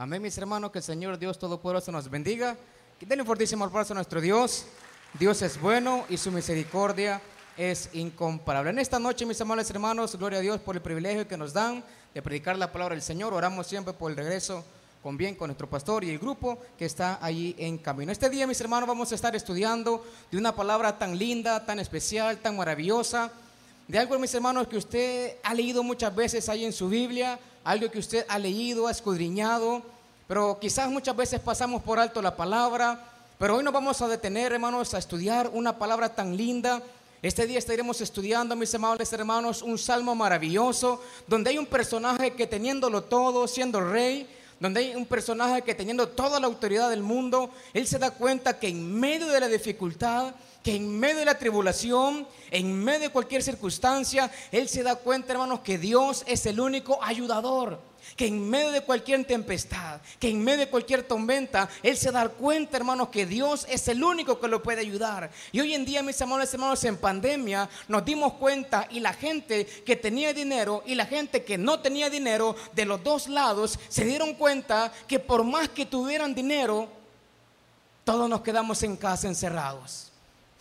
Amén, 0.00 0.22
mis 0.22 0.38
hermanos, 0.38 0.70
que 0.70 0.78
el 0.78 0.84
Señor 0.84 1.18
Dios 1.18 1.40
Todopoderoso 1.40 1.90
nos 1.90 2.08
bendiga. 2.08 2.56
Que 3.00 3.04
denle 3.04 3.22
un 3.22 3.26
fortísimo 3.26 3.64
aplauso 3.64 3.92
a 3.92 3.96
nuestro 3.96 4.20
Dios. 4.20 4.64
Dios 5.18 5.42
es 5.42 5.60
bueno 5.60 6.04
y 6.08 6.16
su 6.16 6.30
misericordia 6.30 7.20
es 7.56 7.90
incomparable. 7.94 8.70
En 8.70 8.78
esta 8.78 9.00
noche, 9.00 9.26
mis 9.26 9.40
amables 9.40 9.68
hermanos, 9.70 10.14
gloria 10.14 10.38
a 10.38 10.42
Dios 10.42 10.60
por 10.60 10.76
el 10.76 10.82
privilegio 10.82 11.26
que 11.26 11.36
nos 11.36 11.52
dan 11.52 11.82
de 12.14 12.22
predicar 12.22 12.56
la 12.56 12.70
palabra 12.70 12.94
del 12.94 13.02
Señor. 13.02 13.34
Oramos 13.34 13.66
siempre 13.66 13.92
por 13.92 14.12
el 14.12 14.16
regreso 14.16 14.64
con 15.02 15.16
bien 15.16 15.34
con 15.34 15.48
nuestro 15.48 15.68
pastor 15.68 16.04
y 16.04 16.10
el 16.10 16.20
grupo 16.20 16.60
que 16.78 16.84
está 16.84 17.18
allí 17.20 17.56
en 17.58 17.76
camino. 17.76 18.12
Este 18.12 18.30
día, 18.30 18.46
mis 18.46 18.60
hermanos, 18.60 18.88
vamos 18.88 19.10
a 19.10 19.16
estar 19.16 19.34
estudiando 19.34 20.06
de 20.30 20.38
una 20.38 20.54
palabra 20.54 20.96
tan 20.96 21.18
linda, 21.18 21.66
tan 21.66 21.80
especial, 21.80 22.38
tan 22.38 22.56
maravillosa, 22.56 23.32
de 23.88 23.98
algo, 23.98 24.18
mis 24.18 24.34
hermanos, 24.34 24.68
que 24.68 24.76
usted 24.76 25.38
ha 25.42 25.54
leído 25.54 25.82
muchas 25.82 26.14
veces 26.14 26.46
ahí 26.50 26.66
en 26.66 26.74
su 26.74 26.90
Biblia, 26.90 27.40
algo 27.68 27.90
que 27.90 27.98
usted 27.98 28.24
ha 28.30 28.38
leído, 28.38 28.86
ha 28.86 28.90
escudriñado, 28.90 29.82
pero 30.26 30.58
quizás 30.58 30.88
muchas 30.88 31.14
veces 31.14 31.38
pasamos 31.38 31.82
por 31.82 31.98
alto 31.98 32.22
la 32.22 32.34
palabra, 32.34 32.98
pero 33.38 33.56
hoy 33.56 33.62
nos 33.62 33.74
vamos 33.74 34.00
a 34.00 34.08
detener, 34.08 34.54
hermanos, 34.54 34.94
a 34.94 34.98
estudiar 34.98 35.50
una 35.52 35.78
palabra 35.78 36.14
tan 36.14 36.34
linda. 36.34 36.82
Este 37.20 37.46
día 37.46 37.58
estaremos 37.58 38.00
estudiando, 38.00 38.56
mis 38.56 38.74
amables 38.74 39.12
hermanos, 39.12 39.60
un 39.60 39.76
salmo 39.76 40.14
maravilloso, 40.14 41.02
donde 41.26 41.50
hay 41.50 41.58
un 41.58 41.66
personaje 41.66 42.32
que 42.32 42.46
teniéndolo 42.46 43.02
todo, 43.02 43.46
siendo 43.46 43.82
rey, 43.82 44.26
donde 44.58 44.80
hay 44.80 44.96
un 44.96 45.04
personaje 45.04 45.60
que 45.60 45.74
teniendo 45.74 46.08
toda 46.08 46.40
la 46.40 46.46
autoridad 46.46 46.88
del 46.88 47.02
mundo, 47.02 47.50
él 47.74 47.86
se 47.86 47.98
da 47.98 48.12
cuenta 48.12 48.58
que 48.58 48.68
en 48.68 48.98
medio 48.98 49.26
de 49.26 49.40
la 49.40 49.48
dificultad, 49.48 50.32
que 50.62 50.76
en 50.76 50.98
medio 50.98 51.18
de 51.18 51.24
la 51.24 51.38
tribulación, 51.38 52.26
en 52.50 52.82
medio 52.82 53.00
de 53.00 53.10
cualquier 53.10 53.42
circunstancia, 53.42 54.30
él 54.50 54.68
se 54.68 54.82
da 54.82 54.96
cuenta, 54.96 55.32
hermanos, 55.32 55.60
que 55.60 55.78
Dios 55.78 56.24
es 56.26 56.46
el 56.46 56.60
único 56.60 57.02
ayudador. 57.02 57.80
Que 58.16 58.26
en 58.26 58.48
medio 58.48 58.72
de 58.72 58.80
cualquier 58.80 59.24
tempestad, 59.24 60.00
que 60.18 60.30
en 60.30 60.42
medio 60.42 60.60
de 60.60 60.70
cualquier 60.70 61.02
tormenta, 61.02 61.68
Él 61.82 61.96
se 61.96 62.10
da 62.10 62.28
cuenta, 62.28 62.76
hermanos, 62.76 63.08
que 63.08 63.26
Dios 63.26 63.66
es 63.68 63.86
el 63.88 64.02
único 64.02 64.40
que 64.40 64.48
lo 64.48 64.62
puede 64.62 64.80
ayudar. 64.80 65.30
Y 65.52 65.60
hoy 65.60 65.74
en 65.74 65.84
día, 65.84 66.02
mis 66.02 66.20
amables 66.22 66.52
hermanos, 66.54 66.82
en 66.84 66.96
pandemia 66.96 67.68
nos 67.86 68.04
dimos 68.04 68.34
cuenta 68.34 68.88
y 68.90 69.00
la 69.00 69.12
gente 69.12 69.66
que 69.66 69.94
tenía 69.94 70.32
dinero 70.32 70.82
y 70.86 70.94
la 70.94 71.06
gente 71.06 71.44
que 71.44 71.58
no 71.58 71.80
tenía 71.80 72.08
dinero 72.08 72.56
de 72.74 72.86
los 72.86 73.02
dos 73.04 73.28
lados 73.28 73.78
se 73.88 74.04
dieron 74.04 74.34
cuenta 74.34 74.92
que 75.06 75.18
por 75.18 75.44
más 75.44 75.68
que 75.68 75.84
tuvieran 75.84 76.34
dinero, 76.34 76.88
todos 78.04 78.28
nos 78.28 78.40
quedamos 78.40 78.82
en 78.84 78.96
casa 78.96 79.28
encerrados. 79.28 80.07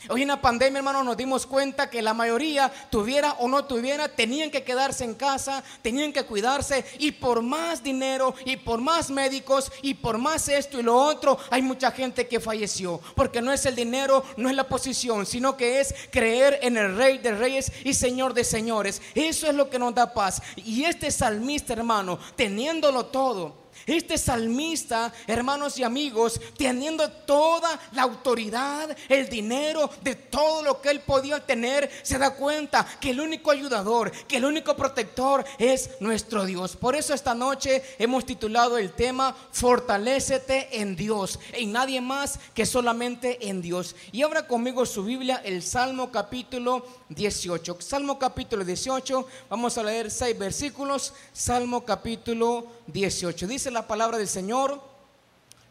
Hoy 0.09 0.21
en 0.21 0.27
la 0.27 0.39
pandemia, 0.39 0.77
hermano, 0.77 1.03
nos 1.03 1.17
dimos 1.17 1.47
cuenta 1.47 1.89
que 1.89 2.03
la 2.03 2.13
mayoría, 2.13 2.71
tuviera 2.91 3.33
o 3.39 3.47
no 3.47 3.65
tuviera, 3.65 4.07
tenían 4.07 4.51
que 4.51 4.63
quedarse 4.63 5.03
en 5.03 5.15
casa, 5.15 5.63
tenían 5.81 6.13
que 6.13 6.23
cuidarse 6.23 6.85
y 6.99 7.11
por 7.11 7.41
más 7.41 7.81
dinero 7.81 8.35
y 8.45 8.57
por 8.57 8.79
más 8.79 9.09
médicos 9.09 9.71
y 9.81 9.95
por 9.95 10.19
más 10.19 10.49
esto 10.49 10.79
y 10.79 10.83
lo 10.83 10.95
otro, 10.95 11.39
hay 11.49 11.63
mucha 11.63 11.91
gente 11.91 12.27
que 12.27 12.39
falleció. 12.39 13.01
Porque 13.15 13.41
no 13.41 13.51
es 13.51 13.65
el 13.65 13.75
dinero, 13.75 14.23
no 14.37 14.49
es 14.49 14.55
la 14.55 14.69
posición, 14.69 15.25
sino 15.25 15.57
que 15.57 15.81
es 15.81 15.93
creer 16.11 16.59
en 16.61 16.77
el 16.77 16.95
Rey 16.95 17.17
de 17.17 17.35
Reyes 17.35 17.71
y 17.83 17.95
Señor 17.95 18.35
de 18.35 18.43
Señores. 18.43 19.01
Eso 19.15 19.47
es 19.47 19.55
lo 19.55 19.67
que 19.67 19.79
nos 19.79 19.95
da 19.95 20.13
paz. 20.13 20.43
Y 20.57 20.83
este 20.83 21.09
salmista, 21.09 21.73
hermano, 21.73 22.19
teniéndolo 22.35 23.07
todo, 23.07 23.66
este 23.85 24.17
salmista, 24.17 25.13
hermanos 25.27 25.77
y 25.77 25.83
amigos, 25.83 26.39
teniendo 26.57 27.09
toda 27.09 27.79
la 27.91 28.03
autoridad, 28.03 28.95
el 29.09 29.29
dinero, 29.29 29.89
de 30.01 30.15
todo 30.15 30.63
lo 30.63 30.81
que 30.81 30.89
él 30.89 31.01
podía 31.01 31.45
tener, 31.45 31.89
se 32.03 32.17
da 32.17 32.35
cuenta 32.35 32.85
que 32.99 33.11
el 33.11 33.19
único 33.19 33.51
ayudador, 33.51 34.11
que 34.27 34.37
el 34.37 34.45
único 34.45 34.75
protector 34.75 35.45
es 35.57 35.89
nuestro 35.99 36.45
Dios. 36.45 36.75
Por 36.75 36.95
eso 36.95 37.13
esta 37.13 37.33
noche 37.33 37.83
hemos 37.99 38.25
titulado 38.25 38.77
el 38.77 38.93
tema 38.93 39.35
Fortalécete 39.51 40.79
en 40.79 40.95
Dios, 40.95 41.39
en 41.53 41.71
nadie 41.71 42.01
más 42.01 42.39
que 42.53 42.65
solamente 42.65 43.49
en 43.49 43.61
Dios. 43.61 43.95
Y 44.11 44.23
abra 44.23 44.47
conmigo 44.47 44.85
su 44.85 45.03
Biblia, 45.03 45.41
el 45.43 45.63
Salmo 45.63 46.11
capítulo 46.11 46.85
18. 47.09 47.77
Salmo 47.79 48.19
capítulo 48.19 48.65
18, 48.65 49.27
vamos 49.49 49.77
a 49.77 49.83
leer 49.83 50.11
seis 50.11 50.37
versículos. 50.37 51.13
Salmo 51.31 51.85
capítulo 51.85 52.67
18. 52.87 53.47
Dice 53.47 53.71
la 53.71 53.87
palabra 53.87 54.17
del 54.17 54.27
Señor. 54.27 54.81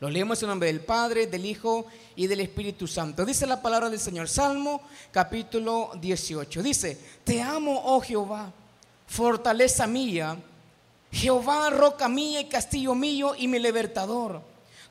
Lo 0.00 0.10
leemos 0.10 0.42
en 0.42 0.48
nombre 0.48 0.68
del 0.68 0.80
Padre, 0.80 1.26
del 1.26 1.46
Hijo 1.46 1.86
y 2.16 2.26
del 2.26 2.40
Espíritu 2.40 2.86
Santo. 2.86 3.24
Dice 3.24 3.46
la 3.46 3.62
palabra 3.62 3.88
del 3.88 4.00
Señor. 4.00 4.28
Salmo 4.28 4.82
capítulo 5.10 5.92
18. 6.00 6.62
Dice, 6.62 6.98
te 7.24 7.40
amo, 7.40 7.82
oh 7.84 8.00
Jehová, 8.00 8.52
fortaleza 9.06 9.86
mía. 9.86 10.36
Jehová, 11.10 11.70
roca 11.70 12.08
mía 12.08 12.40
y 12.40 12.46
castillo 12.46 12.94
mío 12.94 13.34
y 13.36 13.48
mi 13.48 13.58
libertador. 13.58 14.42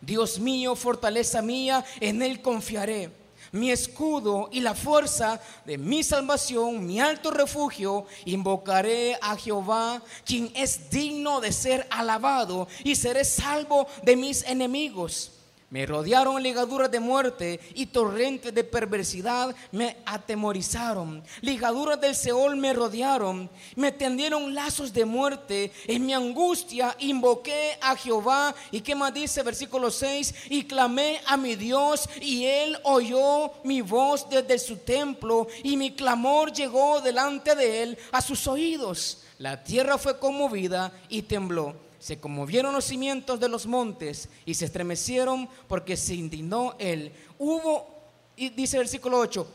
Dios 0.01 0.39
mío, 0.39 0.75
fortaleza 0.75 1.41
mía, 1.41 1.85
en 1.99 2.21
él 2.21 2.41
confiaré 2.41 3.24
mi 3.55 3.71
escudo 3.71 4.49
y 4.51 4.59
la 4.59 4.75
fuerza 4.75 5.41
de 5.65 5.77
mi 5.77 6.03
salvación, 6.03 6.85
mi 6.85 6.99
alto 6.99 7.31
refugio, 7.31 8.05
invocaré 8.25 9.17
a 9.21 9.35
Jehová, 9.37 10.01
quien 10.25 10.51
es 10.55 10.89
digno 10.89 11.39
de 11.41 11.51
ser 11.51 11.87
alabado, 11.89 12.67
y 12.83 12.95
seré 12.95 13.23
salvo 13.23 13.87
de 14.03 14.15
mis 14.15 14.43
enemigos. 14.43 15.34
Me 15.75 15.85
rodearon 15.85 16.41
ligaduras 16.41 16.89
de 16.89 17.01
muerte 17.01 17.59
y 17.73 17.87
torrentes 17.87 18.55
de 18.55 18.63
perversidad 18.63 19.53
me 19.73 19.97
atemorizaron. 20.05 21.21
Ligaduras 21.41 21.99
del 21.99 22.15
Seol 22.15 22.55
me 22.55 22.71
rodearon, 22.71 23.49
me 23.75 23.91
tendieron 23.91 24.55
lazos 24.55 24.93
de 24.93 25.03
muerte. 25.03 25.73
En 25.85 26.05
mi 26.05 26.13
angustia 26.13 26.95
invoqué 26.99 27.77
a 27.81 27.97
Jehová. 27.97 28.55
¿Y 28.71 28.79
qué 28.79 28.95
más 28.95 29.13
dice 29.13 29.43
versículo 29.43 29.91
6? 29.91 30.33
Y 30.49 30.63
clamé 30.63 31.19
a 31.25 31.35
mi 31.35 31.55
Dios 31.55 32.07
y 32.21 32.45
él 32.45 32.77
oyó 32.83 33.51
mi 33.65 33.81
voz 33.81 34.29
desde 34.29 34.57
su 34.59 34.77
templo 34.77 35.45
y 35.61 35.75
mi 35.75 35.91
clamor 35.93 36.53
llegó 36.53 37.01
delante 37.01 37.53
de 37.53 37.83
él 37.83 37.97
a 38.13 38.21
sus 38.21 38.47
oídos. 38.47 39.23
La 39.39 39.61
tierra 39.61 39.97
fue 39.97 40.19
conmovida 40.19 40.93
y 41.09 41.23
tembló 41.23 41.84
se 42.05 42.19
conmovieron 42.19 42.71
los 42.71 42.85
cimientos 42.85 43.39
de 43.39 43.49
los 43.49 43.65
montes 43.65 44.29
y 44.45 44.53
se 44.53 44.65
estremecieron 44.65 45.49
porque 45.67 45.97
se 45.97 46.13
indignó 46.13 46.75
él. 46.77 47.11
Hubo, 47.39 47.87
y 48.35 48.49
dice 48.49 48.77
el 48.77 48.81
versículo 48.81 49.17
8, 49.17 49.47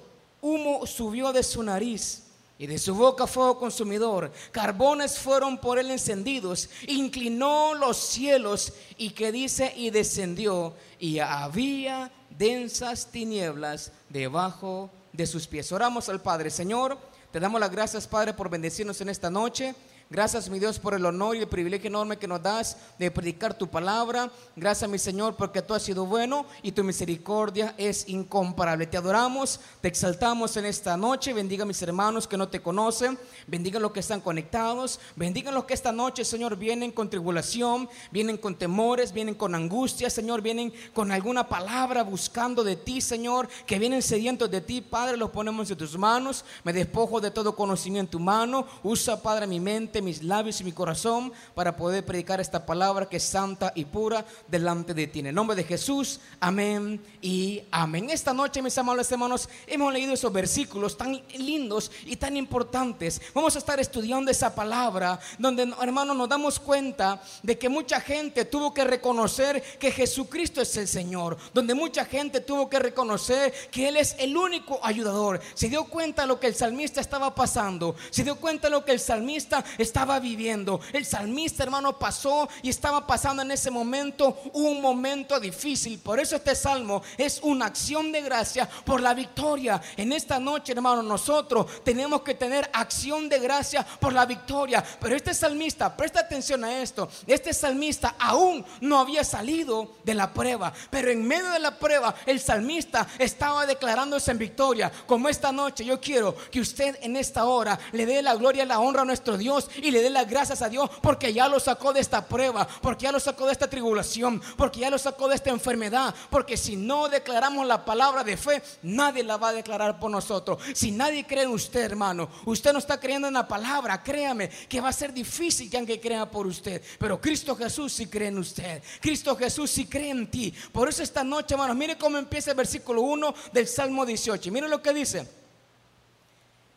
humo 0.43 0.85
subió 0.85 1.33
de 1.33 1.45
su 1.45 1.63
nariz 1.63 2.25
y 2.59 2.67
de 2.67 2.77
su 2.79 2.97
boca 2.97 3.29
fuego 3.29 3.57
consumidor. 3.57 4.33
Carbones 4.51 5.17
fueron 5.17 5.59
por 5.59 5.79
él 5.79 5.93
encendidos. 5.93 6.69
Inclinó 6.89 7.75
los 7.75 7.97
cielos 7.97 8.73
y 8.99 9.11
que 9.11 9.31
dice 9.31 9.73
y 9.77 9.91
descendió 9.91 10.75
y 10.99 11.21
había 11.21 12.11
densas 12.37 13.13
tinieblas 13.13 13.93
debajo 14.09 14.91
de 15.13 15.29
sus 15.29 15.47
pies. 15.47 15.71
Oramos 15.71 16.09
al 16.09 16.21
Padre, 16.21 16.51
Señor. 16.51 16.99
Te 17.31 17.39
damos 17.39 17.61
las 17.61 17.71
gracias, 17.71 18.09
Padre, 18.09 18.35
por 18.35 18.51
bendecirnos 18.51 19.01
en 19.01 19.09
esta 19.09 19.31
noche. 19.31 19.73
Gracias, 20.13 20.51
mi 20.51 20.59
Dios, 20.59 20.81
por 20.81 20.95
el 20.95 21.07
honor 21.07 21.37
y 21.37 21.39
el 21.39 21.47
privilegio 21.47 21.87
enorme 21.87 22.17
que 22.17 22.27
nos 22.27 22.43
das 22.43 22.77
de 22.99 23.13
predicar 23.13 23.55
tu 23.55 23.69
palabra. 23.69 24.29
Gracias, 24.57 24.91
mi 24.91 24.99
Señor, 24.99 25.37
porque 25.37 25.63
tú 25.63 25.73
has 25.73 25.85
sido 25.85 26.05
bueno 26.05 26.47
y 26.65 26.73
tu 26.73 26.83
misericordia 26.83 27.77
es 27.79 28.09
incomparable. 28.09 28.89
Te 28.89 28.97
adoramos, 28.97 29.61
te 29.81 29.87
exaltamos 29.87 30.57
en 30.57 30.65
esta 30.65 30.97
noche. 30.97 31.33
Bendiga 31.33 31.63
a 31.63 31.67
mis 31.67 31.81
hermanos 31.83 32.27
que 32.27 32.37
no 32.37 32.49
te 32.49 32.61
conocen. 32.61 33.17
Bendiga 33.47 33.79
a 33.79 33.81
los 33.81 33.93
que 33.93 34.01
están 34.01 34.21
conectados. 34.21 34.99
Bendiga 35.15 35.51
a 35.51 35.55
los 35.55 35.63
que 35.63 35.75
esta 35.75 35.93
noche, 35.93 36.25
Señor, 36.25 36.57
vienen 36.57 36.91
con 36.91 37.09
tribulación, 37.09 37.89
vienen 38.11 38.37
con 38.37 38.57
temores, 38.57 39.13
vienen 39.13 39.37
con 39.37 39.55
angustia, 39.55 40.11
Señor, 40.11 40.43
vienen 40.43 40.73
con 40.93 41.13
alguna 41.13 41.49
palabra 41.49 42.03
buscando 42.03 42.65
de 42.65 42.75
ti, 42.75 43.01
Señor, 43.01 43.49
que 43.65 43.79
vienen 43.79 44.03
sedientos 44.03 44.51
de 44.51 44.61
ti. 44.61 44.81
Padre, 44.81 45.17
los 45.17 45.31
ponemos 45.31 45.71
en 45.71 45.79
tus 45.79 45.97
manos. 45.97 46.45
Me 46.65 46.73
despojo 46.73 47.21
de 47.21 47.31
todo 47.31 47.55
conocimiento 47.55 48.19
humano. 48.19 48.67
Usa, 48.83 49.23
Padre, 49.23 49.47
mi 49.47 49.61
mente 49.61 50.00
mis 50.03 50.23
labios 50.23 50.61
y 50.61 50.65
mi 50.65 50.73
corazón 50.73 51.33
para 51.55 51.77
poder 51.77 52.05
predicar 52.05 52.41
esta 52.41 52.65
palabra 52.65 53.09
que 53.09 53.19
es 53.19 53.25
santa 53.25 53.73
y 53.75 53.85
pura 53.85 54.25
delante 54.49 54.95
de 54.95 55.07
ti. 55.07 55.21
En 55.21 55.27
el 55.27 55.35
nombre 55.35 55.57
de 55.57 55.65
Jesús, 55.65 56.21
amén 56.41 57.01
y 57.21 57.63
amén. 57.71 58.11
Esta 58.11 58.33
noche, 58.33 58.63
mis 58.63 58.77
amables 58.79 59.11
hermanos, 59.13 59.49
hemos 59.67 59.93
leído 59.93 60.15
esos 60.15 60.33
versículos 60.33 60.97
tan 60.97 61.21
lindos 61.37 61.91
y 62.05 62.17
tan 62.17 62.37
importantes. 62.37 63.21
Vamos 63.35 63.55
a 63.57 63.59
estar 63.59 63.79
estudiando 63.81 64.31
esa 64.31 64.55
palabra 64.55 65.19
donde, 65.39 65.73
hermanos, 65.81 66.17
nos 66.17 66.29
damos 66.29 66.59
cuenta 66.59 67.23
de 67.43 67.59
que 67.59 67.69
mucha 67.69 68.01
gente 68.01 68.45
tuvo 68.45 68.73
que 68.73 68.85
reconocer 68.85 69.63
que 69.79 69.93
Jesucristo 69.93 70.61
es 70.61 70.77
el 70.77 70.89
Señor, 70.89 71.37
donde 71.53 71.75
mucha 71.75 72.05
gente 72.05 72.41
tuvo 72.41 72.69
que 72.69 72.79
reconocer 72.79 73.53
que 73.71 73.89
Él 73.89 73.97
es 73.97 74.17
el 74.19 74.37
único 74.37 74.81
ayudador. 74.83 75.41
Se 75.55 75.69
dio 75.69 75.85
cuenta 75.85 76.23
de 76.23 76.29
lo 76.29 76.41
que 76.41 76.47
el 76.47 76.55
salmista 76.55 77.01
estaba 77.01 77.35
pasando, 77.35 77.95
se 78.11 78.25
dio 78.25 78.37
cuenta 78.37 78.69
de 78.69 78.73
lo 78.73 78.85
que 78.85 78.93
el 78.93 79.01
salmista 79.01 79.65
estaba 79.79 79.90
estaba 79.91 80.21
viviendo. 80.21 80.81
El 80.93 81.05
salmista, 81.05 81.65
hermano, 81.65 81.99
pasó 81.99 82.49
y 82.63 82.71
estaba 82.71 83.07
pasando 83.09 83.43
en 83.43 83.51
ese 83.51 83.73
momento 83.73 84.39
un 84.53 84.81
momento 84.81 85.41
difícil. 85.41 85.99
Por 85.99 86.21
eso 86.21 86.37
este 86.37 86.55
salmo 86.55 87.03
es 87.19 87.41
una 87.43 87.67
acción 87.67 88.13
de 88.13 88.23
gracia 88.23 88.69
por 88.85 89.01
la 89.01 89.15
victoria. 89.15 89.83
En 89.97 90.13
esta 90.13 90.39
noche, 90.39 90.73
hermano, 90.73 91.03
nosotros 91.03 91.83
tenemos 91.83 92.23
que 92.23 92.35
tener 92.35 92.71
acción 92.73 93.29
de 93.29 93.41
gracia 93.41 93.85
por 93.99 94.13
la 94.13 94.27
victoria. 94.27 94.85
Pero 95.01 95.17
este 95.17 95.35
salmista, 95.35 95.97
presta 95.97 96.21
atención 96.21 96.63
a 96.63 96.81
esto, 96.81 97.09
este 97.27 97.53
salmista 97.53 98.15
aún 98.17 98.65
no 98.81 99.01
había 99.01 99.25
salido 99.25 99.97
de 100.05 100.15
la 100.15 100.33
prueba. 100.33 100.73
Pero 100.91 101.11
en 101.11 101.27
medio 101.27 101.51
de 101.51 101.59
la 101.59 101.77
prueba, 101.77 102.15
el 102.27 102.39
salmista 102.39 103.09
estaba 103.19 103.67
declarándose 103.67 104.31
en 104.31 104.39
victoria. 104.39 104.93
Como 105.07 105.29
esta 105.29 105.51
noche, 105.51 105.85
yo 105.85 106.01
quiero 106.01 106.37
que 106.53 106.61
usted 106.61 106.97
en 107.03 107.17
esta 107.17 107.45
hora 107.47 107.77
le 107.91 108.07
dé 108.07 108.23
la 108.23 108.37
gloria 108.37 108.63
y 108.63 108.67
la 108.67 108.79
honra 108.79 109.03
a 109.03 109.05
nuestro 109.05 109.37
Dios 109.37 109.69
y 109.85 109.91
le 109.91 110.03
dé 110.03 110.11
las 110.11 110.29
gracias 110.29 110.63
a 110.63 110.69
Dios 110.69 110.91
porque 111.03 111.33
ya 111.33 111.49
lo 111.49 111.61
sacó 111.61 111.93
de 111.93 112.01
esta 112.01 112.27
prueba, 112.27 112.67
porque 112.81 113.05
ya 113.05 113.13
lo 113.13 113.21
sacó 113.21 113.47
de 113.47 113.53
esta 113.53 113.69
tribulación, 113.69 114.41
porque 114.57 114.81
ya 114.81 114.91
lo 114.91 114.99
sacó 114.99 115.29
de 115.29 115.35
esta 115.35 115.51
enfermedad. 115.51 116.15
Porque 116.31 116.57
si 116.57 116.77
no 116.77 117.09
declaramos 117.09 117.67
la 117.67 117.85
palabra 117.85 118.25
de 118.25 118.37
fe, 118.37 118.63
nadie 118.83 119.23
la 119.23 119.37
va 119.37 119.49
a 119.49 119.53
declarar 119.53 119.99
por 119.99 120.11
nosotros. 120.11 120.59
Si 120.75 120.91
nadie 120.91 121.27
cree 121.27 121.45
en 121.45 121.51
usted, 121.51 121.81
hermano, 121.81 122.29
usted 122.45 122.73
no 122.73 122.79
está 122.79 122.99
creyendo 122.99 123.29
en 123.29 123.35
la 123.35 123.49
palabra, 123.49 124.03
créame 124.03 124.49
que 124.49 124.81
va 124.81 124.89
a 124.89 124.93
ser 124.93 125.13
difícil 125.13 125.71
que 125.71 125.79
alguien 125.79 126.01
crea 126.01 126.31
por 126.31 126.47
usted. 126.47 126.83
Pero 126.99 127.21
Cristo 127.21 127.57
Jesús 127.57 127.93
sí 127.93 128.07
cree 128.07 128.29
en 128.29 128.39
usted. 128.39 128.83
Cristo 129.01 129.37
Jesús 129.37 129.71
sí 129.71 129.87
cree 129.87 130.11
en 130.11 130.31
ti. 130.31 130.53
Por 130.73 130.89
eso 130.89 131.03
esta 131.03 131.25
noche, 131.25 131.55
hermanos, 131.55 131.77
mire 131.77 131.97
cómo 131.97 132.19
empieza 132.19 132.51
el 132.51 132.57
versículo 132.57 133.03
1 133.03 133.35
del 133.53 133.67
Salmo 133.67 134.05
18. 134.05 134.51
Mire 134.51 134.69
lo 134.69 134.83
que 134.83 134.93
dice. 134.93 135.27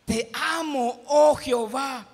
Te 0.05 0.29
amo, 0.33 1.01
oh 1.07 1.33
Jehová 1.35 2.12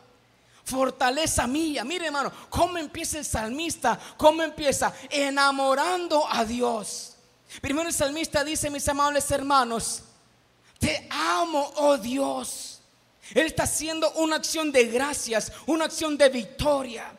fortaleza 0.69 1.47
mía. 1.47 1.83
Mire, 1.83 2.05
hermano, 2.05 2.31
cómo 2.49 2.77
empieza 2.77 3.17
el 3.17 3.25
salmista, 3.25 3.99
cómo 4.17 4.43
empieza 4.43 4.93
enamorando 5.09 6.25
a 6.29 6.45
Dios. 6.45 7.15
Primero 7.61 7.87
el 7.87 7.93
salmista 7.93 8.43
dice, 8.43 8.69
mis 8.69 8.87
amables 8.87 9.29
hermanos, 9.31 10.03
te 10.77 11.07
amo, 11.09 11.71
oh 11.77 11.97
Dios. 11.97 12.81
Él 13.33 13.47
está 13.47 13.63
haciendo 13.63 14.11
una 14.13 14.37
acción 14.37 14.71
de 14.71 14.85
gracias, 14.85 15.51
una 15.65 15.85
acción 15.85 16.17
de 16.17 16.29
victoria. 16.29 17.11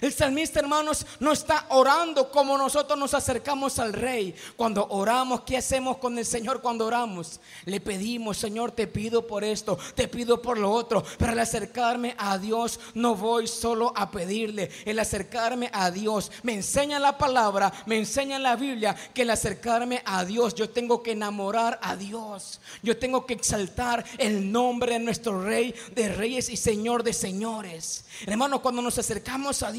El 0.00 0.12
salmista, 0.12 0.60
hermanos, 0.60 1.04
no 1.18 1.32
está 1.32 1.66
orando 1.70 2.30
como 2.30 2.56
nosotros 2.56 2.96
nos 2.98 3.14
acercamos 3.14 3.78
al 3.78 3.92
rey. 3.92 4.34
Cuando 4.54 4.86
oramos, 4.90 5.40
¿qué 5.40 5.56
hacemos 5.56 5.96
con 5.96 6.16
el 6.18 6.24
Señor 6.24 6.60
cuando 6.60 6.86
oramos? 6.86 7.40
Le 7.64 7.80
pedimos, 7.80 8.36
Señor, 8.36 8.70
te 8.70 8.86
pido 8.86 9.26
por 9.26 9.42
esto, 9.42 9.76
te 9.94 10.06
pido 10.06 10.40
por 10.40 10.58
lo 10.58 10.70
otro. 10.70 11.02
Pero 11.18 11.32
al 11.32 11.40
acercarme 11.40 12.14
a 12.16 12.38
Dios, 12.38 12.78
no 12.94 13.16
voy 13.16 13.48
solo 13.48 13.92
a 13.96 14.10
pedirle. 14.10 14.70
El 14.84 14.98
acercarme 15.00 15.70
a 15.72 15.90
Dios 15.90 16.30
me 16.42 16.54
enseña 16.54 16.98
la 17.00 17.18
palabra, 17.18 17.72
me 17.86 17.96
enseña 17.96 18.38
la 18.38 18.54
Biblia 18.54 18.94
que 19.14 19.22
el 19.22 19.30
acercarme 19.30 20.02
a 20.04 20.24
Dios, 20.24 20.54
yo 20.54 20.70
tengo 20.70 21.02
que 21.02 21.12
enamorar 21.12 21.80
a 21.82 21.96
Dios. 21.96 22.60
Yo 22.82 22.96
tengo 22.98 23.26
que 23.26 23.34
exaltar 23.34 24.04
el 24.18 24.52
nombre 24.52 24.92
de 24.92 24.98
nuestro 25.00 25.42
Rey 25.42 25.74
de 25.94 26.08
Reyes 26.08 26.50
y 26.50 26.56
Señor 26.56 27.02
de 27.02 27.12
Señores. 27.12 28.04
Hermano, 28.26 28.62
cuando 28.62 28.82
nos 28.82 28.98
acercamos 28.98 29.62
a 29.62 29.72
Dios, 29.72 29.77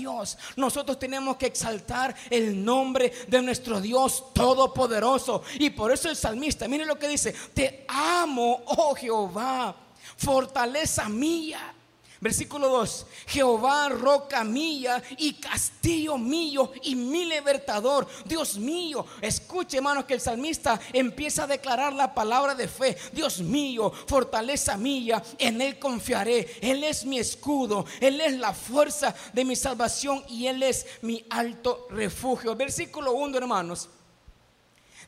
nosotros 0.56 1.00
tenemos 1.00 1.38
que 1.38 1.48
exaltar 1.48 2.16
el 2.30 2.64
nombre 2.64 3.12
de 3.28 3.42
nuestro 3.42 3.82
Dios 3.82 4.34
todopoderoso. 4.34 5.44
Y 5.60 5.70
por 5.70 5.92
eso 5.92 6.10
el 6.10 6.16
salmista, 6.16 6.68
mire 6.68 6.86
lo 6.86 6.98
que 6.98 7.08
dice, 7.08 7.34
te 7.54 7.86
amo, 7.88 8.62
oh 8.66 8.96
Jehová, 8.96 9.76
fortaleza 10.18 11.10
mía. 11.10 11.76
Versículo 12.22 12.68
2, 12.68 13.06
Jehová, 13.28 13.88
roca 13.88 14.44
mía 14.44 15.02
y 15.18 15.34
castillo 15.34 16.18
mío 16.18 16.74
y 16.84 16.94
mi 16.96 17.24
libertador. 17.24 18.08
Dios 18.26 18.58
mío, 18.58 19.06
escuche 19.22 19.78
hermanos 19.78 20.04
que 20.04 20.16
el 20.16 20.20
salmista 20.20 20.78
empieza 20.92 21.44
a 21.44 21.48
declarar 21.48 21.94
la 21.94 22.14
palabra 22.14 22.56
de 22.56 22.68
fe. 22.68 22.98
Dios 23.14 23.40
mío, 23.40 23.94
fortaleza 24.06 24.76
mía, 24.76 25.24
en 25.38 25.62
Él 25.62 25.80
confiaré. 25.80 26.58
Él 26.62 26.84
es 26.84 27.06
mi 27.06 27.20
escudo, 27.20 27.86
Él 28.02 28.20
es 28.20 28.38
la 28.38 28.54
fuerza 28.54 29.16
de 29.32 29.46
mi 29.46 29.56
salvación 29.56 30.22
y 30.28 30.48
Él 30.48 30.62
es 30.62 30.86
mi 31.02 31.26
alto 31.30 31.88
refugio. 31.90 32.54
Versículo 32.54 33.14
1 33.14 33.38
hermanos. 33.38 33.88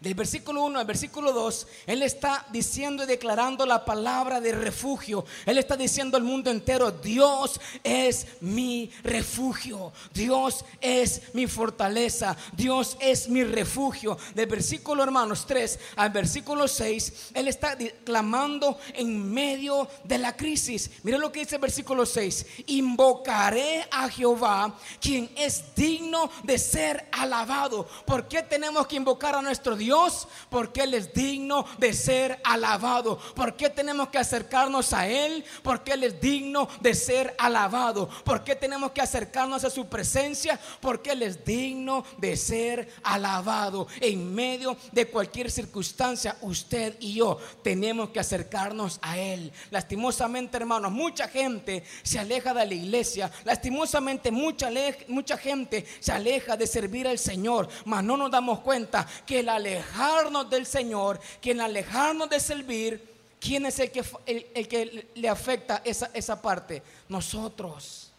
Del 0.01 0.15
versículo 0.15 0.63
1 0.63 0.79
al 0.79 0.85
versículo 0.87 1.31
2, 1.31 1.67
Él 1.85 2.01
está 2.01 2.47
diciendo 2.51 3.03
y 3.03 3.05
declarando 3.05 3.67
la 3.67 3.85
palabra 3.85 4.41
de 4.41 4.51
refugio. 4.51 5.23
Él 5.45 5.59
está 5.59 5.77
diciendo 5.77 6.17
al 6.17 6.23
mundo 6.23 6.49
entero, 6.49 6.89
Dios 6.89 7.61
es 7.83 8.25
mi 8.39 8.89
refugio, 9.03 9.93
Dios 10.11 10.65
es 10.81 11.21
mi 11.35 11.45
fortaleza, 11.45 12.35
Dios 12.53 12.97
es 12.99 13.29
mi 13.29 13.43
refugio. 13.43 14.17
Del 14.33 14.47
versículo 14.47 15.03
hermanos 15.03 15.45
3 15.45 15.79
al 15.97 16.09
versículo 16.09 16.67
6, 16.67 17.33
Él 17.35 17.47
está 17.47 17.77
clamando 18.03 18.79
en 18.95 19.31
medio 19.31 19.87
de 20.03 20.17
la 20.17 20.35
crisis. 20.35 20.89
Mira 21.03 21.19
lo 21.19 21.31
que 21.31 21.41
dice 21.41 21.57
el 21.57 21.61
versículo 21.61 22.07
6, 22.07 22.47
invocaré 22.65 23.87
a 23.91 24.09
Jehová, 24.09 24.75
quien 24.99 25.29
es 25.37 25.75
digno 25.75 26.31
de 26.41 26.57
ser 26.57 27.07
alabado. 27.11 27.87
¿Por 28.07 28.27
qué 28.27 28.41
tenemos 28.41 28.87
que 28.87 28.95
invocar 28.95 29.35
a 29.35 29.43
nuestro 29.43 29.75
Dios? 29.75 29.90
Dios 29.91 30.29
porque 30.49 30.83
Él 30.83 30.93
es 30.93 31.13
digno 31.13 31.65
de 31.77 31.93
ser 31.93 32.39
alabado. 32.45 33.19
¿Por 33.35 33.57
qué 33.57 33.69
tenemos 33.69 34.07
que 34.07 34.19
acercarnos 34.19 34.93
a 34.93 35.05
Él? 35.05 35.43
Porque 35.63 35.91
Él 35.91 36.05
es 36.05 36.21
digno 36.21 36.69
de 36.79 36.95
ser 36.95 37.35
alabado. 37.37 38.07
¿Por 38.23 38.41
qué 38.45 38.55
tenemos 38.55 38.91
que 38.91 39.01
acercarnos 39.01 39.65
a 39.65 39.69
su 39.69 39.87
presencia? 39.87 40.57
Porque 40.79 41.11
Él 41.11 41.23
es 41.23 41.43
digno 41.43 42.05
de 42.17 42.37
ser 42.37 42.87
alabado. 43.03 43.87
En 43.99 44.33
medio 44.33 44.77
de 44.93 45.07
cualquier 45.07 45.51
circunstancia, 45.51 46.37
usted 46.39 46.95
y 47.01 47.15
yo 47.15 47.37
tenemos 47.61 48.11
que 48.11 48.21
acercarnos 48.21 48.97
a 49.01 49.17
Él. 49.17 49.51
Lastimosamente, 49.71 50.55
hermanos, 50.55 50.93
mucha 50.93 51.27
gente 51.27 51.83
se 52.01 52.17
aleja 52.17 52.53
de 52.53 52.65
la 52.65 52.73
iglesia. 52.73 53.29
Lastimosamente, 53.43 54.31
mucha, 54.31 54.69
mucha 55.09 55.37
gente 55.37 55.85
se 55.99 56.13
aleja 56.13 56.55
de 56.55 56.65
servir 56.65 57.09
al 57.09 57.19
Señor. 57.19 57.67
Mas 57.83 58.05
no 58.05 58.15
nos 58.15 58.31
damos 58.31 58.61
cuenta 58.61 59.05
que 59.25 59.39
el 59.39 59.49
alejarnos 59.49 59.80
alejarnos 59.81 60.49
del 60.49 60.65
Señor, 60.65 61.19
quien 61.41 61.61
alejarnos 61.61 62.29
de 62.29 62.39
servir, 62.39 63.03
¿quién 63.39 63.65
es 63.65 63.79
el 63.79 63.91
que, 63.91 64.03
el, 64.25 64.67
que 64.67 65.09
le 65.15 65.29
afecta 65.29 65.81
esa, 65.83 66.11
esa 66.13 66.41
parte? 66.41 66.83
Nosotros. 67.09 68.11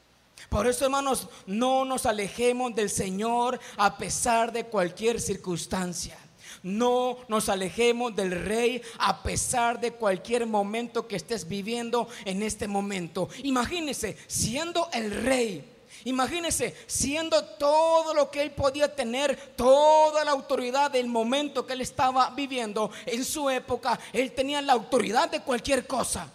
Por 0.49 0.67
eso, 0.67 0.85
hermanos, 0.85 1.29
no 1.47 1.85
nos 1.85 2.05
alejemos 2.05 2.75
del 2.75 2.91
Señor 2.91 3.59
a 3.77 3.97
pesar 3.97 4.53
de 4.53 4.65
cualquier 4.65 5.21
circunstancia. 5.21 6.19
No 6.63 7.17
nos 7.29 7.49
alejemos 7.49 8.15
del 8.15 8.31
rey 8.45 8.83
a 8.99 9.23
pesar 9.23 9.81
de 9.81 9.93
cualquier 9.93 10.47
momento 10.47 11.09
que 11.09 11.17
estés 11.17 11.49
viviendo 11.49 12.09
en 12.25 12.43
este 12.43 12.69
momento. 12.69 13.29
Imagínese, 13.43 14.17
siendo 14.27 14.89
el 14.93 15.11
rey, 15.11 15.72
Imagínese, 16.05 16.75
siendo 16.87 17.45
todo 17.45 18.15
lo 18.15 18.31
que 18.31 18.43
él 18.43 18.51
podía 18.51 18.95
tener, 18.95 19.55
toda 19.57 20.25
la 20.25 20.33
autoridad 20.33 20.91
del 20.91 21.07
momento 21.07 21.67
que 21.67 21.75
él 21.75 21.81
estaba 21.81 22.31
viviendo 22.31 22.91
en 23.07 23.25
su 23.25 23.49
época, 23.51 23.99
él 24.13 24.33
tenía 24.33 24.61
la 24.63 24.73
autoridad 24.73 25.31
de 25.31 25.41
cualquier 25.41 25.87
cosa. 25.87 26.31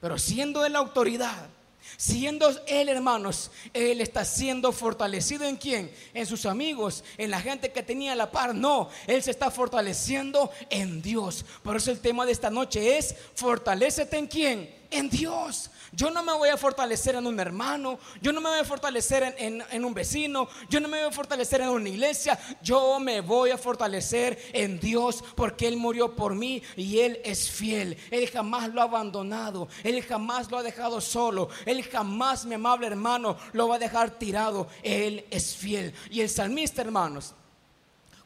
Pero 0.00 0.18
siendo 0.18 0.64
él 0.64 0.72
la 0.72 0.78
autoridad, 0.78 1.48
Siendo 1.96 2.50
él, 2.66 2.88
hermanos, 2.88 3.50
él 3.72 4.00
está 4.00 4.24
siendo 4.24 4.72
fortalecido 4.72 5.44
en 5.44 5.56
quién? 5.56 5.92
En 6.14 6.26
sus 6.26 6.46
amigos, 6.46 7.04
en 7.18 7.30
la 7.30 7.40
gente 7.40 7.72
que 7.72 7.82
tenía 7.82 8.14
la 8.14 8.30
par. 8.30 8.54
No, 8.54 8.88
él 9.06 9.22
se 9.22 9.30
está 9.30 9.50
fortaleciendo 9.50 10.50
en 10.70 11.02
Dios. 11.02 11.44
Por 11.62 11.76
eso 11.76 11.90
el 11.90 12.00
tema 12.00 12.24
de 12.24 12.32
esta 12.32 12.50
noche 12.50 12.96
es, 12.96 13.14
fortalecete 13.34 14.16
en 14.16 14.26
quién? 14.26 14.79
En 14.90 15.08
Dios. 15.08 15.70
Yo 15.92 16.10
no 16.10 16.22
me 16.22 16.32
voy 16.32 16.48
a 16.48 16.56
fortalecer 16.56 17.16
en 17.16 17.26
un 17.26 17.40
hermano, 17.40 17.98
yo 18.22 18.32
no 18.32 18.40
me 18.40 18.48
voy 18.48 18.60
a 18.60 18.64
fortalecer 18.64 19.34
en, 19.38 19.84
un 19.84 19.92
vecino, 19.92 20.48
yo 20.68 20.78
no 20.78 20.86
me 20.86 20.98
voy 20.98 21.08
a 21.08 21.12
fortalecer 21.12 21.62
en 21.62 21.68
una 21.68 21.88
iglesia, 21.88 22.38
yo 22.62 23.00
me 23.00 23.20
voy 23.20 23.50
a 23.50 23.58
fortalecer 23.58 24.38
en 24.52 24.78
Dios 24.78 25.24
porque 25.34 25.66
Él 25.66 25.76
murió 25.76 26.14
por 26.14 26.36
mí 26.36 26.62
y 26.76 27.00
Él 27.00 27.20
es 27.24 27.50
fiel. 27.50 27.96
Él 28.12 28.30
jamás 28.30 28.72
lo 28.72 28.80
ha 28.80 28.84
abandonado, 28.84 29.68
Él 29.82 30.00
jamás 30.04 30.48
lo 30.48 30.58
ha 30.58 30.62
dejado 30.62 31.00
solo, 31.00 31.48
Él 31.66 31.82
jamás, 31.82 32.44
mi 32.44 32.54
amable 32.54 32.86
hermano, 32.86 33.36
lo 33.52 33.66
va 33.66 33.76
a 33.76 33.80
dejar 33.80 34.16
tirado. 34.16 34.68
Él 34.84 35.24
es 35.30 35.56
fiel. 35.56 35.92
Y 36.08 36.20
el 36.20 36.28
salmista, 36.28 36.82
hermanos, 36.82 37.34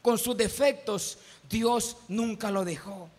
con 0.03 0.19
sus 0.19 0.37
defectos, 0.37 1.17
Dios 1.49 1.97
nunca 2.07 2.51
lo 2.51 2.63
dejó. 2.63 3.09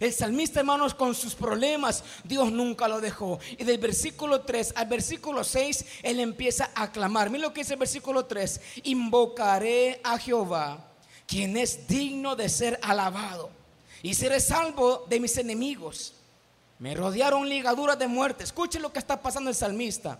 El 0.00 0.12
salmista, 0.12 0.60
hermanos, 0.60 0.94
con 0.94 1.14
sus 1.14 1.34
problemas, 1.34 2.02
Dios 2.24 2.50
nunca 2.50 2.88
lo 2.88 3.00
dejó. 3.00 3.38
Y 3.58 3.64
del 3.64 3.78
versículo 3.78 4.40
3 4.40 4.74
al 4.76 4.86
versículo 4.86 5.44
6, 5.44 5.84
él 6.02 6.20
empieza 6.20 6.70
a 6.74 6.90
clamar. 6.90 7.30
Mira 7.30 7.42
lo 7.48 7.54
que 7.54 7.60
dice 7.60 7.74
el 7.74 7.78
versículo 7.78 8.24
3. 8.24 8.60
Invocaré 8.84 10.00
a 10.02 10.18
Jehová, 10.18 10.92
quien 11.26 11.56
es 11.56 11.86
digno 11.86 12.34
de 12.34 12.48
ser 12.48 12.78
alabado. 12.82 13.50
Y 14.02 14.14
seré 14.14 14.40
salvo 14.40 15.06
de 15.08 15.20
mis 15.20 15.36
enemigos. 15.38 16.14
Me 16.78 16.94
rodearon 16.94 17.48
ligaduras 17.48 17.98
de 17.98 18.08
muerte. 18.08 18.44
Escuchen 18.44 18.82
lo 18.82 18.92
que 18.92 18.98
está 18.98 19.22
pasando 19.22 19.50
el 19.50 19.56
salmista. 19.56 20.18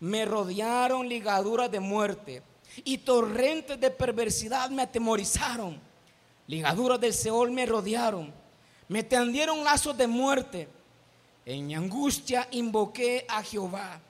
me 0.00 0.24
rodearon 0.24 1.08
ligaduras 1.08 1.70
de 1.70 1.78
muerte 1.78 2.42
y 2.84 2.98
torrentes 2.98 3.80
de 3.80 3.90
perversidad 3.90 4.70
me 4.70 4.82
atemorizaron. 4.82 5.80
Ligaduras 6.46 7.00
del 7.00 7.14
Seol 7.14 7.50
me 7.50 7.66
rodearon, 7.66 8.32
me 8.90 9.04
tendieron 9.04 9.62
lazos 9.62 9.96
de 9.96 10.08
muerte. 10.08 10.68
En 11.46 11.68
mi 11.68 11.76
angustia 11.76 12.48
invoqué 12.50 13.24
a 13.28 13.40
Jehová 13.40 14.00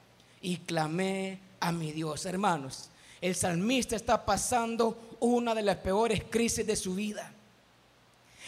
y 0.41 0.57
clamé 0.57 1.39
a 1.61 1.71
mi 1.71 1.93
Dios. 1.93 2.25
Hermanos, 2.25 2.89
el 3.21 3.35
salmista 3.35 3.95
está 3.95 4.25
pasando 4.25 5.17
una 5.21 5.55
de 5.55 5.61
las 5.61 5.77
peores 5.77 6.23
crisis 6.31 6.67
de 6.67 6.77
su 6.77 6.95
vida. 6.95 7.31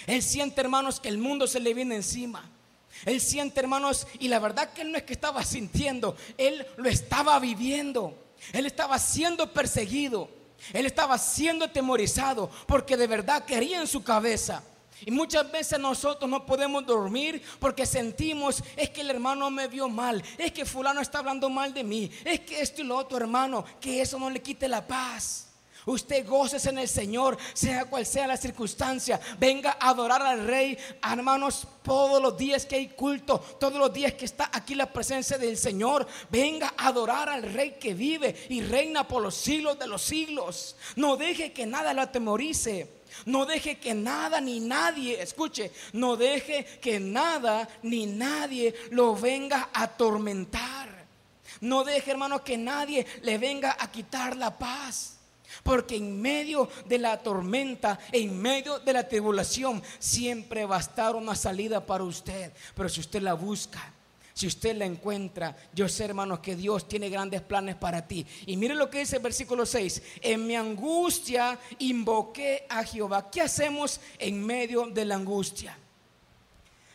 Él 0.07 0.23
siente, 0.23 0.63
hermanos, 0.63 1.01
que 1.01 1.11
el 1.11 1.19
mundo 1.19 1.47
se 1.47 1.61
le 1.61 1.75
viene 1.75 1.97
encima. 1.97 2.49
Él 3.05 3.21
siente, 3.21 3.61
hermanos, 3.61 4.07
y 4.19 4.29
la 4.29 4.39
verdad 4.39 4.73
que 4.73 4.81
él 4.81 4.91
no 4.91 4.97
es 4.97 5.05
que 5.05 5.13
estaba 5.13 5.45
sintiendo, 5.45 6.17
él 6.39 6.67
lo 6.79 6.89
estaba 6.89 7.39
viviendo. 7.41 8.17
Él 8.55 8.65
estaba 8.65 8.99
siendo 8.99 9.53
perseguido. 9.53 10.31
Él 10.73 10.87
estaba 10.87 11.19
siendo 11.19 11.67
atemorizado 11.67 12.51
porque 12.67 12.97
de 12.97 13.07
verdad 13.07 13.45
quería 13.45 13.83
en 13.83 13.87
su 13.87 14.03
cabeza. 14.03 14.63
Y 15.07 15.11
muchas 15.11 15.51
veces 15.51 15.79
nosotros 15.79 16.31
no 16.31 16.45
podemos 16.45 16.85
dormir 16.87 17.43
porque 17.59 17.87
sentimos, 17.87 18.63
es 18.77 18.91
que 18.91 19.01
el 19.01 19.11
hermano 19.11 19.51
me 19.51 19.69
vio 19.69 19.89
mal, 19.89 20.23
es 20.39 20.53
que 20.53 20.65
fulano 20.65 21.01
está 21.01 21.19
hablando 21.19 21.49
mal 21.49 21.73
de 21.75 21.85
mí, 21.85 22.11
es 22.25 22.41
que 22.41 22.61
esto 22.61 22.83
y 22.83 22.85
lo 22.85 22.97
otro 22.97 23.17
hermano, 23.17 23.65
que 23.81 24.01
eso 24.01 24.19
no 24.19 24.31
le 24.31 24.41
quite 24.41 24.69
la 24.69 24.87
paz. 24.87 25.49
Usted 25.85 26.27
goces 26.27 26.65
en 26.67 26.79
el 26.79 26.89
Señor, 26.89 27.37
sea 27.55 27.87
cual 27.87 28.07
sea 28.07 28.29
la 28.29 28.37
circunstancia. 28.37 29.21
Venga 29.39 29.77
a 29.81 29.89
adorar 29.89 30.23
al 30.23 30.47
Rey, 30.47 30.79
hermanos, 31.03 31.67
todos 31.83 32.23
los 32.23 32.37
días 32.39 32.65
que 32.65 32.77
hay 32.77 32.89
culto, 32.89 33.39
todos 33.59 33.75
los 33.75 33.93
días 33.93 34.13
que 34.15 34.25
está 34.25 34.49
aquí 34.53 34.77
la 34.77 34.93
presencia 34.93 35.39
del 35.39 35.57
Señor. 35.57 36.07
Venga 36.31 36.75
a 36.77 36.87
adorar 36.89 37.29
al 37.29 37.43
Rey 37.43 37.79
que 37.81 37.95
vive 37.95 38.47
y 38.49 38.63
reina 38.63 39.09
por 39.09 39.23
los 39.23 39.35
siglos 39.35 39.77
de 39.79 39.89
los 39.89 40.03
siglos. 40.03 40.77
No 40.95 41.17
deje 41.17 41.53
que 41.53 41.67
nada 41.67 41.93
lo 41.93 42.03
atemorice. 42.03 43.02
No 43.27 43.47
deje 43.47 43.79
que 43.79 43.95
nada 43.95 44.41
ni 44.41 44.61
nadie, 44.61 45.23
escuche, 45.23 45.71
no 45.93 46.17
deje 46.17 46.65
que 46.81 47.01
nada 47.01 47.69
ni 47.83 48.07
nadie 48.07 48.75
lo 48.91 49.15
venga 49.15 49.71
a 49.73 49.85
atormentar. 49.85 51.07
No 51.61 51.85
deje, 51.85 52.11
hermano, 52.11 52.43
que 52.43 52.59
nadie 52.59 53.07
le 53.23 53.39
venga 53.39 53.77
a 53.79 53.91
quitar 53.91 54.37
la 54.37 54.59
paz. 54.59 55.19
Porque 55.63 55.97
en 55.97 56.21
medio 56.21 56.69
de 56.87 56.99
la 56.99 57.19
tormenta, 57.19 57.99
en 58.11 58.41
medio 58.41 58.79
de 58.79 58.93
la 58.93 59.07
tribulación, 59.07 59.83
siempre 59.99 60.65
va 60.65 60.77
a 60.77 60.81
estar 60.81 61.15
una 61.15 61.37
salida 61.37 61.85
para 61.85 62.05
usted. 62.05 62.53
Pero 62.75 62.89
si 62.89 63.01
usted 63.01 63.23
la 63.23 63.35
busca, 63.35 63.93
si 64.35 64.47
usted 64.47 64.77
la 64.77 64.87
encuentra, 64.87 65.57
yo 65.75 65.89
sé, 65.89 66.05
hermanos, 66.05 66.41
que 66.41 66.57
Dios 66.57 66.89
tiene 66.89 67.11
grandes 67.11 67.43
planes 67.43 67.75
para 67.77 68.07
ti. 68.07 68.27
Y 68.47 68.57
mire 68.57 68.75
lo 68.75 68.89
que 68.89 69.01
dice 69.01 69.17
el 69.17 69.23
versículo 69.23 69.67
6. 69.67 70.03
En 70.23 70.47
mi 70.47 70.57
angustia 70.57 71.59
invoqué 71.79 72.67
a 72.69 72.83
Jehová. 72.85 73.31
¿Qué 73.31 73.43
hacemos 73.43 74.01
en 74.19 74.45
medio 74.45 74.87
de 74.87 75.05
la 75.05 75.17
angustia? 75.17 75.77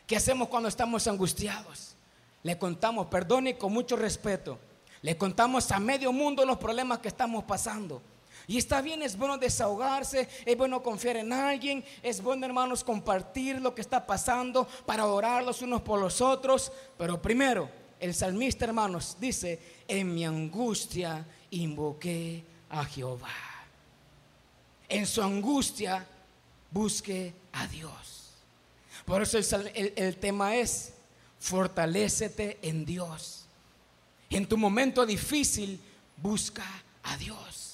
¿Qué 0.07 0.15
hacemos 0.15 0.47
cuando 0.47 0.69
estamos 0.69 1.05
angustiados? 1.07 1.95
Le 2.43 2.57
contamos, 2.57 3.07
perdone 3.07 3.57
con 3.57 3.73
mucho 3.73 3.95
respeto, 3.97 4.57
le 5.01 5.17
contamos 5.17 5.69
a 5.71 5.79
medio 5.79 6.13
mundo 6.13 6.45
los 6.45 6.57
problemas 6.57 6.99
que 6.99 7.09
estamos 7.09 7.43
pasando. 7.43 8.01
Y 8.49 8.57
está 8.57 8.81
bien, 8.81 9.01
es 9.01 9.17
bueno 9.17 9.37
desahogarse, 9.37 10.29
es 10.45 10.57
bueno 10.57 10.81
confiar 10.81 11.17
en 11.17 11.33
alguien, 11.33 11.83
es 12.01 12.21
bueno 12.21 12.45
hermanos 12.45 12.81
compartir 12.81 13.59
lo 13.59 13.75
que 13.75 13.81
está 13.81 14.07
pasando 14.07 14.65
para 14.85 15.05
orar 15.05 15.43
los 15.43 15.61
unos 15.61 15.81
por 15.81 15.99
los 15.99 16.21
otros. 16.21 16.71
Pero 16.97 17.21
primero, 17.21 17.69
el 17.99 18.15
salmista 18.15 18.63
hermanos 18.63 19.17
dice, 19.19 19.59
en 19.85 20.15
mi 20.15 20.25
angustia 20.25 21.25
invoqué 21.51 22.41
a 22.69 22.85
Jehová. 22.85 23.35
En 24.87 25.05
su 25.05 25.21
angustia 25.21 26.07
busque 26.71 27.33
a 27.51 27.67
Dios. 27.67 28.31
Por 29.03 29.23
eso 29.23 29.37
el, 29.39 29.93
el 29.93 30.15
tema 30.15 30.55
es, 30.55 30.93
fortalécete 31.37 32.59
en 32.61 32.85
Dios. 32.85 33.45
En 34.29 34.47
tu 34.47 34.55
momento 34.57 35.05
difícil, 35.05 35.81
busca 36.15 36.63
a 37.03 37.17
Dios 37.17 37.66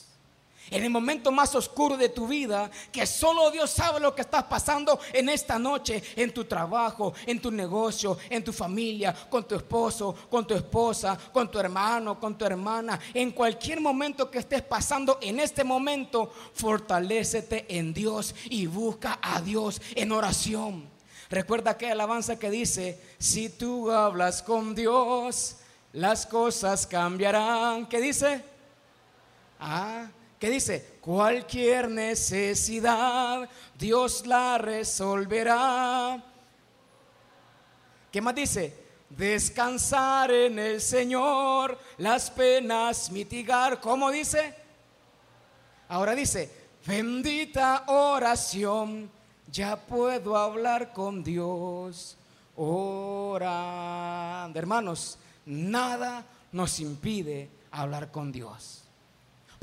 en 0.74 0.84
el 0.84 0.90
momento 0.90 1.32
más 1.32 1.54
oscuro 1.54 1.96
de 1.96 2.10
tu 2.10 2.28
vida, 2.28 2.70
que 2.92 3.06
solo 3.06 3.52
Dios 3.52 3.70
sabe 3.70 4.00
lo 4.00 4.16
que 4.16 4.24
estás 4.24 4.44
pasando 4.44 5.00
en 5.14 5.30
esta 5.30 5.60
noche, 5.60 6.04
en 6.16 6.34
tu 6.34 6.46
trabajo, 6.46 7.14
en 7.28 7.40
tu 7.40 7.52
negocio, 7.52 8.18
en 8.30 8.44
tu 8.44 8.52
familia, 8.52 9.14
con 9.30 9.48
tu 9.48 9.56
esposo, 9.56 10.16
con 10.30 10.48
tu 10.48 10.56
esposa, 10.56 11.18
con 11.32 11.50
tu 11.52 11.60
hermano, 11.60 12.20
con 12.20 12.36
tu 12.36 12.44
hermana, 12.44 13.00
en 13.14 13.32
cualquier 13.32 13.80
momento 13.80 14.32
que 14.32 14.40
estés 14.40 14.64
pasando 14.64 15.20
en 15.22 15.40
este 15.40 15.64
momento, 15.64 16.34
fortalécete 16.54 17.66
en 17.78 17.94
Dios 17.94 18.34
y 18.46 18.66
busca 18.66 19.20
a 19.22 19.42
Dios 19.42 19.80
en 19.96 20.12
oración. 20.12 20.90
Recuerda 21.30 21.78
que 21.78 21.92
alabanza 21.92 22.38
que 22.40 22.50
dice, 22.50 23.00
si 23.20 23.50
tú 23.50 23.92
hablas 23.92 24.42
con 24.42 24.74
Dios, 24.74 25.58
las 25.94 26.26
cosas 26.26 26.88
cambiarán. 26.88 27.88
¿Qué 27.88 28.02
dice? 28.02 28.44
Ah, 29.60 30.08
que 30.44 30.50
dice, 30.50 30.98
cualquier 31.00 31.90
necesidad 31.90 33.50
Dios 33.80 34.28
la 34.28 34.58
resolverá. 34.58 36.22
¿Qué 38.12 38.20
más 38.20 38.36
dice? 38.36 38.78
Descansar 39.10 40.32
en 40.32 40.60
el 40.60 40.82
Señor, 40.82 41.80
las 41.98 42.30
penas 42.30 43.10
mitigar. 43.10 43.80
¿Cómo 43.80 44.12
dice? 44.12 44.54
Ahora 45.88 46.14
dice, 46.14 46.52
bendita 46.86 47.86
oración, 47.88 49.10
ya 49.50 49.78
puedo 49.78 50.36
hablar 50.36 50.92
con 50.92 51.24
Dios. 51.24 52.18
Orando. 52.58 53.80
Hermanos, 54.60 55.18
nada 55.46 56.26
nos 56.52 56.82
impide 56.82 57.50
hablar 57.72 58.12
con 58.12 58.30
Dios. 58.30 58.83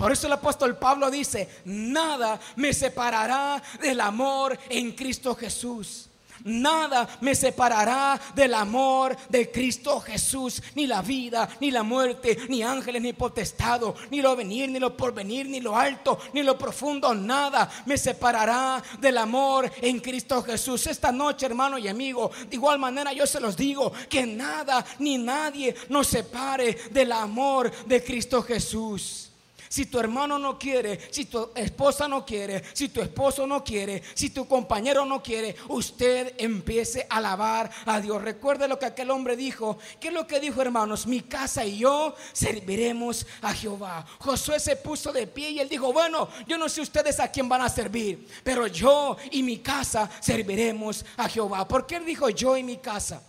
Por 0.01 0.13
eso 0.13 0.29
el 0.29 0.33
apóstol 0.33 0.79
Pablo 0.79 1.11
dice, 1.11 1.47
nada 1.67 2.41
me 2.57 2.73
separará 2.73 3.63
del 3.83 4.01
amor 4.01 4.59
en 4.71 4.93
Cristo 4.93 5.35
Jesús. 5.35 6.09
Nada 6.43 7.07
me 7.21 7.35
separará 7.35 8.19
del 8.35 8.55
amor 8.55 9.15
de 9.29 9.51
Cristo 9.51 10.01
Jesús. 10.01 10.63
Ni 10.75 10.87
la 10.87 11.03
vida, 11.03 11.51
ni 11.61 11.71
la 11.71 11.83
muerte, 11.83 12.39
ni 12.49 12.63
ángeles, 12.63 13.03
ni 13.03 13.13
potestado, 13.13 13.95
ni 14.11 14.23
lo 14.23 14.35
venir, 14.35 14.71
ni 14.71 14.79
lo 14.79 14.97
porvenir, 14.97 15.47
ni 15.51 15.61
lo 15.61 15.77
alto, 15.77 16.19
ni 16.33 16.43
lo 16.43 16.57
profundo. 16.57 17.15
Nada 17.15 17.71
me 17.85 17.99
separará 17.99 18.83
del 18.99 19.19
amor 19.19 19.71
en 19.83 20.01
Cristo 20.01 20.43
Jesús. 20.43 20.87
Esta 20.87 21.13
noche, 21.13 21.45
hermano 21.45 21.77
y 21.77 21.89
amigo, 21.89 22.31
de 22.49 22.57
igual 22.57 22.79
manera 22.79 23.13
yo 23.13 23.27
se 23.27 23.39
los 23.39 23.55
digo, 23.55 23.93
que 24.09 24.25
nada 24.25 24.83
ni 24.99 25.19
nadie 25.19 25.75
nos 25.91 26.07
separe 26.07 26.73
del 26.91 27.13
amor 27.13 27.71
de 27.85 28.03
Cristo 28.03 28.43
Jesús. 28.43 29.30
Si 29.71 29.87
tu 29.87 30.01
hermano 30.01 30.37
no 30.37 30.59
quiere, 30.59 30.99
si 31.13 31.27
tu 31.27 31.53
esposa 31.55 32.09
no 32.09 32.27
quiere, 32.27 32.61
si 32.73 32.89
tu 32.89 33.01
esposo 33.01 33.47
no 33.47 33.63
quiere, 33.63 34.03
si 34.15 34.31
tu 34.31 34.49
compañero 34.49 35.05
no 35.05 35.23
quiere, 35.23 35.55
usted 35.69 36.35
empiece 36.39 37.07
a 37.09 37.19
alabar 37.19 37.71
a 37.87 38.01
Dios. 38.01 38.21
Recuerde 38.21 38.67
lo 38.67 38.81
que 38.81 38.87
aquel 38.87 39.13
hombre 39.13 39.37
dijo. 39.37 39.79
¿Qué 40.01 40.09
es 40.09 40.15
lo 40.15 40.27
que 40.27 40.41
dijo, 40.41 40.61
hermanos? 40.61 41.07
Mi 41.07 41.21
casa 41.21 41.65
y 41.65 41.79
yo 41.79 42.17
serviremos 42.33 43.25
a 43.43 43.55
Jehová. 43.55 44.05
Josué 44.19 44.59
se 44.59 44.75
puso 44.75 45.13
de 45.13 45.29
pie 45.29 45.51
y 45.51 45.61
él 45.61 45.69
dijo, 45.69 45.93
bueno, 45.93 46.29
yo 46.49 46.59
no 46.59 46.69
sé 46.69 46.81
ustedes 46.81 47.21
a 47.21 47.31
quién 47.31 47.49
van 47.49 47.63
a 47.63 47.69
servir, 47.69 48.27
pero 48.43 48.67
yo 48.67 49.19
y 49.31 49.45
mi 49.45 49.59
casa 49.59 50.11
serviremos 50.21 51.05
a 51.17 51.29
Jehová. 51.29 51.69
¿Por 51.69 51.87
qué 51.87 51.95
él 51.95 52.05
dijo 52.05 52.29
yo 52.29 52.57
y 52.57 52.65
mi 52.65 52.79
casa? 52.79 53.23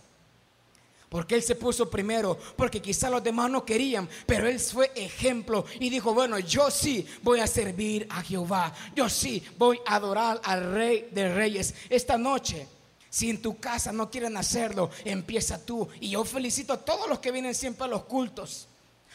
Porque 1.12 1.34
Él 1.34 1.42
se 1.42 1.56
puso 1.56 1.90
primero, 1.90 2.38
porque 2.56 2.80
quizá 2.80 3.10
los 3.10 3.22
demás 3.22 3.50
no 3.50 3.66
querían, 3.66 4.08
pero 4.24 4.48
Él 4.48 4.58
fue 4.58 4.90
ejemplo 4.94 5.66
y 5.78 5.90
dijo, 5.90 6.14
bueno, 6.14 6.38
yo 6.38 6.70
sí 6.70 7.06
voy 7.20 7.40
a 7.40 7.46
servir 7.46 8.06
a 8.08 8.22
Jehová, 8.22 8.72
yo 8.96 9.10
sí 9.10 9.44
voy 9.58 9.78
a 9.84 9.96
adorar 9.96 10.40
al 10.42 10.72
Rey 10.72 11.10
de 11.12 11.34
Reyes 11.34 11.74
esta 11.90 12.16
noche. 12.16 12.66
Si 13.10 13.28
en 13.28 13.42
tu 13.42 13.60
casa 13.60 13.92
no 13.92 14.10
quieren 14.10 14.38
hacerlo, 14.38 14.88
empieza 15.04 15.62
tú. 15.62 15.86
Y 16.00 16.08
yo 16.08 16.24
felicito 16.24 16.72
a 16.72 16.82
todos 16.82 17.06
los 17.06 17.18
que 17.18 17.30
vienen 17.30 17.54
siempre 17.54 17.84
a 17.84 17.88
los 17.88 18.04
cultos. 18.04 18.66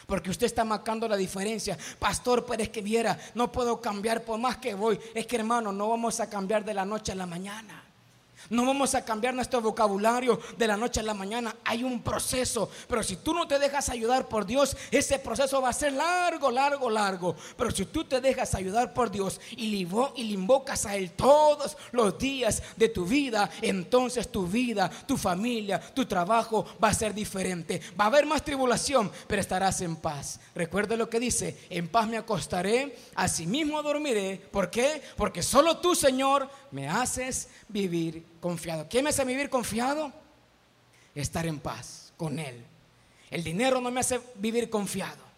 Porque 0.06 0.30
usted 0.30 0.46
está 0.46 0.64
marcando 0.64 1.08
la 1.08 1.16
diferencia. 1.16 1.76
Pastor, 1.98 2.46
pero 2.46 2.62
es 2.62 2.68
que 2.68 2.80
viera, 2.80 3.18
no 3.34 3.50
puedo 3.50 3.80
cambiar 3.80 4.22
por 4.22 4.38
más 4.38 4.58
que 4.58 4.74
voy. 4.74 5.00
Es 5.14 5.26
que 5.26 5.34
hermano, 5.34 5.72
no 5.72 5.88
vamos 5.88 6.20
a 6.20 6.30
cambiar 6.30 6.64
de 6.64 6.74
la 6.74 6.84
noche 6.84 7.10
a 7.10 7.16
la 7.16 7.26
mañana. 7.26 7.87
No 8.50 8.64
vamos 8.64 8.94
a 8.94 9.04
cambiar 9.04 9.34
nuestro 9.34 9.60
vocabulario 9.60 10.40
de 10.56 10.66
la 10.66 10.76
noche 10.76 11.00
a 11.00 11.02
la 11.02 11.14
mañana. 11.14 11.54
Hay 11.64 11.84
un 11.84 12.02
proceso. 12.02 12.70
Pero 12.88 13.02
si 13.02 13.16
tú 13.16 13.34
no 13.34 13.46
te 13.46 13.58
dejas 13.58 13.88
ayudar 13.88 14.28
por 14.28 14.46
Dios, 14.46 14.76
ese 14.90 15.18
proceso 15.18 15.60
va 15.60 15.70
a 15.70 15.72
ser 15.72 15.92
largo, 15.92 16.50
largo, 16.50 16.88
largo. 16.88 17.36
Pero 17.56 17.70
si 17.70 17.84
tú 17.86 18.04
te 18.04 18.20
dejas 18.20 18.54
ayudar 18.54 18.94
por 18.94 19.10
Dios 19.10 19.40
y 19.56 19.84
le 19.84 20.32
invocas 20.32 20.86
a 20.86 20.96
Él 20.96 21.12
todos 21.12 21.76
los 21.92 22.18
días 22.18 22.62
de 22.76 22.88
tu 22.88 23.04
vida, 23.04 23.50
entonces 23.60 24.30
tu 24.30 24.46
vida, 24.46 24.90
tu 25.06 25.16
familia, 25.16 25.80
tu 25.80 26.06
trabajo 26.06 26.64
va 26.82 26.88
a 26.88 26.94
ser 26.94 27.12
diferente. 27.14 27.80
Va 27.98 28.04
a 28.04 28.08
haber 28.08 28.26
más 28.26 28.44
tribulación, 28.44 29.10
pero 29.26 29.40
estarás 29.40 29.80
en 29.80 29.96
paz. 29.96 30.40
Recuerda 30.54 30.96
lo 30.96 31.10
que 31.10 31.20
dice, 31.20 31.66
en 31.70 31.88
paz 31.88 32.08
me 32.08 32.16
acostaré, 32.16 32.96
asimismo 33.14 33.82
dormiré. 33.82 34.40
¿Por 34.50 34.70
qué? 34.70 35.02
Porque 35.16 35.42
solo 35.42 35.78
tú, 35.78 35.94
Señor, 35.94 36.48
me 36.70 36.88
haces 36.88 37.48
vivir 37.68 38.24
confiado. 38.40 38.86
¿Quién 38.88 39.04
me 39.04 39.10
hace 39.10 39.24
vivir 39.24 39.50
confiado? 39.50 40.12
Estar 41.14 41.46
en 41.46 41.58
paz 41.58 42.12
con 42.16 42.38
Él. 42.38 42.64
El 43.30 43.44
dinero 43.44 43.80
no 43.80 43.90
me 43.90 44.00
hace 44.00 44.20
vivir 44.36 44.70
confiado. 44.70 45.28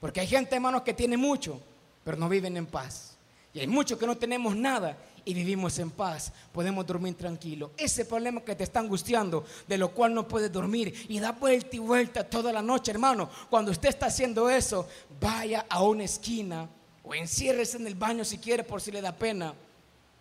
Porque 0.00 0.20
hay 0.20 0.26
gente, 0.26 0.54
hermanos, 0.54 0.82
que 0.82 0.94
tiene 0.94 1.16
mucho, 1.16 1.60
pero 2.04 2.16
no 2.16 2.28
viven 2.28 2.56
en 2.56 2.66
paz. 2.66 3.16
Y 3.54 3.60
hay 3.60 3.66
muchos 3.66 3.98
que 3.98 4.06
no 4.06 4.16
tenemos 4.16 4.56
nada 4.56 4.96
y 5.24 5.34
vivimos 5.34 5.78
en 5.78 5.90
paz. 5.90 6.32
Podemos 6.52 6.84
dormir 6.86 7.14
tranquilo. 7.14 7.70
Ese 7.76 8.04
problema 8.04 8.40
que 8.40 8.56
te 8.56 8.64
está 8.64 8.80
angustiando, 8.80 9.44
de 9.68 9.78
lo 9.78 9.90
cual 9.92 10.14
no 10.14 10.26
puedes 10.26 10.50
dormir 10.50 11.06
y 11.08 11.20
da 11.20 11.32
vuelta 11.32 11.76
y 11.76 11.78
vuelta 11.78 12.28
toda 12.28 12.52
la 12.52 12.62
noche, 12.62 12.90
hermano. 12.90 13.28
Cuando 13.48 13.70
usted 13.70 13.90
está 13.90 14.06
haciendo 14.06 14.50
eso, 14.50 14.88
vaya 15.20 15.66
a 15.68 15.82
una 15.82 16.04
esquina 16.04 16.68
o 17.04 17.14
enciérrese 17.14 17.76
en 17.76 17.86
el 17.86 17.94
baño 17.94 18.24
si 18.24 18.38
quiere 18.38 18.64
por 18.64 18.80
si 18.80 18.90
le 18.90 19.00
da 19.00 19.12
pena. 19.14 19.54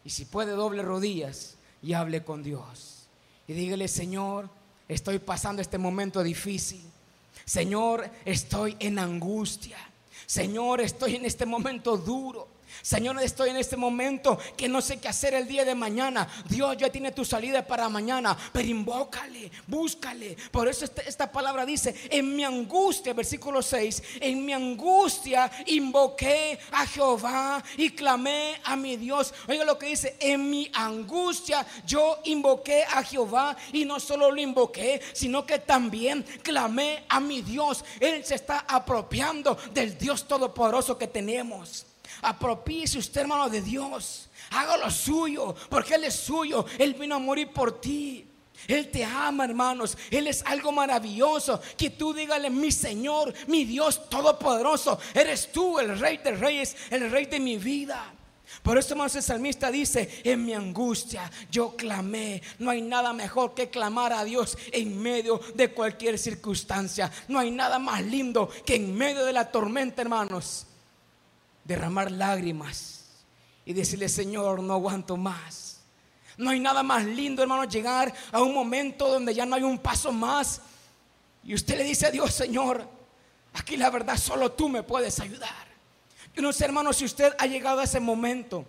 Y 0.03 0.09
si 0.09 0.25
puede, 0.25 0.51
doble 0.51 0.83
rodillas 0.83 1.55
y 1.81 1.93
hable 1.93 2.23
con 2.23 2.43
Dios. 2.43 3.07
Y 3.47 3.53
dígale, 3.53 3.87
Señor, 3.87 4.49
estoy 4.87 5.19
pasando 5.19 5.61
este 5.61 5.77
momento 5.77 6.23
difícil. 6.23 6.83
Señor, 7.45 8.09
estoy 8.25 8.75
en 8.79 8.99
angustia. 8.99 9.77
Señor, 10.25 10.81
estoy 10.81 11.15
en 11.15 11.25
este 11.25 11.45
momento 11.45 11.97
duro. 11.97 12.47
Señor, 12.81 13.21
estoy 13.21 13.49
en 13.49 13.57
este 13.57 13.77
momento 13.77 14.37
que 14.57 14.67
no 14.67 14.81
sé 14.81 14.99
qué 14.99 15.07
hacer 15.07 15.33
el 15.33 15.47
día 15.47 15.65
de 15.65 15.75
mañana. 15.75 16.27
Dios 16.49 16.75
ya 16.77 16.91
tiene 16.91 17.11
tu 17.11 17.23
salida 17.23 17.65
para 17.65 17.89
mañana, 17.89 18.35
pero 18.51 18.67
invócale, 18.67 19.51
búscale. 19.67 20.35
Por 20.51 20.67
eso 20.67 20.85
este, 20.85 21.07
esta, 21.07 21.31
palabra 21.31 21.65
dice, 21.65 21.93
en 22.09 22.35
mi 22.35 22.43
angustia, 22.43 23.13
versículo 23.13 23.61
6, 23.61 24.03
en 24.19 24.45
mi 24.45 24.53
angustia 24.53 25.51
invoqué 25.67 26.59
a 26.71 26.85
Jehová 26.87 27.63
y 27.77 27.91
clamé 27.91 28.59
a 28.63 28.75
mi 28.75 28.97
Dios. 28.97 29.33
Oiga 29.47 29.63
lo 29.63 29.77
que 29.77 29.87
dice, 29.87 30.17
en 30.19 30.49
mi 30.49 30.71
angustia 30.73 31.65
yo 31.85 32.19
invoqué 32.25 32.83
a 32.83 33.03
Jehová 33.03 33.55
y 33.73 33.85
no 33.85 33.99
solo 33.99 34.31
lo 34.31 34.41
invoqué, 34.41 35.01
sino 35.13 35.45
que 35.45 35.59
también 35.59 36.23
clamé 36.41 37.03
a 37.09 37.19
mi 37.19 37.41
Dios. 37.41 37.83
Él 37.99 38.25
se 38.25 38.35
está 38.35 38.65
apropiando 38.67 39.57
del 39.73 39.97
Dios 39.97 40.27
todopoderoso 40.27 40.97
que 40.97 41.07
tenemos. 41.07 41.90
Apropíese 42.21 42.99
usted, 42.99 43.21
hermano, 43.21 43.49
de 43.49 43.61
Dios. 43.61 44.29
Haga 44.51 44.77
lo 44.77 44.91
suyo, 44.91 45.55
porque 45.69 45.95
Él 45.95 46.03
es 46.03 46.15
suyo. 46.15 46.65
Él 46.77 46.93
vino 46.93 47.15
a 47.15 47.19
morir 47.19 47.51
por 47.51 47.79
ti. 47.79 48.27
Él 48.67 48.89
te 48.89 49.03
ama, 49.03 49.45
hermanos. 49.45 49.97
Él 50.09 50.27
es 50.27 50.43
algo 50.45 50.71
maravilloso. 50.71 51.61
Que 51.77 51.89
tú 51.89 52.13
dígale, 52.13 52.49
mi 52.49 52.71
Señor, 52.71 53.33
mi 53.47 53.65
Dios 53.65 54.09
todopoderoso. 54.09 54.99
Eres 55.13 55.51
tú 55.51 55.79
el 55.79 55.97
Rey 55.99 56.17
de 56.17 56.31
Reyes, 56.31 56.75
el 56.89 57.09
Rey 57.09 57.25
de 57.25 57.39
mi 57.39 57.57
vida. 57.57 58.13
Por 58.61 58.77
eso, 58.77 58.93
hermanos, 58.93 59.15
el 59.15 59.23
salmista 59.23 59.71
dice: 59.71 60.21
En 60.23 60.45
mi 60.45 60.53
angustia 60.53 61.31
yo 61.49 61.75
clamé. 61.75 62.41
No 62.59 62.69
hay 62.69 62.81
nada 62.81 63.13
mejor 63.13 63.53
que 63.53 63.69
clamar 63.69 64.13
a 64.13 64.23
Dios 64.23 64.57
en 64.71 65.01
medio 65.01 65.39
de 65.55 65.71
cualquier 65.71 66.19
circunstancia. 66.19 67.11
No 67.27 67.39
hay 67.39 67.49
nada 67.49 67.79
más 67.79 68.03
lindo 68.03 68.49
que 68.65 68.75
en 68.75 68.95
medio 68.95 69.25
de 69.25 69.33
la 69.33 69.49
tormenta, 69.49 70.01
hermanos 70.01 70.67
derramar 71.63 72.11
lágrimas 72.11 73.05
y 73.65 73.73
decirle, 73.73 74.09
Señor, 74.09 74.61
no 74.61 74.73
aguanto 74.73 75.17
más. 75.17 75.81
No 76.37 76.49
hay 76.49 76.59
nada 76.59 76.81
más 76.81 77.05
lindo, 77.05 77.41
hermano, 77.41 77.65
llegar 77.65 78.13
a 78.31 78.41
un 78.41 78.53
momento 78.53 79.07
donde 79.07 79.33
ya 79.33 79.45
no 79.45 79.55
hay 79.55 79.63
un 79.63 79.77
paso 79.77 80.11
más. 80.11 80.61
Y 81.43 81.53
usted 81.53 81.77
le 81.77 81.83
dice 81.83 82.07
a 82.07 82.11
Dios, 82.11 82.33
Señor, 82.33 82.87
aquí 83.53 83.77
la 83.77 83.89
verdad 83.89 84.17
solo 84.17 84.51
tú 84.51 84.69
me 84.69 84.83
puedes 84.83 85.19
ayudar. 85.19 85.67
Yo 86.33 86.41
no 86.41 86.53
sé, 86.53 86.65
hermano, 86.65 86.93
si 86.93 87.05
usted 87.05 87.33
ha 87.37 87.45
llegado 87.45 87.81
a 87.81 87.83
ese 87.83 87.99
momento 87.99 88.65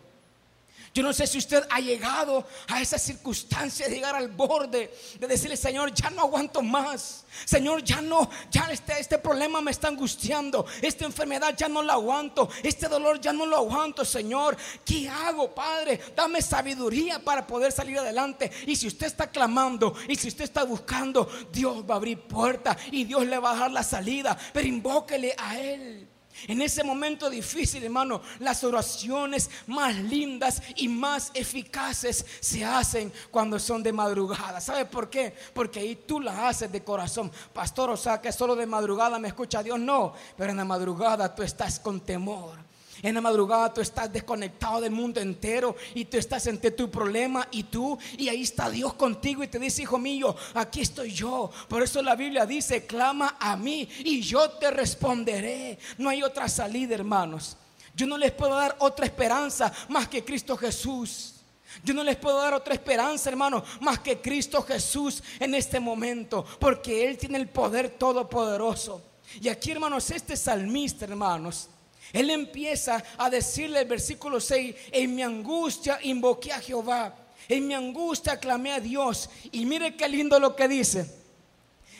yo 0.94 1.02
no 1.02 1.12
sé 1.14 1.26
si 1.26 1.38
usted 1.38 1.64
ha 1.70 1.80
llegado 1.80 2.46
a 2.68 2.82
esa 2.82 2.99
circunstancia 2.99 3.88
de 3.88 3.94
llegar 3.94 4.14
al 4.14 4.28
borde, 4.28 4.94
de 5.18 5.26
decirle, 5.26 5.56
Señor, 5.56 5.94
ya 5.94 6.11
no 6.11 6.22
aguanto 6.22 6.61
más. 6.61 7.25
Señor, 7.46 7.82
ya 7.82 8.02
no, 8.02 8.28
ya 8.50 8.68
este, 8.70 9.00
este 9.00 9.16
problema 9.16 9.62
me 9.62 9.70
está 9.70 9.88
angustiando. 9.88 10.66
Esta 10.82 11.06
enfermedad 11.06 11.54
ya 11.56 11.66
no 11.66 11.82
la 11.82 11.94
aguanto. 11.94 12.50
Este 12.62 12.88
dolor 12.88 13.20
ya 13.20 13.32
no 13.32 13.46
lo 13.46 13.56
aguanto, 13.56 14.04
Señor. 14.04 14.54
¿Qué 14.84 15.08
hago, 15.08 15.54
Padre? 15.54 15.99
Dame 16.14 16.42
sabiduría 16.42 17.18
para 17.25 17.46
poder 17.46 17.72
salir 17.72 17.99
adelante. 17.99 18.50
Y 18.66 18.76
si 18.76 18.87
usted 18.87 19.07
está 19.07 19.31
clamando 19.31 19.94
y 20.09 20.16
si 20.16 20.28
usted 20.28 20.44
está 20.44 20.64
buscando, 20.64 21.26
Dios 21.50 21.83
va 21.88 21.94
a 21.94 21.96
abrir 21.96 22.20
puerta 22.20 22.76
y 22.90 23.05
Dios 23.05 23.24
le 23.26 23.38
va 23.38 23.52
a 23.52 23.57
dar 23.57 23.70
la 23.70 23.83
salida. 23.83 24.37
Pero 24.52 24.68
invóquele 24.68 25.35
a 25.38 25.59
Él. 25.59 26.12
En 26.48 26.61
ese 26.61 26.83
momento 26.83 27.31
difícil, 27.31 27.85
hermano, 27.85 28.20
las 28.40 28.64
oraciones 28.64 29.50
más 29.66 29.94
lindas 29.94 30.62
y 30.76 30.88
más 30.88 31.31
eficaces 31.35 32.24
se 32.40 32.64
hacen 32.64 33.12
cuando 33.31 33.59
son 33.59 33.83
de 33.83 33.92
madrugada. 33.92 34.61
¿Sabe 34.61 34.85
por 34.85 35.09
qué? 35.09 35.35
Porque 35.55 35.81
ahí 35.81 35.96
tú 36.07 36.20
las 36.20 36.38
haces 36.38 36.72
de 36.72 36.83
corazón. 36.83 37.31
Pastor, 37.52 37.90
o 37.90 37.96
sea 37.96 38.20
que 38.20 38.33
solo 38.33 38.57
de 38.57 38.66
madrugada 38.66 39.18
me 39.18 39.28
escucha 39.28 39.62
Dios. 39.62 39.78
No, 39.78 40.14
pero 40.37 40.50
en 40.50 40.57
la 40.57 40.64
madrugada 40.64 41.35
tú 41.35 41.42
estás 41.42 41.78
con 41.78 42.00
temor. 42.00 42.71
En 43.02 43.16
la 43.16 43.20
madrugada 43.20 43.74
tú 43.74 43.80
estás 43.80 44.12
desconectado 44.12 44.80
del 44.80 44.92
mundo 44.92 45.20
entero 45.20 45.74
y 45.92 46.04
tú 46.04 46.16
estás 46.16 46.46
entre 46.46 46.70
tu 46.70 46.88
problema 46.88 47.48
y 47.50 47.64
tú. 47.64 47.98
Y 48.16 48.28
ahí 48.28 48.42
está 48.42 48.70
Dios 48.70 48.94
contigo 48.94 49.42
y 49.42 49.48
te 49.48 49.58
dice, 49.58 49.82
hijo 49.82 49.98
mío, 49.98 50.36
aquí 50.54 50.82
estoy 50.82 51.10
yo. 51.12 51.50
Por 51.68 51.82
eso 51.82 52.00
la 52.00 52.14
Biblia 52.14 52.46
dice, 52.46 52.86
clama 52.86 53.36
a 53.40 53.56
mí 53.56 53.88
y 54.04 54.20
yo 54.20 54.48
te 54.50 54.70
responderé. 54.70 55.80
No 55.98 56.10
hay 56.10 56.22
otra 56.22 56.48
salida, 56.48 56.94
hermanos. 56.94 57.56
Yo 57.94 58.06
no 58.06 58.16
les 58.16 58.30
puedo 58.30 58.54
dar 58.54 58.76
otra 58.78 59.04
esperanza 59.04 59.72
más 59.88 60.06
que 60.06 60.24
Cristo 60.24 60.56
Jesús. 60.56 61.34
Yo 61.82 61.94
no 61.94 62.04
les 62.04 62.16
puedo 62.16 62.38
dar 62.38 62.54
otra 62.54 62.74
esperanza, 62.74 63.30
hermano, 63.30 63.64
más 63.80 63.98
que 63.98 64.20
Cristo 64.20 64.62
Jesús 64.62 65.22
en 65.40 65.54
este 65.54 65.80
momento, 65.80 66.44
porque 66.60 67.08
Él 67.08 67.16
tiene 67.18 67.38
el 67.38 67.48
poder 67.48 67.90
todopoderoso. 67.90 69.02
Y 69.40 69.48
aquí, 69.48 69.70
hermanos, 69.70 70.10
este 70.10 70.36
salmista, 70.36 71.06
hermanos, 71.06 71.68
él 72.12 72.31
empieza 72.31 73.03
a 73.16 73.31
decirle 73.31 73.81
el 73.81 73.88
versículo 73.88 74.40
6, 74.40 74.75
en 74.92 75.14
mi 75.14 75.22
angustia 75.22 75.98
invoqué 76.03 76.53
a 76.53 76.61
Jehová, 76.61 77.14
en 77.48 77.66
mi 77.66 77.75
angustia 77.75 78.38
clamé 78.38 78.72
a 78.72 78.81
Dios. 78.81 79.31
Y 79.51 79.64
mire 79.64 79.96
qué 79.96 80.09
lindo 80.09 80.38
lo 80.38 80.55
que 80.55 80.68
dice. 80.68 81.11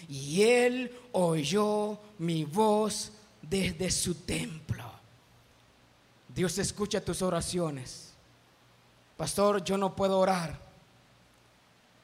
Y 0.09 0.43
él 0.43 0.95
oyó 1.13 1.99
mi 2.19 2.45
voz 2.45 3.13
desde 3.41 3.91
su 3.91 4.15
templo. 4.17 4.85
Dios 6.35 6.59
escucha 6.59 7.03
tus 7.03 7.23
oraciones. 7.23 8.13
Pastor, 9.17 9.63
yo 9.65 9.79
no 9.79 9.95
puedo 9.95 10.19
orar. 10.19 10.59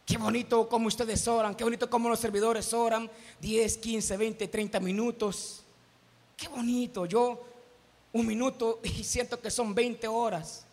Qué 0.06 0.16
bonito 0.16 0.68
como 0.68 0.88
ustedes 0.88 1.28
oran, 1.28 1.54
qué 1.54 1.64
bonito 1.64 1.90
como 1.90 2.08
los 2.08 2.18
servidores 2.18 2.72
oran 2.72 3.10
10, 3.40 3.76
15, 3.76 4.16
20, 4.16 4.48
30 4.48 4.80
minutos. 4.80 5.62
Qué 6.34 6.48
bonito. 6.48 7.04
Yo 7.04 7.44
un 8.12 8.26
minuto 8.26 8.80
y 8.82 9.04
siento 9.04 9.40
que 9.40 9.50
son 9.50 9.74
20 9.74 10.08
horas. 10.08 10.64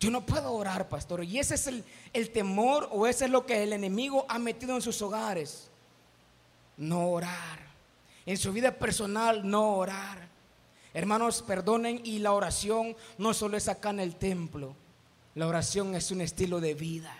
Yo 0.00 0.10
no 0.10 0.24
puedo 0.26 0.52
orar, 0.52 0.88
pastor. 0.88 1.24
Y 1.24 1.38
ese 1.38 1.54
es 1.54 1.66
el, 1.66 1.84
el, 2.12 2.30
temor 2.30 2.88
o 2.92 3.06
ese 3.06 3.24
es 3.24 3.30
lo 3.30 3.46
que 3.46 3.62
el 3.62 3.72
enemigo 3.72 4.26
ha 4.28 4.38
metido 4.38 4.74
en 4.74 4.82
sus 4.82 5.00
hogares. 5.00 5.70
No 6.76 7.08
orar. 7.10 7.60
En 8.26 8.36
su 8.36 8.52
vida 8.52 8.72
personal, 8.72 9.48
no 9.48 9.76
orar. 9.76 10.28
Hermanos, 10.92 11.42
perdonen 11.42 12.00
y 12.04 12.18
la 12.18 12.32
oración 12.32 12.96
no 13.18 13.34
solo 13.34 13.56
es 13.56 13.68
acá 13.68 13.90
en 13.90 14.00
el 14.00 14.16
templo. 14.16 14.76
La 15.34 15.46
oración 15.46 15.94
es 15.94 16.10
un 16.10 16.20
estilo 16.20 16.60
de 16.60 16.74
vida. 16.74 17.14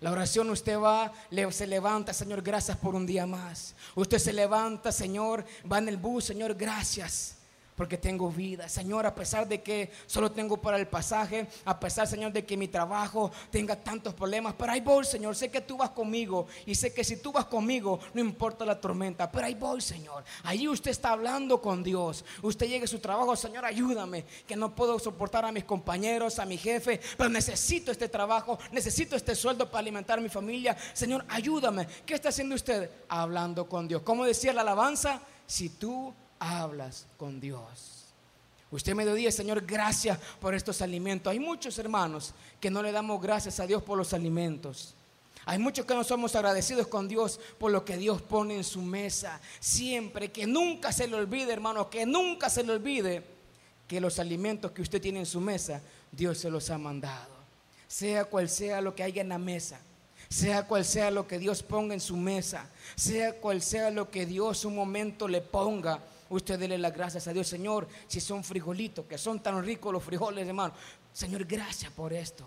La 0.00 0.10
oración 0.10 0.50
usted 0.50 0.78
va, 0.78 1.12
se 1.50 1.66
levanta, 1.66 2.12
Señor, 2.12 2.42
gracias 2.42 2.76
por 2.78 2.94
un 2.94 3.06
día 3.06 3.26
más. 3.26 3.74
Usted 3.94 4.18
se 4.18 4.32
levanta, 4.32 4.92
Señor, 4.92 5.44
va 5.70 5.78
en 5.78 5.88
el 5.88 5.98
bus, 5.98 6.24
Señor, 6.24 6.54
gracias 6.54 7.39
porque 7.80 7.96
tengo 7.96 8.30
vida. 8.30 8.68
Señor, 8.68 9.06
a 9.06 9.14
pesar 9.14 9.48
de 9.48 9.62
que 9.62 9.90
solo 10.04 10.30
tengo 10.30 10.58
para 10.58 10.76
el 10.76 10.86
pasaje, 10.86 11.46
a 11.64 11.80
pesar, 11.80 12.06
Señor, 12.06 12.30
de 12.30 12.44
que 12.44 12.54
mi 12.54 12.68
trabajo 12.68 13.32
tenga 13.50 13.74
tantos 13.74 14.12
problemas, 14.12 14.54
pero 14.58 14.72
ahí 14.72 14.82
voy, 14.82 15.02
Señor, 15.02 15.34
sé 15.34 15.50
que 15.50 15.62
tú 15.62 15.78
vas 15.78 15.88
conmigo 15.88 16.46
y 16.66 16.74
sé 16.74 16.92
que 16.92 17.02
si 17.02 17.16
tú 17.16 17.32
vas 17.32 17.46
conmigo, 17.46 17.98
no 18.12 18.20
importa 18.20 18.66
la 18.66 18.78
tormenta, 18.78 19.32
pero 19.32 19.46
ahí 19.46 19.54
voy, 19.54 19.80
Señor. 19.80 20.24
Allí 20.42 20.68
usted 20.68 20.90
está 20.90 21.12
hablando 21.12 21.62
con 21.62 21.82
Dios. 21.82 22.22
Usted 22.42 22.68
llega 22.68 22.84
a 22.84 22.86
su 22.86 22.98
trabajo, 22.98 23.34
Señor, 23.34 23.64
ayúdame, 23.64 24.26
que 24.46 24.56
no 24.56 24.74
puedo 24.74 24.98
soportar 24.98 25.46
a 25.46 25.50
mis 25.50 25.64
compañeros, 25.64 26.38
a 26.38 26.44
mi 26.44 26.58
jefe, 26.58 27.00
pero 27.16 27.30
necesito 27.30 27.90
este 27.90 28.10
trabajo, 28.10 28.58
necesito 28.72 29.16
este 29.16 29.34
sueldo 29.34 29.70
para 29.70 29.80
alimentar 29.80 30.20
mi 30.20 30.28
familia. 30.28 30.76
Señor, 30.92 31.24
ayúdame. 31.30 31.86
¿Qué 32.04 32.12
está 32.12 32.28
haciendo 32.28 32.56
usted? 32.56 32.90
Hablando 33.08 33.66
con 33.66 33.88
Dios. 33.88 34.02
¿Cómo 34.02 34.26
decía 34.26 34.52
la 34.52 34.60
alabanza? 34.60 35.22
Si 35.46 35.70
tú 35.70 36.14
hablas 36.40 37.06
con 37.16 37.40
Dios. 37.40 38.06
Usted 38.72 38.94
me 38.94 39.04
dio 39.14 39.30
Señor, 39.30 39.64
gracias 39.64 40.18
por 40.40 40.54
estos 40.54 40.82
alimentos. 40.82 41.30
Hay 41.30 41.38
muchos 41.38 41.78
hermanos 41.78 42.32
que 42.60 42.70
no 42.70 42.82
le 42.82 42.90
damos 42.92 43.20
gracias 43.20 43.60
a 43.60 43.66
Dios 43.66 43.82
por 43.82 43.96
los 43.96 44.12
alimentos. 44.12 44.94
Hay 45.46 45.58
muchos 45.58 45.86
que 45.86 45.94
no 45.94 46.04
somos 46.04 46.36
agradecidos 46.36 46.86
con 46.86 47.08
Dios 47.08 47.40
por 47.58 47.72
lo 47.72 47.84
que 47.84 47.96
Dios 47.96 48.22
pone 48.22 48.56
en 48.56 48.64
su 48.64 48.82
mesa. 48.82 49.40
Siempre, 49.58 50.30
que 50.30 50.46
nunca 50.46 50.92
se 50.92 51.08
le 51.08 51.16
olvide, 51.16 51.52
hermano, 51.52 51.88
que 51.88 52.06
nunca 52.06 52.50
se 52.50 52.62
le 52.62 52.72
olvide 52.72 53.24
que 53.88 54.00
los 54.00 54.18
alimentos 54.18 54.70
que 54.70 54.82
usted 54.82 55.00
tiene 55.00 55.20
en 55.20 55.26
su 55.26 55.40
mesa, 55.40 55.80
Dios 56.12 56.38
se 56.38 56.50
los 56.50 56.70
ha 56.70 56.78
mandado. 56.78 57.34
Sea 57.88 58.24
cual 58.24 58.48
sea 58.48 58.80
lo 58.80 58.94
que 58.94 59.02
haya 59.02 59.22
en 59.22 59.30
la 59.30 59.38
mesa, 59.38 59.80
sea 60.28 60.68
cual 60.68 60.84
sea 60.84 61.10
lo 61.10 61.26
que 61.26 61.40
Dios 61.40 61.64
ponga 61.64 61.94
en 61.94 62.00
su 62.00 62.16
mesa, 62.16 62.70
sea 62.94 63.32
cual 63.40 63.62
sea 63.62 63.90
lo 63.90 64.08
que 64.10 64.26
Dios 64.26 64.64
un 64.64 64.76
momento 64.76 65.26
le 65.26 65.40
ponga, 65.40 65.98
usted 66.30 66.58
dele 66.58 66.78
las 66.78 66.94
gracias 66.94 67.28
a 67.28 67.32
Dios, 67.32 67.46
Señor, 67.46 67.86
si 68.06 68.20
son 68.20 68.42
frijolitos, 68.42 69.04
que 69.04 69.18
son 69.18 69.40
tan 69.40 69.62
ricos 69.62 69.92
los 69.92 70.02
frijoles, 70.02 70.46
hermano. 70.46 70.72
Señor, 71.12 71.44
gracias 71.44 71.92
por 71.92 72.12
esto. 72.12 72.44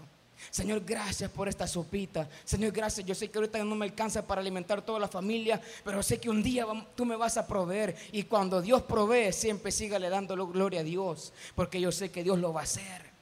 Señor, 0.49 0.83
gracias 0.85 1.31
por 1.31 1.47
esta 1.47 1.67
sopita. 1.67 2.27
Señor, 2.43 2.71
gracias. 2.71 3.05
Yo 3.05 3.15
sé 3.15 3.29
que 3.29 3.37
ahorita 3.37 3.63
no 3.63 3.75
me 3.75 3.85
alcanza 3.85 4.25
para 4.25 4.41
alimentar 4.41 4.81
toda 4.81 4.99
la 4.99 5.07
familia, 5.07 5.61
pero 5.83 6.03
sé 6.03 6.19
que 6.19 6.29
un 6.29 6.43
día 6.43 6.65
tú 6.95 7.05
me 7.05 7.15
vas 7.15 7.37
a 7.37 7.47
proveer. 7.47 7.95
Y 8.11 8.23
cuando 8.23 8.61
Dios 8.61 8.81
provee, 8.83 9.31
siempre 9.31 9.71
sígale 9.71 10.09
dando 10.09 10.35
gloria 10.47 10.81
a 10.81 10.83
Dios, 10.83 11.33
porque 11.55 11.79
yo 11.79 11.91
sé 11.91 12.11
que 12.11 12.23
Dios 12.23 12.39
lo 12.39 12.53
va 12.53 12.61
a 12.61 12.63
hacer. 12.63 13.13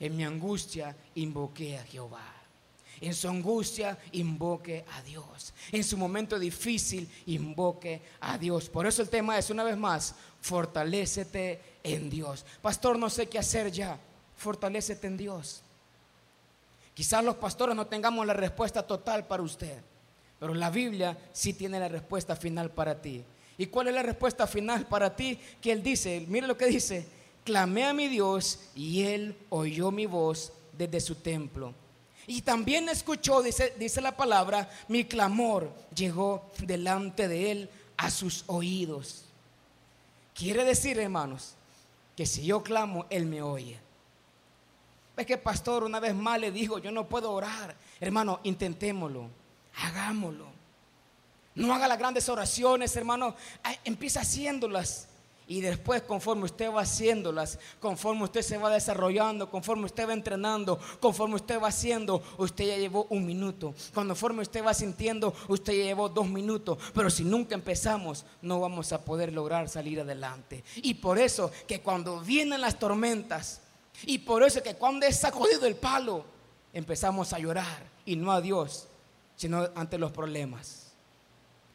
En 0.00 0.16
mi 0.16 0.24
angustia 0.24 0.94
invoqué 1.16 1.78
a 1.78 1.84
Jehová. 1.84 2.37
En 3.00 3.14
su 3.14 3.28
angustia, 3.28 3.96
invoque 4.12 4.84
a 4.92 5.02
Dios. 5.02 5.52
En 5.70 5.84
su 5.84 5.96
momento 5.96 6.38
difícil, 6.38 7.08
invoque 7.26 8.02
a 8.20 8.36
Dios. 8.38 8.68
Por 8.68 8.86
eso 8.86 9.02
el 9.02 9.08
tema 9.08 9.38
es, 9.38 9.50
una 9.50 9.62
vez 9.62 9.76
más, 9.76 10.14
fortalécete 10.40 11.60
en 11.82 12.10
Dios. 12.10 12.44
Pastor, 12.60 12.98
no 12.98 13.08
sé 13.08 13.28
qué 13.28 13.38
hacer 13.38 13.70
ya. 13.70 13.98
Fortalécete 14.36 15.06
en 15.06 15.16
Dios. 15.16 15.62
Quizás 16.94 17.22
los 17.22 17.36
pastores 17.36 17.76
no 17.76 17.86
tengamos 17.86 18.26
la 18.26 18.34
respuesta 18.34 18.84
total 18.84 19.26
para 19.26 19.44
usted, 19.44 19.78
pero 20.40 20.52
la 20.52 20.68
Biblia 20.68 21.16
sí 21.32 21.52
tiene 21.52 21.78
la 21.78 21.88
respuesta 21.88 22.34
final 22.34 22.72
para 22.72 23.00
ti. 23.00 23.22
¿Y 23.56 23.66
cuál 23.66 23.88
es 23.88 23.94
la 23.94 24.02
respuesta 24.02 24.46
final 24.48 24.86
para 24.86 25.14
ti? 25.14 25.38
Que 25.60 25.70
Él 25.70 25.82
dice, 25.82 26.24
mire 26.28 26.48
lo 26.48 26.56
que 26.56 26.66
dice, 26.66 27.06
clamé 27.44 27.84
a 27.84 27.94
mi 27.94 28.08
Dios 28.08 28.70
y 28.74 29.02
Él 29.04 29.36
oyó 29.50 29.92
mi 29.92 30.06
voz 30.06 30.52
desde 30.76 31.00
su 31.00 31.14
templo 31.16 31.72
y 32.28 32.42
también 32.42 32.90
escuchó, 32.90 33.42
dice, 33.42 33.74
dice 33.78 34.02
la 34.02 34.14
palabra, 34.14 34.68
mi 34.86 35.06
clamor 35.06 35.72
llegó 35.94 36.52
delante 36.58 37.26
de 37.26 37.50
él 37.50 37.70
a 37.96 38.10
sus 38.10 38.44
oídos. 38.48 39.24
Quiere 40.34 40.62
decir, 40.62 40.98
hermanos, 40.98 41.54
que 42.14 42.26
si 42.26 42.44
yo 42.44 42.62
clamo, 42.62 43.06
él 43.08 43.24
me 43.24 43.40
oye. 43.40 43.80
Es 45.16 45.24
que 45.24 45.38
pastor 45.38 45.84
una 45.84 46.00
vez 46.00 46.14
más 46.14 46.38
le 46.38 46.52
dijo, 46.52 46.78
yo 46.78 46.92
no 46.92 47.08
puedo 47.08 47.32
orar. 47.32 47.74
Hermano, 47.98 48.40
intentémoslo, 48.42 49.30
hagámoslo. 49.82 50.48
No 51.54 51.74
haga 51.74 51.88
las 51.88 51.98
grandes 51.98 52.28
oraciones, 52.28 52.94
hermano. 52.94 53.36
Empieza 53.84 54.20
haciéndolas. 54.20 55.08
Y 55.50 55.62
después, 55.62 56.02
conforme 56.02 56.44
usted 56.44 56.70
va 56.70 56.82
haciéndolas, 56.82 57.58
conforme 57.80 58.24
usted 58.24 58.42
se 58.42 58.58
va 58.58 58.68
desarrollando, 58.68 59.50
conforme 59.50 59.86
usted 59.86 60.06
va 60.06 60.12
entrenando, 60.12 60.78
conforme 61.00 61.36
usted 61.36 61.58
va 61.58 61.68
haciendo, 61.68 62.22
usted 62.36 62.66
ya 62.66 62.76
llevó 62.76 63.06
un 63.08 63.24
minuto. 63.24 63.74
Conforme 63.94 64.42
usted 64.42 64.62
va 64.62 64.74
sintiendo, 64.74 65.34
usted 65.48 65.72
ya 65.72 65.84
llevó 65.84 66.10
dos 66.10 66.28
minutos. 66.28 66.76
Pero 66.92 67.08
si 67.08 67.24
nunca 67.24 67.54
empezamos, 67.54 68.26
no 68.42 68.60
vamos 68.60 68.92
a 68.92 69.02
poder 69.02 69.32
lograr 69.32 69.70
salir 69.70 69.98
adelante. 70.00 70.62
Y 70.76 70.92
por 70.92 71.18
eso 71.18 71.50
que 71.66 71.80
cuando 71.80 72.20
vienen 72.20 72.60
las 72.60 72.78
tormentas, 72.78 73.62
y 74.04 74.18
por 74.18 74.42
eso 74.42 74.62
que 74.62 74.74
cuando 74.74 75.06
es 75.06 75.18
sacudido 75.18 75.66
el 75.66 75.76
palo, 75.76 76.26
empezamos 76.74 77.32
a 77.32 77.38
llorar. 77.38 77.88
Y 78.04 78.16
no 78.16 78.32
a 78.32 78.42
Dios, 78.42 78.86
sino 79.34 79.66
ante 79.74 79.96
los 79.96 80.12
problemas. 80.12 80.92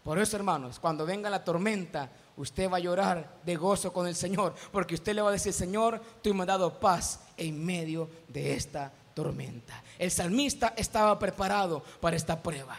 Por 0.03 0.19
eso, 0.19 0.37
hermanos, 0.37 0.79
cuando 0.79 1.07
venga 1.07 1.29
la 1.29 1.43
tormenta, 1.43 2.11
usted 2.37 2.69
va 2.69 2.77
a 2.77 2.81
llorar 2.81 3.41
de 3.45 3.55
gozo 3.55 3.91
con 3.93 4.07
el 4.07 4.15
Señor, 4.15 4.53
porque 4.71 4.95
usted 4.95 5.13
le 5.13 5.21
va 5.21 5.29
a 5.29 5.33
decir, 5.33 5.53
Señor, 5.53 6.01
tú 6.21 6.33
me 6.33 6.41
has 6.41 6.47
dado 6.47 6.79
paz 6.79 7.19
en 7.37 7.63
medio 7.63 8.09
de 8.27 8.53
esta 8.53 8.91
tormenta. 9.13 9.83
El 9.99 10.11
salmista 10.11 10.73
estaba 10.75 11.17
preparado 11.19 11.83
para 11.99 12.15
esta 12.15 12.41
prueba. 12.41 12.77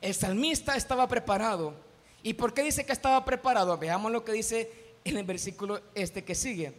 El 0.00 0.14
salmista 0.14 0.76
estaba 0.76 1.08
preparado. 1.08 1.74
¿Y 2.22 2.34
por 2.34 2.54
qué 2.54 2.62
dice 2.62 2.84
que 2.84 2.92
estaba 2.92 3.24
preparado? 3.24 3.76
Veamos 3.78 4.12
lo 4.12 4.24
que 4.24 4.32
dice 4.32 4.70
en 5.04 5.16
el 5.16 5.24
versículo 5.24 5.80
este 5.94 6.24
que 6.24 6.34
sigue. 6.34 6.72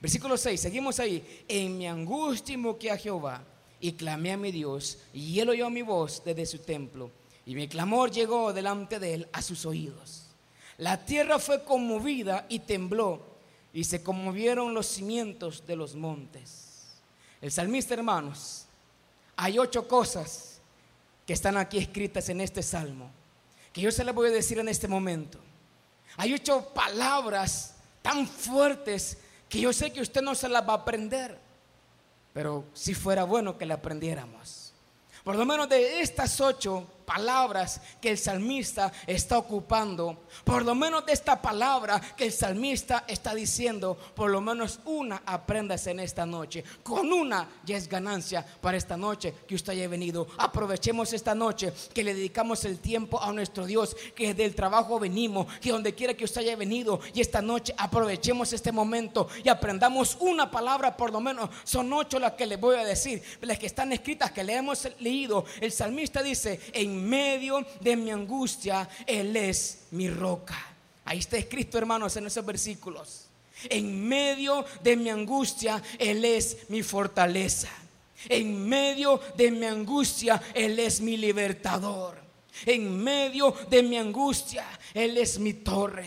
Versículo 0.00 0.36
6, 0.36 0.60
seguimos 0.60 1.00
ahí. 1.00 1.44
En 1.48 1.76
mi 1.76 1.86
angustia 1.86 2.54
invoqué 2.54 2.90
a 2.90 2.96
Jehová 2.96 3.42
y 3.80 3.92
clamé 3.92 4.32
a 4.32 4.36
mi 4.36 4.50
Dios, 4.52 4.98
y 5.12 5.38
él 5.38 5.50
oyó 5.50 5.70
mi 5.70 5.82
voz 5.82 6.22
desde 6.24 6.46
su 6.46 6.58
templo, 6.58 7.10
y 7.46 7.54
mi 7.54 7.68
clamor 7.68 8.10
llegó 8.10 8.52
delante 8.52 8.98
de 8.98 9.14
él 9.14 9.28
a 9.32 9.42
sus 9.42 9.64
oídos. 9.66 10.27
La 10.78 11.04
tierra 11.04 11.38
fue 11.38 11.64
conmovida 11.64 12.46
y 12.48 12.60
tembló 12.60 13.26
y 13.72 13.84
se 13.84 14.02
conmovieron 14.02 14.74
los 14.74 14.86
cimientos 14.86 15.66
de 15.66 15.76
los 15.76 15.94
montes. 15.94 17.00
El 17.40 17.52
salmista, 17.52 17.94
hermanos, 17.94 18.66
hay 19.36 19.58
ocho 19.58 19.86
cosas 19.86 20.60
que 21.26 21.32
están 21.32 21.56
aquí 21.56 21.78
escritas 21.78 22.28
en 22.28 22.40
este 22.40 22.62
salmo, 22.62 23.10
que 23.72 23.80
yo 23.80 23.92
se 23.92 24.04
las 24.04 24.14
voy 24.14 24.28
a 24.28 24.32
decir 24.32 24.58
en 24.58 24.68
este 24.68 24.88
momento. 24.88 25.38
Hay 26.16 26.32
ocho 26.32 26.72
palabras 26.72 27.74
tan 28.00 28.26
fuertes 28.26 29.18
que 29.48 29.60
yo 29.60 29.72
sé 29.72 29.92
que 29.92 30.00
usted 30.00 30.22
no 30.22 30.34
se 30.34 30.48
las 30.48 30.66
va 30.66 30.72
a 30.72 30.76
aprender, 30.76 31.38
pero 32.32 32.64
si 32.72 32.94
fuera 32.94 33.24
bueno 33.24 33.58
que 33.58 33.66
la 33.66 33.74
aprendiéramos. 33.74 34.72
Por 35.24 35.36
lo 35.36 35.44
menos 35.44 35.68
de 35.68 36.00
estas 36.00 36.40
ocho 36.40 36.86
palabras 37.08 37.80
que 38.02 38.10
el 38.10 38.18
salmista 38.18 38.92
está 39.06 39.38
ocupando, 39.38 40.26
por 40.44 40.62
lo 40.62 40.74
menos 40.74 41.06
de 41.06 41.14
esta 41.14 41.40
palabra 41.40 41.98
que 42.14 42.26
el 42.26 42.32
salmista 42.32 43.04
está 43.08 43.34
diciendo, 43.34 43.96
por 44.14 44.30
lo 44.30 44.42
menos 44.42 44.80
una 44.84 45.22
aprendas 45.24 45.86
en 45.86 46.00
esta 46.00 46.26
noche. 46.26 46.62
Con 46.82 47.10
una 47.10 47.48
ya 47.64 47.78
es 47.78 47.88
ganancia 47.88 48.44
para 48.60 48.76
esta 48.76 48.98
noche 48.98 49.32
que 49.46 49.54
usted 49.54 49.72
haya 49.72 49.88
venido. 49.88 50.26
Aprovechemos 50.36 51.14
esta 51.14 51.34
noche 51.34 51.72
que 51.94 52.04
le 52.04 52.12
dedicamos 52.12 52.66
el 52.66 52.78
tiempo 52.78 53.22
a 53.22 53.32
nuestro 53.32 53.64
Dios, 53.64 53.96
que 54.14 54.34
del 54.34 54.54
trabajo 54.54 55.00
venimos, 55.00 55.46
que 55.62 55.72
donde 55.72 55.94
quiera 55.94 56.12
que 56.12 56.24
usted 56.24 56.42
haya 56.42 56.56
venido 56.56 57.00
y 57.14 57.22
esta 57.22 57.40
noche 57.40 57.74
aprovechemos 57.78 58.52
este 58.52 58.70
momento 58.70 59.28
y 59.42 59.48
aprendamos 59.48 60.18
una 60.20 60.50
palabra 60.50 60.94
por 60.94 61.10
lo 61.10 61.22
menos. 61.22 61.48
Son 61.64 61.90
ocho 61.90 62.18
las 62.18 62.32
que 62.32 62.44
le 62.44 62.58
voy 62.58 62.76
a 62.76 62.84
decir, 62.84 63.22
las 63.40 63.58
que 63.58 63.66
están 63.66 63.94
escritas, 63.94 64.30
que 64.30 64.44
le 64.44 64.56
hemos 64.56 64.86
leído. 65.00 65.46
El 65.62 65.72
salmista 65.72 66.22
dice, 66.22 66.60
en 66.74 66.97
medio 67.06 67.64
de 67.80 67.96
mi 67.96 68.10
angustia, 68.10 68.88
Él 69.06 69.36
es 69.36 69.80
mi 69.90 70.08
roca. 70.08 70.56
Ahí 71.04 71.18
está 71.18 71.36
escrito, 71.36 71.78
hermanos, 71.78 72.16
en 72.16 72.26
esos 72.26 72.44
versículos. 72.44 73.24
En 73.68 74.06
medio 74.06 74.64
de 74.82 74.96
mi 74.96 75.10
angustia, 75.10 75.82
Él 75.98 76.24
es 76.24 76.68
mi 76.68 76.82
fortaleza. 76.82 77.70
En 78.28 78.68
medio 78.68 79.20
de 79.36 79.50
mi 79.50 79.66
angustia, 79.66 80.40
Él 80.54 80.78
es 80.78 81.00
mi 81.00 81.16
libertador. 81.16 82.18
En 82.66 83.02
medio 83.02 83.54
de 83.70 83.82
mi 83.82 83.96
angustia, 83.96 84.66
Él 84.94 85.16
es 85.16 85.38
mi 85.38 85.54
torre. 85.54 86.06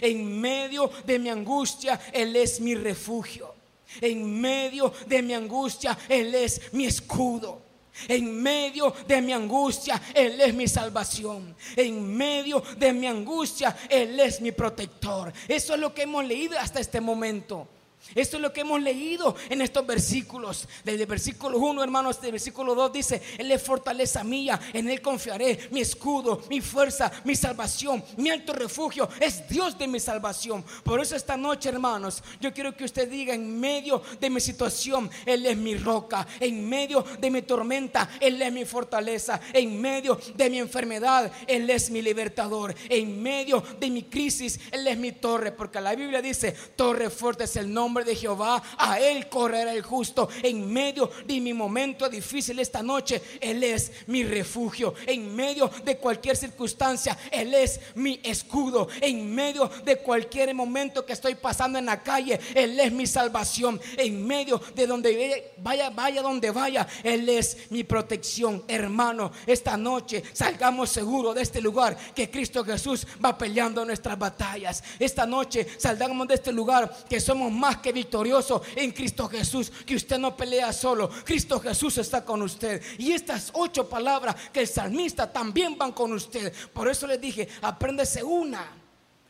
En 0.00 0.40
medio 0.40 0.90
de 1.04 1.18
mi 1.18 1.28
angustia, 1.28 2.00
Él 2.12 2.36
es 2.36 2.60
mi 2.60 2.74
refugio. 2.74 3.54
En 4.00 4.40
medio 4.40 4.92
de 5.06 5.22
mi 5.22 5.34
angustia, 5.34 5.98
Él 6.08 6.34
es 6.34 6.72
mi 6.72 6.86
escudo. 6.86 7.67
En 8.06 8.42
medio 8.42 8.94
de 9.06 9.20
mi 9.20 9.32
angustia, 9.32 10.00
Él 10.14 10.40
es 10.40 10.54
mi 10.54 10.68
salvación. 10.68 11.56
En 11.74 12.16
medio 12.16 12.62
de 12.76 12.92
mi 12.92 13.06
angustia, 13.06 13.76
Él 13.88 14.20
es 14.20 14.40
mi 14.40 14.52
protector. 14.52 15.32
Eso 15.48 15.74
es 15.74 15.80
lo 15.80 15.92
que 15.92 16.02
hemos 16.02 16.24
leído 16.24 16.58
hasta 16.58 16.80
este 16.80 17.00
momento. 17.00 17.66
Esto 18.14 18.36
es 18.36 18.42
lo 18.42 18.52
que 18.52 18.62
hemos 18.62 18.80
leído 18.80 19.36
en 19.50 19.60
estos 19.60 19.86
versículos. 19.86 20.66
Desde 20.84 21.02
el 21.02 21.06
versículo 21.08 21.58
1, 21.58 21.82
hermanos, 21.82 22.16
hasta 22.16 22.26
el 22.26 22.32
versículo 22.32 22.74
2 22.74 22.92
dice, 22.92 23.22
Él 23.36 23.50
es 23.52 23.62
fortaleza 23.62 24.24
mía, 24.24 24.58
en 24.72 24.88
Él 24.88 25.02
confiaré, 25.02 25.68
mi 25.70 25.80
escudo, 25.80 26.42
mi 26.48 26.60
fuerza, 26.60 27.12
mi 27.24 27.36
salvación, 27.36 28.02
mi 28.16 28.30
alto 28.30 28.54
refugio, 28.54 29.08
es 29.20 29.46
Dios 29.48 29.76
de 29.78 29.86
mi 29.88 30.00
salvación. 30.00 30.64
Por 30.82 31.00
eso 31.00 31.16
esta 31.16 31.36
noche, 31.36 31.68
hermanos, 31.68 32.22
yo 32.40 32.52
quiero 32.52 32.74
que 32.74 32.84
usted 32.84 33.08
diga, 33.10 33.34
en 33.34 33.60
medio 33.60 34.02
de 34.18 34.30
mi 34.30 34.40
situación, 34.40 35.10
Él 35.26 35.44
es 35.44 35.56
mi 35.56 35.76
roca, 35.76 36.26
en 36.40 36.66
medio 36.68 37.04
de 37.20 37.30
mi 37.30 37.42
tormenta, 37.42 38.08
Él 38.20 38.40
es 38.40 38.52
mi 38.52 38.64
fortaleza, 38.64 39.40
en 39.52 39.80
medio 39.80 40.18
de 40.34 40.48
mi 40.48 40.58
enfermedad, 40.58 41.30
Él 41.46 41.68
es 41.68 41.90
mi 41.90 42.00
libertador, 42.00 42.74
en 42.88 43.22
medio 43.22 43.62
de 43.78 43.90
mi 43.90 44.04
crisis, 44.04 44.58
Él 44.70 44.86
es 44.86 44.96
mi 44.96 45.12
torre, 45.12 45.52
porque 45.52 45.80
la 45.80 45.94
Biblia 45.94 46.22
dice, 46.22 46.52
torre 46.74 47.10
fuerte 47.10 47.44
es 47.44 47.56
el 47.56 47.72
nombre 47.72 47.87
de 47.94 48.14
Jehová, 48.14 48.62
a 48.76 49.00
Él 49.00 49.28
correrá 49.28 49.72
el 49.72 49.82
justo. 49.82 50.28
En 50.42 50.70
medio 50.72 51.10
de 51.26 51.40
mi 51.40 51.52
momento 51.52 52.08
difícil 52.08 52.58
esta 52.58 52.82
noche, 52.82 53.20
Él 53.40 53.64
es 53.64 53.90
mi 54.06 54.22
refugio. 54.24 54.94
En 55.06 55.34
medio 55.34 55.70
de 55.84 55.96
cualquier 55.96 56.36
circunstancia, 56.36 57.18
Él 57.30 57.54
es 57.54 57.80
mi 57.94 58.20
escudo. 58.22 58.88
En 59.00 59.34
medio 59.34 59.70
de 59.84 59.96
cualquier 59.96 60.54
momento 60.54 61.04
que 61.04 61.14
estoy 61.14 61.34
pasando 61.34 61.78
en 61.78 61.86
la 61.86 62.02
calle, 62.02 62.38
Él 62.54 62.78
es 62.78 62.92
mi 62.92 63.06
salvación. 63.06 63.80
En 63.96 64.26
medio 64.26 64.60
de 64.74 64.86
donde 64.86 65.52
vaya, 65.58 65.90
vaya 65.90 66.22
donde 66.22 66.50
vaya, 66.50 66.86
Él 67.02 67.28
es 67.28 67.70
mi 67.70 67.84
protección. 67.84 68.64
Hermano, 68.68 69.32
esta 69.46 69.76
noche 69.76 70.22
salgamos 70.32 70.90
seguros 70.90 71.34
de 71.34 71.42
este 71.42 71.60
lugar 71.60 71.96
que 72.14 72.30
Cristo 72.30 72.64
Jesús 72.64 73.06
va 73.24 73.36
peleando 73.36 73.84
nuestras 73.84 74.18
batallas. 74.18 74.82
Esta 74.98 75.26
noche 75.26 75.66
salgamos 75.78 76.28
de 76.28 76.34
este 76.34 76.52
lugar 76.52 76.94
que 77.08 77.20
somos 77.20 77.50
más 77.50 77.77
que 77.80 77.92
victorioso 77.92 78.62
en 78.76 78.92
Cristo 78.92 79.28
Jesús, 79.28 79.70
que 79.84 79.96
usted 79.96 80.18
no 80.18 80.36
pelea 80.36 80.72
solo, 80.72 81.10
Cristo 81.24 81.60
Jesús 81.60 81.98
está 81.98 82.24
con 82.24 82.42
usted. 82.42 82.82
Y 82.98 83.12
estas 83.12 83.50
ocho 83.54 83.88
palabras 83.88 84.36
que 84.52 84.60
el 84.60 84.68
salmista 84.68 85.30
también 85.30 85.76
van 85.76 85.92
con 85.92 86.12
usted. 86.12 86.52
Por 86.72 86.88
eso 86.88 87.06
les 87.06 87.20
dije, 87.20 87.48
apréndese 87.62 88.22
una. 88.22 88.66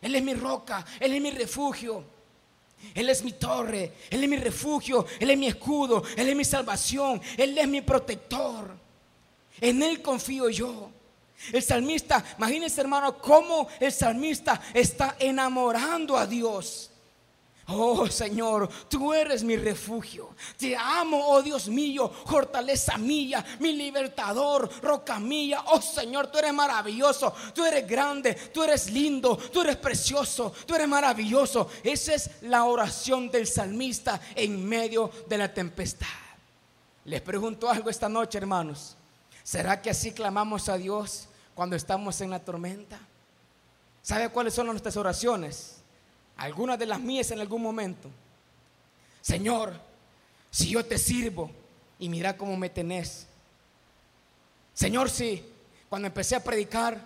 Él 0.01 0.15
es 0.15 0.23
mi 0.23 0.35
roca, 0.35 0.85
Él 1.01 1.15
es 1.15 1.21
mi 1.21 1.31
refugio. 1.31 2.05
Él 2.95 3.09
es 3.11 3.25
mi 3.25 3.33
torre, 3.33 3.93
Él 4.11 4.23
es 4.23 4.31
mi 4.31 4.37
refugio, 4.37 5.05
Él 5.19 5.31
es 5.31 5.39
mi 5.39 5.49
escudo, 5.49 6.03
Él 6.17 6.29
es 6.29 6.37
mi 6.37 6.45
salvación, 6.45 7.21
Él 7.37 7.59
es 7.59 7.69
mi 7.69 7.81
protector. 7.81 8.71
En 9.61 9.83
Él 9.83 10.01
confío 10.01 10.49
yo. 10.49 10.91
El 11.53 11.63
salmista, 11.63 12.25
imagínense 12.37 12.81
hermano, 12.81 13.19
cómo 13.19 13.69
el 13.79 13.93
salmista 13.93 14.61
está 14.75 15.17
enamorando 15.19 16.17
a 16.17 16.27
Dios. 16.27 16.91
Oh 17.71 18.07
Señor, 18.07 18.67
tú 18.89 19.13
eres 19.13 19.45
mi 19.45 19.55
refugio. 19.57 20.31
Te 20.57 20.75
amo, 20.75 21.23
oh 21.29 21.43
Dios 21.43 21.69
mío, 21.69 22.11
fortaleza 22.25 22.97
mía, 22.97 23.45
mi 23.61 23.75
libertador, 23.75 24.71
roca 24.83 25.21
mía. 25.21 25.63
Oh 25.67 25.83
Señor, 25.83 26.29
tú 26.29 26.39
eres 26.39 26.55
maravilloso, 26.55 27.35
tú 27.55 27.67
eres 27.67 27.87
grande, 27.87 28.35
tú 28.35 28.63
eres 28.63 28.91
lindo, 28.91 29.37
tú 29.37 29.61
eres 29.61 29.77
precioso, 29.77 30.51
tú 30.65 30.75
eres 30.75 30.89
maravilloso. 30.89 31.69
Esa 31.83 32.15
es 32.15 32.31
la 32.41 32.65
oración 32.65 33.31
del 33.31 33.47
salmista 33.47 34.19
en 34.35 34.67
medio 34.67 35.11
de 35.29 35.37
la 35.37 35.53
tempestad. 35.53 36.07
Les 37.05 37.21
pregunto 37.21 37.69
algo 37.69 37.91
esta 37.91 38.09
noche, 38.09 38.39
hermanos. 38.39 38.97
¿Será 39.43 39.83
que 39.83 39.91
así 39.91 40.13
clamamos 40.13 40.71
a 40.71 40.79
Dios 40.79 41.29
cuando 41.55 41.77
estamos 41.77 42.19
en 42.23 42.31
la 42.31 42.39
tormenta? 42.39 42.99
¿Sabe 44.01 44.31
cuáles 44.31 44.55
son 44.55 44.69
nuestras 44.69 44.97
oraciones? 44.97 45.78
Algunas 46.39 46.79
de 46.79 46.87
las 46.87 47.01
mías 47.01 47.31
en 47.31 47.41
algún 47.41 47.61
momento. 47.61 48.09
Señor, 49.21 49.79
si 50.51 50.71
yo 50.71 50.85
te 50.85 50.97
sirvo 50.97 51.51
y 51.99 52.09
mira 52.09 52.37
cómo 52.37 52.57
me 52.57 52.71
tenés. 52.71 53.27
Señor, 54.73 55.11
si 55.11 55.45
cuando 55.89 56.07
empecé 56.07 56.37
a 56.37 56.43
predicar, 56.43 57.01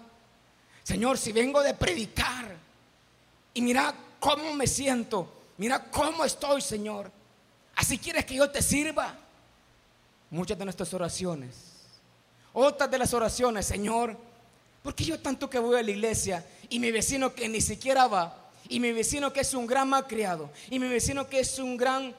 Señor, 0.84 1.16
si 1.16 1.32
vengo 1.32 1.62
de 1.62 1.74
predicar 1.74 2.54
y 3.54 3.62
mira 3.62 3.94
cómo 4.20 4.52
me 4.54 4.66
siento, 4.66 5.32
mira 5.56 5.90
cómo 5.90 6.24
estoy, 6.24 6.60
Señor. 6.60 7.10
Así 7.74 7.98
quieres 7.98 8.26
que 8.26 8.34
yo 8.34 8.50
te 8.50 8.60
sirva. 8.60 9.18
Muchas 10.30 10.58
de 10.58 10.64
nuestras 10.64 10.92
oraciones, 10.94 11.56
otras 12.54 12.90
de 12.90 12.96
las 12.96 13.12
oraciones, 13.12 13.66
Señor, 13.66 14.16
porque 14.82 15.04
yo 15.04 15.20
tanto 15.20 15.50
que 15.50 15.58
voy 15.58 15.78
a 15.78 15.82
la 15.82 15.90
iglesia 15.90 16.46
y 16.70 16.78
mi 16.78 16.90
vecino 16.90 17.34
que 17.34 17.50
ni 17.50 17.60
siquiera 17.60 18.06
va, 18.06 18.41
y 18.72 18.80
mi 18.80 18.90
vecino 18.90 19.30
que 19.34 19.40
es 19.40 19.52
un 19.52 19.66
gran 19.66 19.90
malcriado, 19.90 20.50
y 20.70 20.78
mi 20.78 20.88
vecino 20.88 21.28
que 21.28 21.40
es 21.40 21.58
un 21.58 21.76
gran 21.76 22.14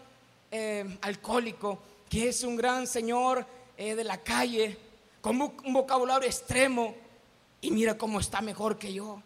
eh, 0.51 0.97
alcohólico, 1.01 1.81
que 2.07 2.29
es 2.29 2.43
un 2.43 2.55
gran 2.55 2.85
señor 2.85 3.43
eh, 3.75 3.95
de 3.95 4.03
la 4.03 4.19
calle, 4.19 4.77
con 5.19 5.41
un 5.41 5.73
vocabulario 5.73 6.27
extremo, 6.27 6.95
y 7.59 7.71
mira 7.71 7.97
cómo 7.97 8.19
está 8.19 8.39
mejor 8.41 8.77
que 8.77 8.93
yo. 8.93 9.19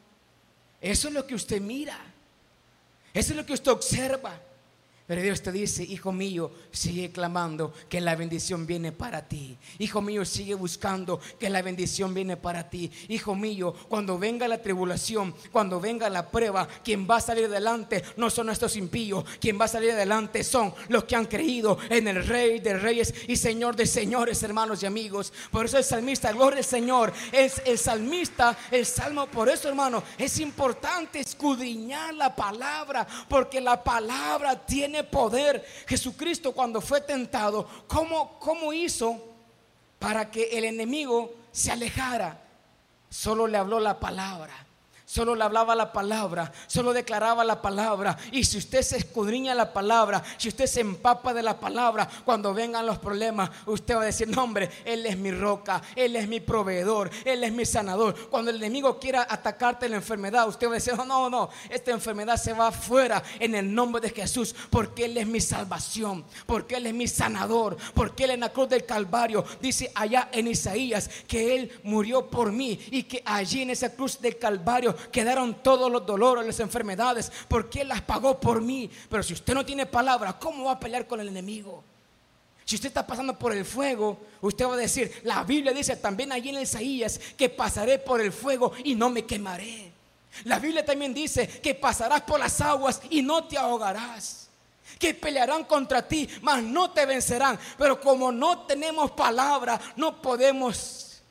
Eso 0.79 1.09
es 1.09 1.13
lo 1.13 1.27
que 1.27 1.35
usted 1.35 1.59
mira, 1.59 1.99
eso 3.13 3.31
es 3.31 3.35
lo 3.35 3.45
que 3.45 3.53
usted 3.53 3.71
observa. 3.71 4.39
Pero 5.07 5.21
Dios 5.21 5.41
te 5.41 5.53
dice, 5.53 5.83
hijo 5.83 6.11
mío, 6.11 6.51
sigue 6.69 7.13
clamando 7.13 7.73
que 7.87 8.01
la 8.01 8.17
bendición 8.17 8.67
viene 8.67 8.91
para 8.91 9.25
ti. 9.25 9.57
Hijo 9.79 10.01
mío, 10.01 10.25
sigue 10.25 10.53
buscando 10.53 11.21
que 11.39 11.49
la 11.49 11.61
bendición 11.61 12.13
viene 12.13 12.35
para 12.35 12.69
ti. 12.69 12.91
Hijo 13.07 13.33
mío, 13.33 13.73
cuando 13.87 14.19
venga 14.19 14.49
la 14.49 14.61
tribulación, 14.61 15.33
cuando 15.53 15.79
venga 15.79 16.09
la 16.09 16.29
prueba, 16.29 16.67
quien 16.83 17.07
va 17.09 17.15
a 17.15 17.21
salir 17.21 17.45
adelante 17.45 18.03
no 18.17 18.29
son 18.29 18.47
nuestros 18.47 18.75
impíos. 18.75 19.23
Quien 19.39 19.57
va 19.57 19.63
a 19.63 19.69
salir 19.69 19.91
adelante 19.91 20.43
son 20.43 20.73
los 20.89 21.05
que 21.05 21.15
han 21.15 21.25
creído 21.25 21.77
en 21.89 22.05
el 22.09 22.27
Rey 22.27 22.59
de 22.59 22.77
Reyes 22.77 23.13
y 23.29 23.37
Señor 23.37 23.77
de 23.77 23.85
Señores, 23.85 24.43
hermanos 24.43 24.83
y 24.83 24.87
amigos. 24.87 25.31
Por 25.51 25.67
eso 25.67 25.77
el 25.77 25.85
salmista, 25.85 26.33
gloria 26.33 26.59
al 26.59 26.65
Señor, 26.65 27.13
es 27.31 27.61
el 27.65 27.77
salmista, 27.77 28.57
el 28.71 28.85
salmo. 28.85 29.27
Por 29.27 29.47
eso, 29.47 29.69
hermano, 29.69 30.03
es 30.17 30.37
importante 30.39 31.21
escudriñar 31.21 32.13
la 32.13 32.35
palabra, 32.35 33.07
porque 33.29 33.61
la 33.61 33.81
palabra 33.81 34.65
tiene 34.65 34.96
poder. 35.03 35.65
Jesucristo 35.87 36.51
cuando 36.51 36.81
fue 36.81 37.01
tentado, 37.01 37.67
¿cómo, 37.87 38.37
cómo 38.39 38.73
hizo 38.73 39.21
para 39.99 40.29
que 40.29 40.57
el 40.57 40.65
enemigo 40.65 41.33
se 41.51 41.71
alejara? 41.71 42.41
Solo 43.09 43.47
le 43.47 43.57
habló 43.57 43.79
la 43.79 43.99
palabra 43.99 44.66
solo 45.07 45.35
le 45.35 45.43
hablaba 45.45 45.73
la 45.73 45.93
palabra, 45.93 46.51
solo 46.67 46.91
declaraba 46.91 47.45
la 47.45 47.61
palabra. 47.61 48.17
Y 48.33 48.43
si 48.43 48.57
usted 48.57 48.81
se 48.81 48.97
escudriña 48.97 49.55
la 49.55 49.71
palabra, 49.71 50.21
si 50.37 50.49
usted 50.49 50.65
se 50.65 50.81
empapa 50.81 51.33
de 51.33 51.41
la 51.41 51.57
palabra, 51.57 52.09
cuando 52.25 52.53
vengan 52.53 52.85
los 52.85 52.97
problemas, 52.97 53.49
usted 53.65 53.95
va 53.95 54.01
a 54.01 54.05
decir, 54.05 54.27
no 54.27 54.43
hombre, 54.43 54.69
Él 54.83 55.05
es 55.05 55.17
mi 55.17 55.31
roca, 55.31 55.81
Él 55.95 56.17
es 56.17 56.27
mi 56.27 56.41
proveedor, 56.41 57.09
Él 57.23 57.45
es 57.45 57.53
mi 57.53 57.65
sanador. 57.65 58.29
Cuando 58.29 58.51
el 58.51 58.57
enemigo 58.57 58.99
quiera 58.99 59.25
atacarte 59.29 59.87
la 59.87 59.95
enfermedad, 59.95 60.45
usted 60.49 60.67
va 60.67 60.71
a 60.71 60.73
decir, 60.73 60.93
no, 60.97 61.05
no, 61.05 61.29
no, 61.29 61.49
esta 61.69 61.91
enfermedad 61.91 62.35
se 62.35 62.51
va 62.51 62.67
afuera 62.67 63.23
en 63.39 63.55
el 63.55 63.73
nombre 63.73 64.01
de 64.01 64.09
Jesús, 64.09 64.53
porque 64.69 65.05
Él 65.05 65.17
es 65.17 65.25
mi 65.25 65.39
salvación, 65.39 66.25
porque 66.45 66.75
Él 66.75 66.85
es 66.85 66.93
mi 66.93 67.07
sanador, 67.07 67.77
porque 67.93 68.25
Él 68.25 68.31
en 68.31 68.41
la 68.41 68.49
cruz 68.49 68.67
del 68.67 68.85
Calvario 68.85 69.45
dice 69.61 69.89
allá 69.95 70.27
en 70.33 70.47
Isaías 70.47 71.09
que 71.29 71.55
Él 71.55 71.79
murió 71.83 72.29
por 72.29 72.51
mí 72.51 72.77
y 72.91 73.03
que 73.03 73.23
allí 73.25 73.61
en 73.61 73.69
esa 73.69 73.95
cruz 73.95 74.19
del 74.19 74.37
Calvario 74.37 74.96
quedaron 75.11 75.61
todos 75.63 75.91
los 75.91 76.05
dolores, 76.05 76.45
las 76.45 76.59
enfermedades, 76.59 77.31
porque 77.47 77.81
Él 77.81 77.89
las 77.89 78.01
pagó 78.01 78.39
por 78.39 78.61
mí. 78.61 78.89
Pero 79.09 79.23
si 79.23 79.33
usted 79.33 79.53
no 79.53 79.65
tiene 79.65 79.85
palabra, 79.85 80.37
¿cómo 80.39 80.65
va 80.65 80.73
a 80.73 80.79
pelear 80.79 81.07
con 81.07 81.19
el 81.19 81.27
enemigo? 81.27 81.83
Si 82.67 82.75
usted 82.75 82.89
está 82.89 83.07
pasando 83.07 83.39
por 83.39 83.53
el 83.53 83.63
fuego, 83.63 84.19
usted 84.41 84.67
va 84.67 84.73
a 84.73 84.77
decir, 84.77 85.21
la 85.23 85.43
Biblia 85.43 85.71
dice 85.71 85.95
también 85.95 86.33
allí 86.33 86.49
en 86.49 86.61
Isaías 86.61 87.17
que 87.37 87.47
pasaré 87.47 87.97
por 87.97 88.19
el 88.19 88.33
fuego 88.33 88.73
y 88.83 88.93
no 88.93 89.09
me 89.09 89.25
quemaré. 89.25 89.93
La 90.43 90.59
Biblia 90.59 90.85
también 90.85 91.13
dice 91.13 91.47
que 91.47 91.73
pasarás 91.75 92.21
por 92.21 92.39
las 92.39 92.59
aguas 92.59 93.01
y 93.09 93.21
no 93.21 93.45
te 93.45 93.57
ahogarás. 93.57 94.49
Que 94.99 95.13
pelearán 95.13 95.63
contra 95.63 96.05
ti, 96.05 96.27
mas 96.41 96.61
no 96.61 96.91
te 96.91 97.05
vencerán. 97.05 97.57
Pero 97.77 98.01
como 98.01 98.31
no 98.31 98.65
tenemos 98.65 99.11
palabra, 99.11 99.79
no 99.95 100.21
podemos 100.21 101.21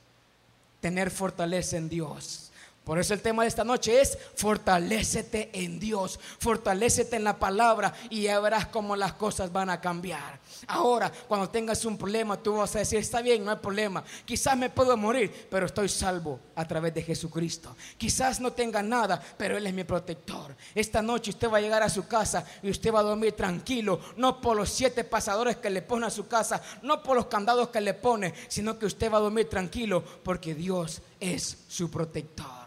tener 0.81 1.11
fortaleza 1.11 1.77
en 1.77 1.89
Dios. 1.89 2.46
Por 2.87 3.01
eso 3.01 3.15
el 3.15 3.21
tema 3.21 3.43
de 3.43 3.49
esta 3.49 3.65
noche 3.65 4.01
es 4.01 4.17
fortalécete 4.37 5.51
en 5.53 5.81
Dios, 5.81 6.21
fortalécete 6.39 7.17
en 7.17 7.25
la 7.25 7.37
palabra 7.37 7.93
y 8.11 8.23
ya 8.23 8.39
verás 8.39 8.67
cómo 8.67 8.95
las 8.95 9.15
cosas 9.15 9.51
van 9.53 9.71
a 9.71 9.81
cambiar. 9.81 10.39
Ahora, 10.69 11.11
cuando 11.27 11.51
tengas 11.51 11.85
un 11.85 11.99
problema, 11.99 12.41
tú 12.41 12.59
vas 12.59 12.77
a 12.77 12.79
decir, 12.79 13.01
está 13.01 13.23
bien, 13.23 13.45
no 13.45 13.51
hay 13.51 13.57
problema. 13.57 14.05
Quizás 14.25 14.57
me 14.57 14.71
puedo 14.71 14.97
morir, 14.97 15.49
pero 15.51 15.67
estoy 15.67 15.89
salvo 15.89 16.39
a 16.55 16.65
través 16.65 16.95
de 16.95 17.03
Jesucristo. 17.03 17.75
Quizás 17.99 18.39
no 18.39 18.53
tenga 18.53 18.85
nada, 18.85 19.21
pero 19.37 19.57
Él 19.57 19.67
es 19.67 19.75
mi 19.75 19.83
protector. 19.83 20.55
Esta 20.73 21.03
noche 21.03 21.31
usted 21.31 21.51
va 21.51 21.59
a 21.59 21.63
llegar 21.63 21.83
a 21.83 21.91
su 21.91 22.07
casa 22.07 22.47
y 22.63 22.71
usted 22.71 22.95
va 22.95 23.01
a 23.01 23.03
dormir 23.03 23.33
tranquilo, 23.33 23.99
no 24.17 24.41
por 24.41 24.57
los 24.57 24.71
siete 24.71 25.03
pasadores 25.03 25.57
que 25.57 25.71
le 25.71 25.83
pone 25.83 26.07
a 26.07 26.11
su 26.11 26.29
casa, 26.29 26.63
no 26.83 27.03
por 27.03 27.17
los 27.17 27.27
candados 27.27 27.71
que 27.71 27.81
le 27.81 27.95
pone, 27.95 28.33
sino 28.47 28.79
que 28.79 28.87
usted 28.87 29.13
va 29.13 29.17
a 29.17 29.23
dormir 29.23 29.49
tranquilo 29.49 30.05
porque 30.23 30.55
Dios 30.55 31.03
es 31.19 31.65
su 31.67 31.91
protector. 31.91 32.66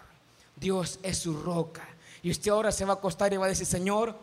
Dios 0.60 1.00
es 1.04 1.20
su 1.20 1.40
roca. 1.40 1.88
Y 2.22 2.32
usted 2.32 2.52
ahora 2.52 2.72
se 2.72 2.86
va 2.86 2.94
a 2.94 2.96
acostar 2.98 3.32
y 3.34 3.38
va 3.38 3.46
a 3.46 3.50
decir, 3.50 3.66
Señor, 3.66 4.16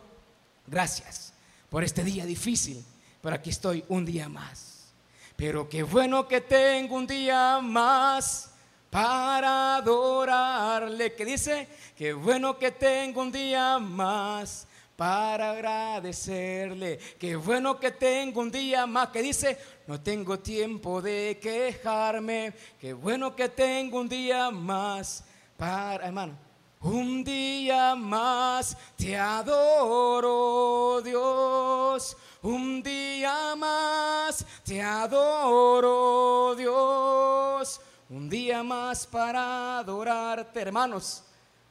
gracias, 0.67 1.33
por 1.69 1.83
este 1.83 2.03
día 2.03 2.25
difícil, 2.25 2.83
pero 3.21 3.35
aquí 3.35 3.49
estoy 3.49 3.83
un 3.89 4.05
día 4.05 4.29
más. 4.29 4.93
Pero 5.35 5.67
qué 5.69 5.83
bueno 5.83 6.27
que 6.27 6.41
tengo 6.41 6.95
un 6.95 7.07
día 7.07 7.59
más 7.61 8.51
para 8.89 9.77
adorarle. 9.77 11.13
Que 11.13 11.25
dice, 11.25 11.67
qué 11.95 12.13
bueno 12.13 12.57
que 12.57 12.71
tengo 12.71 13.21
un 13.21 13.31
día 13.31 13.77
más 13.79 14.67
para 14.95 15.51
agradecerle. 15.51 16.97
Qué 17.19 17.35
bueno 17.35 17.79
que 17.79 17.91
tengo 17.91 18.41
un 18.41 18.51
día 18.51 18.87
más 18.87 19.09
que 19.09 19.21
dice, 19.21 19.57
no 19.85 20.01
tengo 20.01 20.39
tiempo 20.39 21.01
de 21.01 21.37
quejarme. 21.39 22.53
Qué 22.79 22.93
bueno 22.93 23.35
que 23.35 23.49
tengo 23.49 23.99
un 23.99 24.09
día 24.09 24.49
más 24.49 25.23
para, 25.57 26.05
hermano. 26.05 26.33
Un 26.81 27.23
día 27.23 27.95
más 27.95 28.77
te 28.95 29.17
adoro, 29.17 31.01
Dios. 31.01 32.15
Un 32.43 32.83
día 32.83 33.55
más 33.55 34.45
te 34.63 34.81
adoro, 34.81 36.55
Dios. 36.55 37.81
Un 38.09 38.29
día 38.29 38.63
más 38.63 39.07
para 39.07 39.79
adorarte, 39.79 40.61
hermanos. 40.61 41.23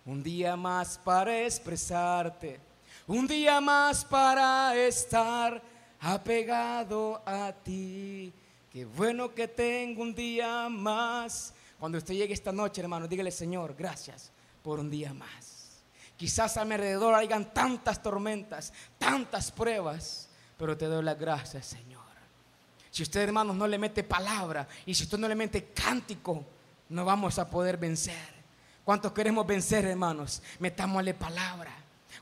Un 0.05 0.23
día 0.23 0.57
más 0.57 0.99
para 0.99 1.43
expresarte 1.43 2.67
un 3.09 3.27
día 3.27 3.61
más 3.61 4.05
para 4.05 4.75
estar 4.75 5.63
apegado 6.01 7.23
a 7.25 7.53
ti. 7.53 8.33
Qué 8.73 8.85
bueno 8.85 9.33
que 9.33 9.47
tengo 9.47 10.03
un 10.03 10.13
día 10.13 10.69
más. 10.69 11.55
Cuando 11.79 11.99
usted 11.99 12.15
llegue 12.15 12.35
esta 12.35 12.53
noche, 12.53 12.81
hermano, 12.81 13.07
dígale, 13.07 13.31
Señor, 13.31 13.75
gracias 13.77 14.33
por 14.63 14.81
un 14.81 14.91
día 14.91 15.13
más. 15.13 15.83
Quizás 16.17 16.57
a 16.57 16.65
mi 16.65 16.75
alrededor 16.75 17.15
hayan 17.15 17.53
tantas 17.53 18.03
tormentas, 18.03 18.73
tantas 18.99 19.51
pruebas, 19.53 20.29
pero 20.57 20.77
te 20.77 20.87
doy 20.87 21.05
las 21.05 21.19
gracias, 21.19 21.67
Señor. 21.67 22.05
Si 22.91 23.03
usted, 23.03 23.21
hermanos, 23.21 23.55
no 23.55 23.67
le 23.67 23.77
mete 23.77 24.03
palabra 24.03 24.67
y 24.87 24.95
si 24.95 25.03
usted 25.03 25.19
no 25.19 25.29
le 25.29 25.35
mete 25.35 25.67
cántico, 25.67 26.43
no 26.89 27.05
vamos 27.05 27.39
a 27.39 27.51
poder 27.51 27.77
vencer. 27.77 28.35
¿Cuántos 28.83 29.13
queremos 29.13 29.47
vencer, 29.47 29.85
hermanos? 29.85 30.43
Metámosle 30.61 31.13
palabra. 31.13 31.73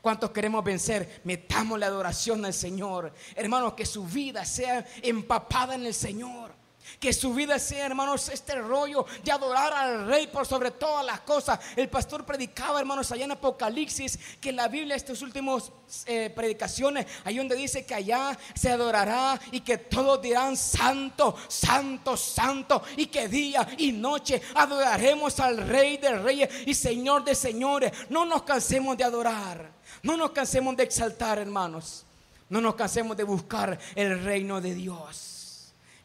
¿Cuántos 0.01 0.31
queremos 0.31 0.63
vencer? 0.63 1.21
Metamos 1.23 1.79
la 1.79 1.85
adoración 1.85 2.43
al 2.43 2.53
Señor. 2.53 3.13
Hermanos, 3.35 3.73
que 3.73 3.85
su 3.85 4.05
vida 4.05 4.43
sea 4.43 4.85
empapada 5.01 5.75
en 5.75 5.85
el 5.85 5.93
Señor. 5.93 6.51
Que 6.99 7.13
su 7.13 7.33
vida 7.33 7.59
sea, 7.59 7.85
hermanos, 7.85 8.29
este 8.29 8.55
rollo 8.55 9.05
de 9.23 9.31
adorar 9.31 9.73
al 9.73 10.07
Rey 10.07 10.27
por 10.27 10.45
sobre 10.45 10.71
todas 10.71 11.05
las 11.05 11.21
cosas. 11.21 11.59
El 11.75 11.89
pastor 11.89 12.25
predicaba, 12.25 12.79
hermanos, 12.79 13.11
allá 13.11 13.25
en 13.25 13.31
Apocalipsis, 13.31 14.17
que 14.39 14.51
la 14.51 14.67
Biblia, 14.67 14.95
estas 14.95 15.21
últimas 15.21 15.71
eh, 16.05 16.31
predicaciones, 16.35 17.05
ahí 17.23 17.37
donde 17.37 17.55
dice 17.55 17.85
que 17.85 17.95
allá 17.95 18.37
se 18.53 18.71
adorará 18.71 19.39
y 19.51 19.61
que 19.61 19.77
todos 19.77 20.21
dirán 20.21 20.57
santo, 20.57 21.35
santo, 21.47 22.17
santo, 22.17 22.81
y 22.97 23.07
que 23.07 23.27
día 23.27 23.67
y 23.77 23.91
noche 23.91 24.41
adoraremos 24.53 25.39
al 25.39 25.67
Rey 25.67 25.97
de 25.97 26.17
Reyes 26.17 26.49
y 26.65 26.73
Señor 26.73 27.23
de 27.23 27.35
Señores. 27.35 27.91
No 28.09 28.25
nos 28.25 28.43
cansemos 28.43 28.97
de 28.97 29.03
adorar. 29.03 29.71
No 30.03 30.17
nos 30.17 30.31
cansemos 30.31 30.75
de 30.75 30.83
exaltar, 30.83 31.39
hermanos. 31.39 32.05
No 32.49 32.61
nos 32.61 32.75
cansemos 32.75 33.17
de 33.17 33.23
buscar 33.23 33.77
el 33.95 34.23
reino 34.23 34.61
de 34.61 34.73
Dios. 34.75 35.34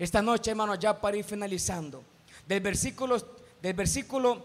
Esta 0.00 0.20
noche, 0.20 0.50
hermanos, 0.50 0.80
ya 0.80 1.00
para 1.00 1.16
ir 1.16 1.24
finalizando, 1.24 2.02
del 2.48 2.60
versículo, 2.60 3.16
del 3.62 3.74
versículo 3.74 4.42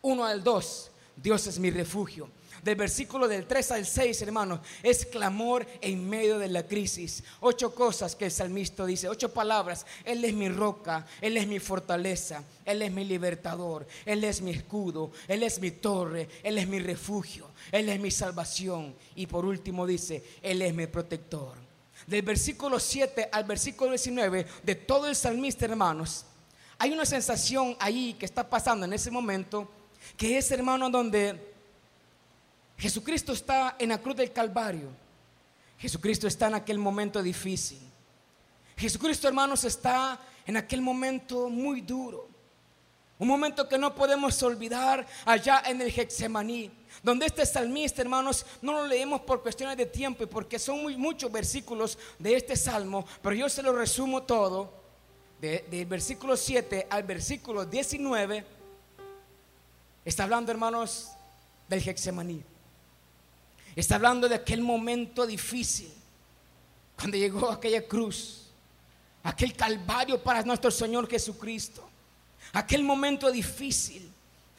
1 0.00 0.24
al 0.24 0.42
2, 0.42 0.90
Dios 1.16 1.46
es 1.46 1.58
mi 1.58 1.70
refugio 1.70 2.30
del 2.62 2.76
versículo 2.76 3.26
del 3.26 3.46
3 3.46 3.70
al 3.72 3.86
6, 3.86 4.22
hermanos, 4.22 4.60
es 4.82 5.06
clamor 5.06 5.66
en 5.80 6.08
medio 6.08 6.38
de 6.38 6.48
la 6.48 6.66
crisis. 6.66 7.22
Ocho 7.40 7.74
cosas 7.74 8.14
que 8.14 8.26
el 8.26 8.30
salmista 8.30 8.84
dice, 8.84 9.08
ocho 9.08 9.32
palabras. 9.32 9.86
Él 10.04 10.24
es 10.24 10.34
mi 10.34 10.48
roca, 10.48 11.06
Él 11.20 11.36
es 11.36 11.46
mi 11.46 11.58
fortaleza, 11.58 12.42
Él 12.64 12.82
es 12.82 12.92
mi 12.92 13.04
libertador, 13.04 13.86
Él 14.04 14.24
es 14.24 14.42
mi 14.42 14.50
escudo, 14.50 15.10
Él 15.28 15.42
es 15.42 15.60
mi 15.60 15.70
torre, 15.70 16.28
Él 16.42 16.58
es 16.58 16.68
mi 16.68 16.80
refugio, 16.80 17.46
Él 17.72 17.88
es 17.88 18.00
mi 18.00 18.10
salvación. 18.10 18.94
Y 19.16 19.26
por 19.26 19.44
último 19.44 19.86
dice, 19.86 20.22
Él 20.42 20.62
es 20.62 20.74
mi 20.74 20.86
protector. 20.86 21.69
Del 22.10 22.22
versículo 22.22 22.80
7 22.80 23.28
al 23.30 23.44
versículo 23.44 23.90
19 23.90 24.44
de 24.64 24.74
todo 24.74 25.06
el 25.06 25.14
salmista, 25.14 25.64
hermanos, 25.64 26.24
hay 26.76 26.90
una 26.90 27.06
sensación 27.06 27.76
ahí 27.78 28.14
que 28.14 28.26
está 28.26 28.50
pasando 28.50 28.84
en 28.84 28.92
ese 28.92 29.12
momento, 29.12 29.70
que 30.16 30.36
es, 30.36 30.50
hermano, 30.50 30.90
donde 30.90 31.54
Jesucristo 32.76 33.32
está 33.32 33.76
en 33.78 33.90
la 33.90 33.98
cruz 33.98 34.16
del 34.16 34.32
Calvario. 34.32 34.88
Jesucristo 35.78 36.26
está 36.26 36.48
en 36.48 36.54
aquel 36.54 36.78
momento 36.78 37.22
difícil. 37.22 37.78
Jesucristo, 38.76 39.28
hermanos, 39.28 39.62
está 39.62 40.18
en 40.44 40.56
aquel 40.56 40.80
momento 40.80 41.48
muy 41.48 41.80
duro. 41.80 42.28
Un 43.20 43.28
momento 43.28 43.68
que 43.68 43.78
no 43.78 43.94
podemos 43.94 44.42
olvidar 44.42 45.06
allá 45.24 45.62
en 45.64 45.80
el 45.80 45.92
Getsemaní, 45.92 46.72
donde 47.02 47.26
este 47.26 47.46
salmista, 47.46 48.02
hermanos, 48.02 48.44
no 48.62 48.72
lo 48.72 48.86
leemos 48.86 49.20
por 49.22 49.42
cuestiones 49.42 49.76
de 49.76 49.86
tiempo 49.86 50.24
y 50.24 50.26
porque 50.26 50.58
son 50.58 50.82
muy, 50.82 50.96
muchos 50.96 51.30
versículos 51.30 51.98
de 52.18 52.34
este 52.34 52.56
salmo, 52.56 53.06
pero 53.22 53.34
yo 53.34 53.48
se 53.48 53.62
lo 53.62 53.72
resumo 53.72 54.22
todo, 54.22 54.80
del 55.40 55.86
versículo 55.86 56.36
7 56.36 56.86
al 56.90 57.02
versículo 57.04 57.64
19, 57.64 58.44
está 60.04 60.24
hablando, 60.24 60.52
hermanos, 60.52 61.10
del 61.68 61.80
Getsemaní. 61.80 62.42
Está 63.74 63.94
hablando 63.94 64.28
de 64.28 64.34
aquel 64.34 64.60
momento 64.60 65.26
difícil, 65.26 65.90
cuando 66.96 67.16
llegó 67.16 67.50
aquella 67.50 67.86
cruz, 67.86 68.48
aquel 69.22 69.54
calvario 69.54 70.22
para 70.22 70.42
nuestro 70.42 70.70
Señor 70.70 71.08
Jesucristo, 71.08 71.88
aquel 72.52 72.82
momento 72.82 73.30
difícil. 73.30 74.12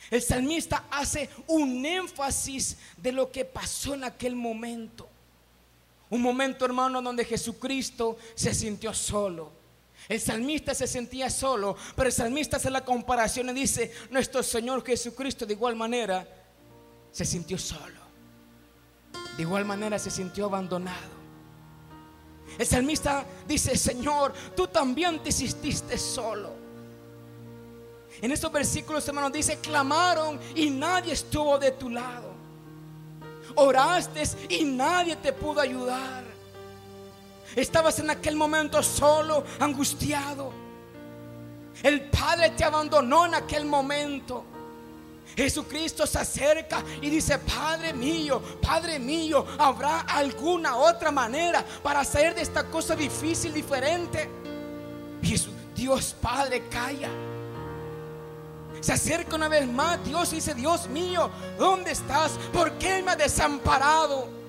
El 0.10 0.22
salmista 0.22 0.86
hace 0.90 1.30
un 1.48 1.86
énfasis 1.86 2.78
de 2.98 3.12
lo 3.12 3.32
que 3.32 3.46
pasó 3.46 3.94
en 3.94 4.04
aquel 4.04 4.36
momento. 4.36 5.08
Un 6.10 6.22
momento, 6.22 6.66
hermano, 6.66 7.02
donde 7.02 7.24
Jesucristo 7.24 8.18
se 8.36 8.54
sintió 8.54 8.94
solo. 8.94 9.52
El 10.10 10.20
salmista 10.20 10.74
se 10.74 10.88
sentía 10.88 11.30
solo, 11.30 11.78
pero 11.96 12.08
el 12.08 12.14
salmista 12.14 12.58
hace 12.58 12.70
la 12.70 12.84
comparación 12.84 13.50
y 13.50 13.54
dice, 13.54 13.92
nuestro 14.10 14.44
Señor 14.44 14.84
Jesucristo 14.84 15.46
de 15.46 15.54
igual 15.54 15.76
manera 15.76 16.28
se 17.12 17.24
sintió 17.24 17.58
solo 17.58 18.02
de 19.36 19.44
igual 19.44 19.66
manera 19.66 19.98
se 19.98 20.12
sintió 20.12 20.46
abandonado. 20.46 21.22
El 22.58 22.66
salmista 22.66 23.26
dice, 23.48 23.78
Señor, 23.78 24.34
tú 24.56 24.68
también 24.68 25.22
te 25.24 25.30
hiciste 25.30 25.98
solo. 25.98 26.61
En 28.22 28.32
estos 28.32 28.52
versículos, 28.52 29.08
hermanos, 29.08 29.32
dice, 29.32 29.58
clamaron 29.60 30.40
y 30.56 30.70
nadie 30.70 31.14
estuvo 31.14 31.58
de 31.58 31.72
tu 31.72 31.90
lado. 31.90 32.32
Oraste 33.56 34.24
y 34.50 34.64
nadie 34.64 35.16
te 35.16 35.34
pudo 35.34 35.60
ayudar. 35.60 36.24
Estabas 37.56 38.00
en 38.00 38.10
aquel 38.10 38.36
momento 38.36 38.82
solo, 38.84 39.44
angustiado. 39.60 40.54
El 41.82 42.10
Padre 42.10 42.52
te 42.52 42.64
abandonó 42.64 43.26
en 43.26 43.36
aquel 43.36 43.66
momento. 43.66 44.46
Jesucristo 45.36 46.06
se 46.06 46.20
acerca 46.20 46.84
y 47.02 47.10
dice, 47.10 47.40
Padre 47.40 47.94
mío, 47.94 48.42
Padre 48.62 49.00
mío, 49.00 49.46
¿habrá 49.58 50.02
alguna 50.02 50.76
otra 50.76 51.10
manera 51.10 51.66
para 51.82 52.02
hacer 52.02 52.36
de 52.36 52.42
esta 52.42 52.66
cosa 52.66 52.96
difícil, 52.96 53.54
diferente? 53.54 54.30
Jesús, 55.24 55.54
Dios 55.76 56.16
Padre, 56.22 56.68
calla. 56.70 57.10
Se 58.82 58.94
acerca 58.94 59.36
una 59.36 59.48
vez 59.48 59.68
más, 59.68 60.04
Dios 60.04 60.32
dice, 60.32 60.54
Dios 60.56 60.90
mío, 60.90 61.30
¿dónde 61.58 61.92
estás? 61.92 62.32
¿Por 62.52 62.74
qué 62.74 63.02
me 63.04 63.12
has 63.12 63.18
desamparado? 63.18 64.42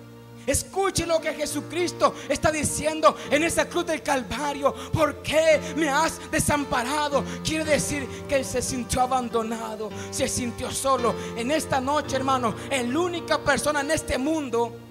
Escuche 0.47 1.07
lo 1.07 1.21
que 1.21 1.35
Jesucristo 1.35 2.14
está 2.29 2.51
diciendo 2.51 3.16
en 3.31 3.45
esa 3.45 3.68
cruz 3.68 3.87
del 3.87 4.03
Calvario. 4.03 4.75
¿Por 4.92 5.23
qué 5.23 5.61
me 5.77 5.88
has 5.88 6.18
desamparado? 6.31 7.23
Quiere 7.45 7.64
decir 7.64 8.09
que 8.29 8.37
Él 8.37 8.45
se 8.45 8.61
sintió 8.61 9.03
abandonado, 9.03 9.90
se 10.11 10.27
sintió 10.27 10.71
solo. 10.73 11.14
En 11.37 11.51
esta 11.51 11.81
noche, 11.81 12.16
hermano, 12.16 12.55
la 12.71 12.99
única 12.99 13.38
persona 13.38 13.83
en 13.83 13.92
este 13.92 14.18
mundo 14.18 14.82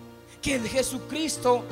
que 0.42 0.60
Jesucristo 0.60 1.64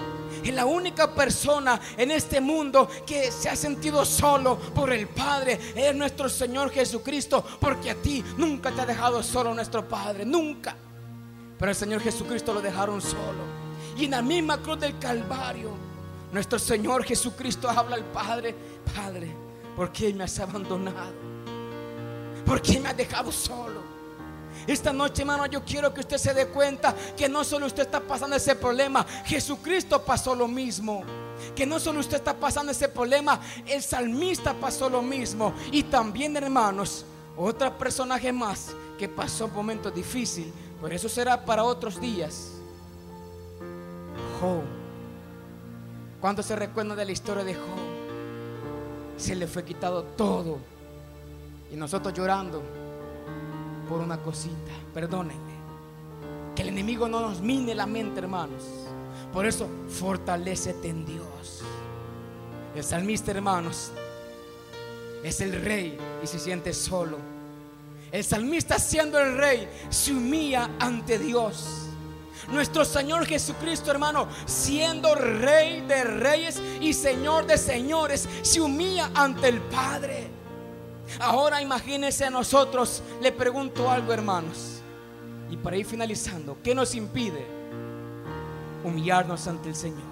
es 0.43 0.53
la 0.53 0.65
única 0.65 1.13
persona 1.13 1.79
en 1.97 2.11
este 2.11 2.39
mundo 2.39 2.87
que 3.05 3.31
se 3.31 3.49
ha 3.49 3.55
sentido 3.55 4.05
solo 4.05 4.57
por 4.57 4.91
el 4.93 5.07
Padre. 5.07 5.59
Es 5.75 5.95
nuestro 5.95 6.29
Señor 6.29 6.71
Jesucristo. 6.71 7.43
Porque 7.59 7.91
a 7.91 7.95
ti 7.95 8.23
nunca 8.37 8.71
te 8.71 8.81
ha 8.81 8.85
dejado 8.85 9.21
solo 9.23 9.53
nuestro 9.53 9.87
Padre. 9.87 10.25
Nunca. 10.25 10.75
Pero 11.57 11.71
el 11.71 11.75
Señor 11.75 12.01
Jesucristo 12.01 12.53
lo 12.53 12.61
dejaron 12.61 13.01
solo. 13.01 13.59
Y 13.97 14.05
en 14.05 14.11
la 14.11 14.21
misma 14.21 14.59
cruz 14.59 14.79
del 14.79 14.97
Calvario, 14.97 15.71
nuestro 16.31 16.57
Señor 16.57 17.03
Jesucristo 17.03 17.69
habla 17.69 17.95
al 17.95 18.05
Padre, 18.05 18.55
Padre, 18.95 19.35
¿por 19.75 19.91
qué 19.91 20.13
me 20.13 20.23
has 20.23 20.39
abandonado? 20.39 21.13
¿Por 22.45 22.61
qué 22.61 22.79
me 22.79 22.89
has 22.89 22.97
dejado 22.97 23.31
solo? 23.31 23.78
Esta 24.69 24.93
noche, 24.93 25.23
hermano, 25.23 25.47
yo 25.47 25.65
quiero 25.65 25.91
que 25.91 26.01
usted 26.01 26.17
se 26.17 26.31
dé 26.31 26.45
cuenta 26.45 26.93
que 27.17 27.27
no 27.27 27.43
solo 27.43 27.65
usted 27.65 27.81
está 27.81 27.99
pasando 27.99 28.35
ese 28.35 28.55
problema, 28.55 29.03
Jesucristo 29.25 29.99
pasó 30.05 30.35
lo 30.35 30.47
mismo. 30.47 31.01
Que 31.55 31.65
no 31.65 31.79
solo 31.79 31.99
usted 31.99 32.17
está 32.17 32.35
pasando 32.35 32.71
ese 32.71 32.87
problema, 32.87 33.39
el 33.65 33.81
salmista 33.81 34.53
pasó 34.53 34.87
lo 34.87 35.01
mismo. 35.01 35.55
Y 35.71 35.81
también, 35.81 36.37
hermanos, 36.37 37.03
otro 37.35 37.75
personaje 37.79 38.31
más 38.31 38.75
que 38.99 39.09
pasó 39.09 39.45
un 39.45 39.55
momento 39.55 39.89
difícil, 39.89 40.53
pero 40.79 40.93
eso 40.93 41.09
será 41.09 41.43
para 41.43 41.63
otros 41.63 41.99
días. 41.99 42.51
Job. 44.39 44.61
Cuando 46.21 46.43
se 46.43 46.55
recuerda 46.55 46.93
de 46.93 47.05
la 47.05 47.11
historia 47.11 47.43
de 47.43 47.55
Job? 47.55 49.17
Se 49.17 49.33
le 49.33 49.47
fue 49.47 49.65
quitado 49.65 50.03
todo. 50.03 50.59
Y 51.71 51.75
nosotros 51.75 52.13
llorando 52.13 52.78
por 53.89 53.99
una 53.99 54.17
cosita. 54.17 54.71
Perdónenme. 54.93 55.59
Que 56.55 56.61
el 56.61 56.69
enemigo 56.69 57.09
no 57.09 57.19
nos 57.19 57.41
mine 57.41 57.73
la 57.73 57.87
mente, 57.87 58.19
hermanos. 58.19 58.63
Por 59.33 59.45
eso, 59.45 59.67
fortalecete 59.89 60.89
en 60.89 61.05
Dios. 61.05 61.61
El 62.75 62.83
salmista, 62.83 63.31
hermanos, 63.31 63.91
es 65.23 65.41
el 65.41 65.61
rey 65.61 65.97
y 66.23 66.27
se 66.27 66.39
siente 66.39 66.73
solo. 66.73 67.17
El 68.11 68.23
salmista 68.23 68.79
siendo 68.79 69.19
el 69.19 69.37
rey 69.37 69.67
se 69.89 70.13
humilla 70.13 70.69
ante 70.79 71.17
Dios. 71.17 71.87
Nuestro 72.51 72.83
Señor 72.83 73.25
Jesucristo, 73.25 73.91
hermano, 73.91 74.27
siendo 74.45 75.13
rey 75.13 75.81
de 75.81 76.03
reyes 76.03 76.59
y 76.81 76.93
señor 76.93 77.45
de 77.45 77.57
señores, 77.57 78.27
se 78.41 78.61
humilla 78.61 79.11
ante 79.13 79.49
el 79.49 79.61
Padre. 79.61 80.38
Ahora 81.19 81.61
imagínense 81.61 82.25
a 82.25 82.29
nosotros, 82.29 83.01
le 83.21 83.31
pregunto 83.31 83.89
algo, 83.89 84.13
hermanos. 84.13 84.81
Y 85.49 85.57
para 85.57 85.77
ir 85.77 85.85
finalizando, 85.85 86.57
¿qué 86.63 86.75
nos 86.75 86.93
impide 86.93 87.45
humillarnos 88.83 89.47
ante 89.47 89.69
el 89.69 89.75
Señor? 89.75 90.09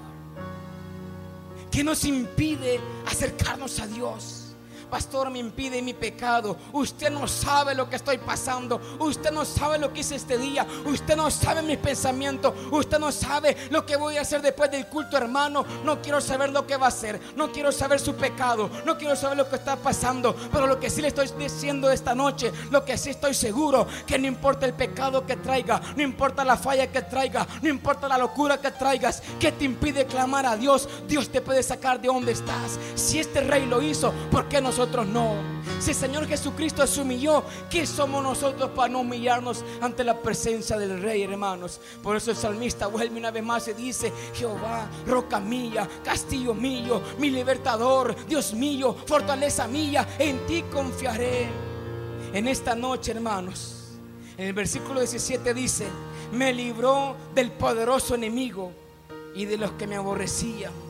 ¿Qué 1.70 1.84
nos 1.84 2.04
impide 2.06 2.80
acercarnos 3.06 3.80
a 3.80 3.88
Dios? 3.88 4.47
Pastor, 4.90 5.30
me 5.30 5.40
impide 5.40 5.82
mi 5.82 5.94
pecado. 5.94 6.56
Usted 6.72 7.10
no 7.10 7.28
sabe 7.28 7.76
lo 7.76 7.90
que 7.90 7.98
estoy 7.98 8.18
pasando. 8.18 8.80
Usted 9.00 9.32
no 9.32 9.44
sabe 9.44 9.78
lo 9.78 9.92
que 9.92 10.00
hice 10.00 10.16
este 10.16 10.38
día. 10.38 10.66
Usted 10.86 11.18
no 11.18 11.30
sabe 11.30 11.62
mis 11.62 11.78
pensamientos. 11.78 12.54
Usted 12.72 12.98
no 12.98 13.12
sabe 13.12 13.56
lo 13.70 13.86
que 13.86 13.98
voy 13.98 14.18
a 14.18 14.22
hacer 14.22 14.42
después 14.42 14.72
del 14.72 14.88
culto, 14.88 15.18
hermano. 15.18 15.66
No 15.84 16.02
quiero 16.02 16.22
saber 16.22 16.52
lo 16.52 16.66
que 16.66 16.78
va 16.78 16.86
a 16.86 16.90
hacer. 16.90 17.20
No 17.36 17.52
quiero 17.52 17.72
saber 17.72 18.00
su 18.00 18.16
pecado. 18.16 18.70
No 18.86 18.98
quiero 18.98 19.16
saber 19.16 19.38
lo 19.38 19.50
que 19.50 19.58
está 19.58 19.76
pasando. 19.76 20.34
Pero 20.52 20.68
lo 20.68 20.80
que 20.80 20.90
sí 20.90 21.02
le 21.02 21.10
estoy 21.10 21.30
diciendo 21.38 21.92
esta 21.92 22.16
noche, 22.16 22.52
lo 22.72 22.86
que 22.86 22.98
sí 22.98 23.10
estoy 23.10 23.34
seguro, 23.34 23.88
que 24.06 24.18
no 24.18 24.28
importa 24.28 24.66
el 24.66 24.74
pecado 24.74 25.26
que 25.26 25.36
traiga, 25.36 25.82
no 25.96 26.04
importa 26.04 26.46
la 26.46 26.56
falla 26.56 26.88
que 26.88 27.02
traiga, 27.02 27.46
no 27.62 27.70
importa 27.70 28.08
la 28.08 28.18
locura 28.18 28.60
que 28.60 28.72
traigas, 28.72 29.22
que 29.40 29.52
te 29.52 29.66
impide 29.66 30.06
clamar 30.06 30.46
a 30.46 30.56
Dios, 30.56 30.88
Dios 31.08 31.30
te 31.30 31.42
puede 31.42 31.62
sacar 31.62 32.00
de 32.00 32.08
donde 32.08 32.32
estás. 32.32 32.80
Si 32.96 33.20
este 33.20 33.42
rey 33.42 33.66
lo 33.66 33.82
hizo, 33.82 34.14
¿por 34.32 34.48
qué 34.48 34.62
no? 34.62 34.72
Nosotros 34.78 35.08
no. 35.08 35.34
Si 35.80 35.90
el 35.90 35.96
Señor 35.96 36.28
Jesucristo 36.28 36.86
se 36.86 37.02
humilló, 37.02 37.44
¿qué 37.68 37.88
somos 37.88 38.22
nosotros 38.22 38.70
para 38.76 38.90
no 38.90 39.00
humillarnos 39.00 39.66
ante 39.82 40.04
la 40.04 40.22
presencia 40.22 40.78
del 40.78 41.02
Rey, 41.02 41.24
hermanos? 41.24 41.82
Por 42.04 42.16
eso 42.16 42.30
el 42.30 42.38
salmista 42.38 42.86
vuelve 42.86 43.18
una 43.18 43.32
vez 43.32 43.44
más 43.44 43.68
y 43.70 43.74
dice, 43.74 44.14
Jehová, 44.36 44.88
roca 45.08 45.40
mía, 45.40 45.90
castillo 46.04 46.54
mío, 46.54 47.02
mi 47.18 47.32
libertador, 47.32 48.16
Dios 48.28 48.54
mío, 48.54 48.96
fortaleza 49.08 49.68
mía, 49.68 50.08
en 50.20 50.46
ti 50.46 50.64
confiaré. 50.72 51.50
En 52.32 52.48
esta 52.48 52.76
noche, 52.76 53.14
hermanos, 53.14 53.98
en 54.38 54.46
el 54.46 54.54
versículo 54.54 55.00
17 55.00 55.56
dice, 55.56 55.88
me 56.34 56.54
libró 56.54 57.16
del 57.34 57.52
poderoso 57.52 58.14
enemigo 58.14 58.72
y 59.34 59.46
de 59.46 59.58
los 59.58 59.72
que 59.72 59.88
me 59.88 59.96
aborrecían 59.96 60.87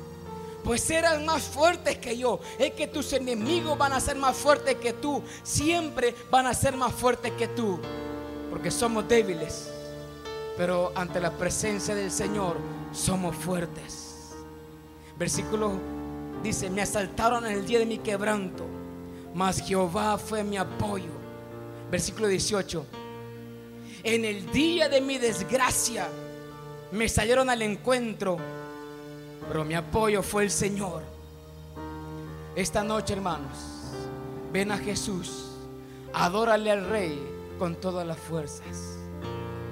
pues 0.68 0.90
eran 0.90 1.26
más 1.26 1.44
fuertes 1.44 1.98
que 1.98 2.18
yo. 2.18 2.42
Es 2.60 2.74
que 2.74 2.88
tus 2.88 3.14
enemigos 3.14 3.78
van 3.78 3.94
a 3.94 4.02
ser 4.02 4.18
más 4.18 4.36
fuertes 4.36 4.76
que 4.76 4.92
tú. 4.92 5.24
Siempre 5.42 6.14
van 6.30 6.46
a 6.46 6.54
ser 6.54 6.76
más 6.76 6.92
fuertes 6.92 7.32
que 7.38 7.48
tú. 7.48 7.80
Porque 8.50 8.70
somos 8.70 9.08
débiles. 9.08 9.70
Pero 10.58 10.92
ante 10.94 11.22
la 11.22 11.32
presencia 11.32 11.96
del 11.96 12.12
Señor 12.12 12.58
somos 12.92 13.34
fuertes. 13.34 14.34
Versículo 15.18 15.72
dice, 16.44 16.70
me 16.70 16.82
asaltaron 16.82 17.46
en 17.46 17.54
el 17.54 17.66
día 17.66 17.80
de 17.80 17.86
mi 17.86 18.00
quebranto, 18.00 18.66
mas 19.34 19.62
Jehová 19.62 20.18
fue 20.18 20.44
mi 20.44 20.58
apoyo. 20.58 21.12
Versículo 21.90 22.28
18, 22.28 22.86
en 24.04 24.26
el 24.26 24.52
día 24.52 24.90
de 24.90 25.00
mi 25.00 25.18
desgracia 25.18 26.10
me 26.92 27.08
salieron 27.08 27.50
al 27.50 27.62
encuentro 27.62 28.38
pero 29.48 29.64
mi 29.64 29.76
apoyo 29.76 30.22
fue 30.22 30.44
el 30.44 30.52
Señor. 30.52 31.04
Esta 32.56 32.84
noche, 32.84 33.14
hermanos, 33.14 33.58
ven 34.52 34.72
a 34.72 34.78
Jesús, 34.78 35.52
adórale 36.14 36.72
al 36.72 36.90
Rey 36.90 37.20
con 37.60 37.76
todas 37.76 38.06
las 38.06 38.18
fuerzas. 38.18 38.98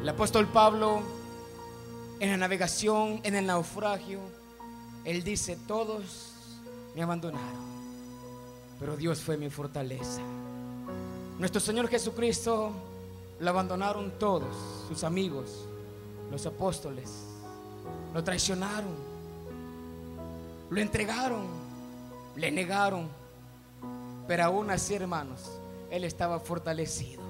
El 0.01 0.09
apóstol 0.09 0.47
Pablo, 0.47 1.01
en 2.19 2.29
la 2.29 2.37
navegación, 2.37 3.19
en 3.23 3.35
el 3.35 3.47
naufragio, 3.47 4.19
él 5.03 5.23
dice, 5.23 5.57
todos 5.67 6.31
me 6.95 7.03
abandonaron, 7.03 7.65
pero 8.79 8.95
Dios 8.95 9.19
fue 9.19 9.37
mi 9.37 9.49
fortaleza. 9.49 10.21
Nuestro 11.39 11.59
Señor 11.59 11.89
Jesucristo 11.89 12.71
lo 13.39 13.49
abandonaron 13.49 14.17
todos, 14.17 14.55
sus 14.87 15.03
amigos, 15.03 15.65
los 16.31 16.45
apóstoles, 16.45 17.09
lo 18.13 18.23
traicionaron 18.23 19.14
lo 20.69 20.81
entregaron, 20.81 21.45
le 22.35 22.51
negaron. 22.51 23.09
Pero 24.27 24.45
aún 24.45 24.71
así, 24.71 24.95
hermanos, 24.95 25.59
él 25.91 26.03
estaba 26.03 26.39
fortalecido. 26.39 27.21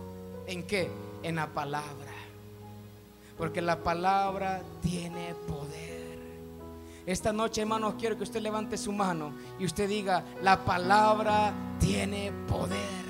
¿En 0.47 0.63
qué? 0.63 0.89
En 1.23 1.35
la 1.35 1.47
palabra. 1.47 2.13
Porque 3.37 3.61
la 3.61 3.83
palabra 3.83 4.61
tiene 4.81 5.35
poder. 5.47 5.95
Esta 7.05 7.33
noche, 7.33 7.61
hermanos, 7.61 7.95
quiero 7.99 8.17
que 8.17 8.23
usted 8.23 8.41
levante 8.41 8.77
su 8.77 8.91
mano 8.91 9.33
y 9.59 9.65
usted 9.65 9.87
diga, 9.87 10.23
la 10.41 10.63
palabra 10.63 11.53
tiene 11.79 12.31
poder. 12.47 13.04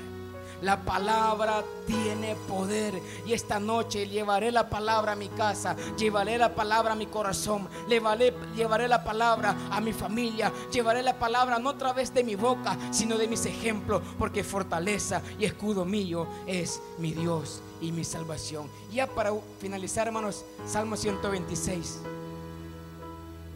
La 0.62 0.82
palabra 0.82 1.62
tiene 1.86 2.34
poder. 2.48 3.00
Y 3.26 3.32
esta 3.32 3.60
noche 3.60 4.08
llevaré 4.08 4.50
la 4.50 4.68
palabra 4.68 5.12
a 5.12 5.16
mi 5.16 5.28
casa, 5.28 5.76
llevaré 5.96 6.38
la 6.38 6.54
palabra 6.54 6.92
a 6.92 6.96
mi 6.96 7.06
corazón, 7.06 7.68
llevaré, 7.88 8.34
llevaré 8.54 8.88
la 8.88 9.04
palabra 9.04 9.56
a 9.70 9.80
mi 9.80 9.92
familia, 9.92 10.52
llevaré 10.72 11.02
la 11.02 11.18
palabra 11.18 11.58
no 11.58 11.70
a 11.70 11.78
través 11.78 12.12
de 12.14 12.24
mi 12.24 12.34
boca, 12.34 12.76
sino 12.90 13.18
de 13.18 13.28
mis 13.28 13.44
ejemplos, 13.46 14.02
porque 14.18 14.44
fortaleza 14.44 15.22
y 15.38 15.44
escudo 15.44 15.84
mío 15.84 16.26
es 16.46 16.80
mi 16.98 17.12
Dios 17.12 17.60
y 17.80 17.92
mi 17.92 18.04
salvación. 18.04 18.68
Ya 18.92 19.06
para 19.06 19.32
finalizar, 19.60 20.06
hermanos, 20.06 20.44
Salmo 20.66 20.96
126, 20.96 22.00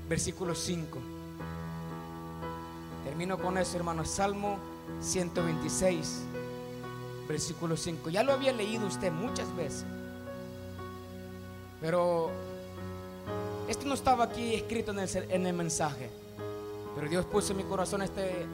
versículo 0.09 0.55
5. 0.55 0.98
Termino 3.05 3.38
con 3.38 3.57
eso, 3.59 3.76
hermanos. 3.76 4.09
Salmo 4.09 4.59
126 5.01 6.30
versículo 7.31 7.76
5. 7.76 8.11
Ya 8.11 8.24
lo 8.24 8.33
había 8.33 8.53
leído 8.53 8.87
usted 8.89 9.12
muchas 9.12 9.55
veces. 9.55 9.85
Pero 11.81 12.28
esto 13.68 13.87
no 13.87 13.95
estaba 13.95 14.24
aquí 14.24 14.55
escrito 14.55 14.91
en 14.91 14.99
el, 14.99 15.09
en 15.31 15.47
el 15.47 15.55
mensaje. 15.55 16.11
Pero 16.97 17.09
Dios 17.09 17.24
puso 17.26 17.53
en 17.53 17.59
mi 17.59 17.62
corazón 17.62 18.03
este 18.03 18.47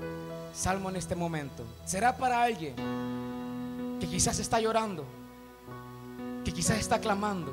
salmo 0.55 0.91
en 0.91 0.97
este 0.97 1.17
momento. 1.17 1.65
Será 1.87 2.19
para 2.19 2.43
alguien 2.43 2.75
que 3.99 4.07
quizás 4.07 4.39
está 4.39 4.61
llorando, 4.61 5.05
que 6.45 6.53
quizás 6.53 6.79
está 6.79 7.01
clamando. 7.01 7.53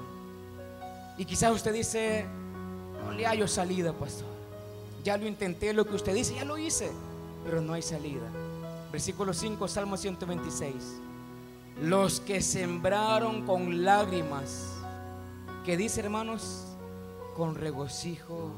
Y 1.17 1.23
quizás 1.23 1.53
usted 1.53 1.73
dice, 1.73 2.25
no 3.05 3.13
le 3.13 3.25
hallo 3.25 3.47
salida, 3.47 3.93
pastor. 3.93 4.27
Ya 5.05 5.15
lo 5.15 5.25
intenté, 5.25 5.71
lo 5.73 5.85
que 5.85 5.95
usted 5.95 6.13
dice, 6.13 6.35
ya 6.35 6.43
lo 6.43 6.57
hice, 6.57 6.91
pero 7.45 7.61
no 7.61 7.73
hay 7.73 7.81
salida. 7.81 8.29
Versículo 8.91 9.33
5, 9.33 9.67
Salmo 9.69 9.95
126. 9.95 11.12
Los 11.81 12.19
que 12.19 12.41
sembraron 12.41 13.45
con 13.45 13.83
lágrimas, 13.83 14.67
que 15.65 15.75
dice 15.75 16.01
hermanos, 16.01 16.65
con 17.35 17.55
regocijo 17.55 18.51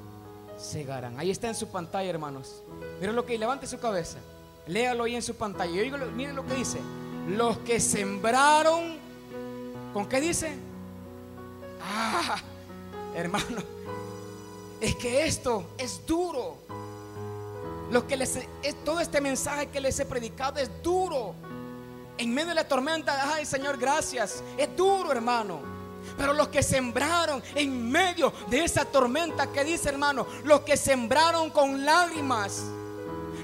segarán. 0.57 1.19
Ahí 1.19 1.31
está 1.31 1.47
en 1.47 1.55
su 1.55 1.67
pantalla, 1.67 2.09
hermanos. 2.09 2.61
Miren 2.99 3.15
lo 3.15 3.25
que 3.25 3.37
levante 3.37 3.67
su 3.67 3.79
cabeza. 3.79 4.17
Léalo 4.67 5.03
ahí 5.03 5.15
en 5.15 5.21
su 5.21 5.35
pantalla. 5.35 5.71
miren 6.15 6.35
lo 6.35 6.45
que 6.45 6.55
dice. 6.55 6.79
Los 7.29 7.57
que 7.59 7.79
sembraron, 7.79 8.97
¿con 9.93 10.07
qué 10.07 10.21
dice? 10.21 10.55
Ah, 11.81 12.37
hermano, 13.15 13.57
es 14.81 14.95
que 14.95 15.25
esto 15.25 15.65
es 15.77 16.05
duro. 16.05 16.57
Lo 17.91 18.05
que 18.07 18.17
les, 18.17 18.39
todo 18.83 18.99
este 18.99 19.21
mensaje 19.21 19.67
que 19.67 19.79
les 19.79 19.99
he 19.99 20.05
predicado 20.05 20.59
es 20.59 20.69
duro. 20.83 21.35
En 22.17 22.33
medio 22.33 22.49
de 22.49 22.55
la 22.55 22.67
tormenta, 22.67 23.33
ay 23.33 23.45
Señor, 23.45 23.77
gracias. 23.77 24.43
Es 24.57 24.75
duro, 24.75 25.11
hermano. 25.11 25.75
Pero 26.17 26.33
los 26.33 26.47
que 26.49 26.63
sembraron 26.63 27.43
en 27.55 27.89
medio 27.89 28.31
de 28.47 28.63
esa 28.63 28.85
tormenta 28.85 29.47
que 29.47 29.63
dice, 29.63 29.89
hermano, 29.89 30.25
los 30.43 30.61
que 30.61 30.77
sembraron 30.77 31.49
con 31.49 31.83
lágrimas, 31.83 32.63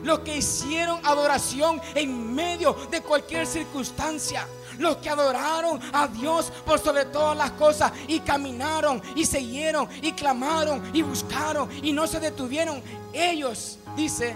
los 0.03 0.19
que 0.19 0.38
hicieron 0.38 0.99
adoración 1.05 1.82
en 1.95 2.34
medio 2.34 2.74
de 2.89 3.01
cualquier 3.01 3.45
circunstancia, 3.45 4.47
los 4.78 4.97
que 4.97 5.09
adoraron 5.09 5.80
a 5.93 6.07
Dios 6.07 6.51
por 6.65 6.80
sobre 6.80 7.05
todas 7.05 7.38
las 7.38 7.51
cosas 7.51 7.91
y 8.07 8.19
caminaron 8.22 9.01
y 9.15 9.26
siguieron 9.26 9.88
y 10.01 10.13
clamaron 10.13 10.82
y 10.93 11.01
buscaron 11.01 11.69
y 11.84 11.91
no 11.91 12.07
se 12.07 12.19
detuvieron, 12.19 12.82
ellos, 13.13 13.78
dice, 13.95 14.36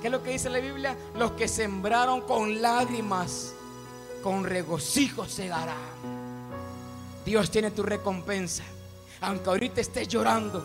¿Qué 0.00 0.06
es 0.06 0.12
lo 0.12 0.22
que 0.22 0.30
dice 0.30 0.48
la 0.48 0.60
Biblia? 0.60 0.96
Los 1.16 1.32
que 1.32 1.46
sembraron 1.46 2.22
con 2.22 2.62
lágrimas, 2.62 3.52
con 4.22 4.44
regocijo 4.44 5.26
segarán. 5.26 5.76
Dios 7.24 7.50
tiene 7.50 7.70
tu 7.70 7.82
recompensa. 7.82 8.64
Aunque 9.20 9.50
ahorita 9.50 9.80
estés 9.82 10.08
llorando, 10.08 10.64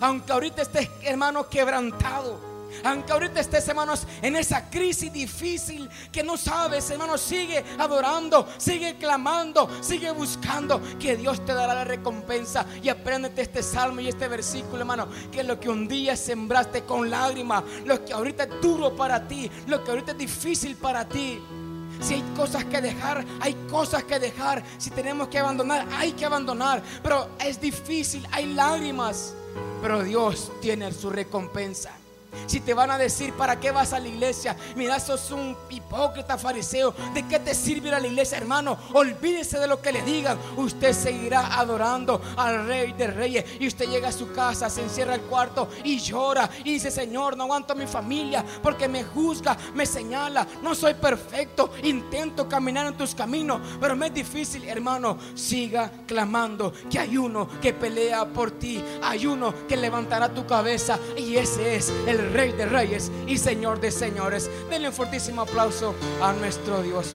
aunque 0.00 0.32
ahorita 0.32 0.62
estés, 0.62 0.88
hermano, 1.02 1.48
quebrantado 1.48 2.51
aunque 2.84 3.12
ahorita 3.12 3.40
estés, 3.40 3.66
hermanos, 3.68 4.06
en 4.20 4.36
esa 4.36 4.68
crisis 4.70 5.12
difícil 5.12 5.88
que 6.10 6.22
no 6.22 6.36
sabes, 6.36 6.90
hermanos, 6.90 7.20
sigue 7.20 7.64
adorando, 7.78 8.48
sigue 8.58 8.96
clamando, 8.96 9.68
sigue 9.80 10.10
buscando 10.10 10.80
que 10.98 11.16
Dios 11.16 11.44
te 11.44 11.54
dará 11.54 11.74
la 11.74 11.84
recompensa. 11.84 12.66
Y 12.82 12.88
apréndete 12.88 13.42
este 13.42 13.62
salmo 13.62 14.00
y 14.00 14.08
este 14.08 14.28
versículo, 14.28 14.78
hermano, 14.78 15.08
que 15.30 15.42
lo 15.42 15.58
que 15.58 15.68
un 15.68 15.88
día 15.88 16.16
sembraste 16.16 16.82
con 16.82 17.10
lágrimas, 17.10 17.64
lo 17.84 18.04
que 18.04 18.12
ahorita 18.12 18.44
es 18.44 18.60
duro 18.60 18.94
para 18.94 19.26
ti, 19.26 19.50
lo 19.66 19.82
que 19.82 19.90
ahorita 19.90 20.12
es 20.12 20.18
difícil 20.18 20.76
para 20.76 21.08
ti. 21.08 21.40
Si 22.00 22.14
hay 22.14 22.22
cosas 22.36 22.64
que 22.64 22.80
dejar, 22.80 23.24
hay 23.40 23.54
cosas 23.70 24.02
que 24.04 24.18
dejar. 24.18 24.62
Si 24.78 24.90
tenemos 24.90 25.28
que 25.28 25.38
abandonar, 25.38 25.86
hay 25.96 26.12
que 26.12 26.24
abandonar. 26.24 26.82
Pero 27.02 27.28
es 27.38 27.60
difícil, 27.60 28.26
hay 28.32 28.52
lágrimas. 28.54 29.34
Pero 29.80 30.02
Dios 30.02 30.50
tiene 30.60 30.92
su 30.92 31.10
recompensa. 31.10 31.92
Si 32.46 32.60
te 32.60 32.74
van 32.74 32.90
a 32.90 32.98
decir, 32.98 33.32
¿para 33.34 33.60
qué 33.60 33.70
vas 33.70 33.92
a 33.92 34.00
la 34.00 34.08
iglesia? 34.08 34.56
Mira, 34.76 34.98
sos 35.00 35.30
un 35.30 35.56
hipócrita 35.70 36.38
fariseo. 36.38 36.94
¿De 37.14 37.26
qué 37.26 37.38
te 37.38 37.54
sirve 37.54 37.88
ir 37.88 37.94
a 37.94 38.00
la 38.00 38.06
iglesia, 38.06 38.38
hermano? 38.38 38.78
Olvídese 38.92 39.58
de 39.58 39.66
lo 39.66 39.80
que 39.80 39.92
le 39.92 40.02
digan. 40.02 40.38
Usted 40.56 40.92
seguirá 40.92 41.58
adorando 41.58 42.20
al 42.36 42.66
Rey 42.66 42.92
de 42.92 43.06
Reyes. 43.06 43.44
Y 43.60 43.66
usted 43.66 43.88
llega 43.88 44.08
a 44.08 44.12
su 44.12 44.32
casa, 44.32 44.70
se 44.70 44.82
encierra 44.82 45.14
el 45.14 45.22
cuarto 45.22 45.68
y 45.84 45.98
llora. 45.98 46.48
Y 46.64 46.74
dice, 46.74 46.90
Señor, 46.90 47.36
no 47.36 47.44
aguanto 47.44 47.72
a 47.72 47.76
mi 47.76 47.86
familia 47.86 48.44
porque 48.62 48.88
me 48.88 49.04
juzga, 49.04 49.56
me 49.74 49.86
señala. 49.86 50.46
No 50.62 50.74
soy 50.74 50.94
perfecto. 50.94 51.72
Intento 51.82 52.48
caminar 52.48 52.86
en 52.86 52.96
tus 52.96 53.14
caminos, 53.14 53.60
pero 53.80 53.96
me 53.96 54.06
es 54.06 54.14
difícil, 54.14 54.68
hermano. 54.68 55.18
Siga 55.34 55.90
clamando 56.06 56.72
que 56.90 56.98
hay 56.98 57.16
uno 57.16 57.48
que 57.60 57.72
pelea 57.72 58.26
por 58.26 58.52
ti. 58.52 58.82
Hay 59.02 59.26
uno 59.26 59.54
que 59.68 59.76
levantará 59.76 60.28
tu 60.32 60.46
cabeza. 60.46 60.98
Y 61.16 61.36
ese 61.36 61.76
es 61.76 61.92
Rey 62.30 62.52
de 62.52 62.66
Reyes 62.66 63.10
y 63.26 63.38
Señor 63.38 63.80
de 63.80 63.90
Señores. 63.90 64.50
Denle 64.70 64.88
un 64.88 64.94
fortísimo 64.94 65.42
aplauso 65.42 65.94
a 66.20 66.32
nuestro 66.32 66.82
Dios. 66.82 67.06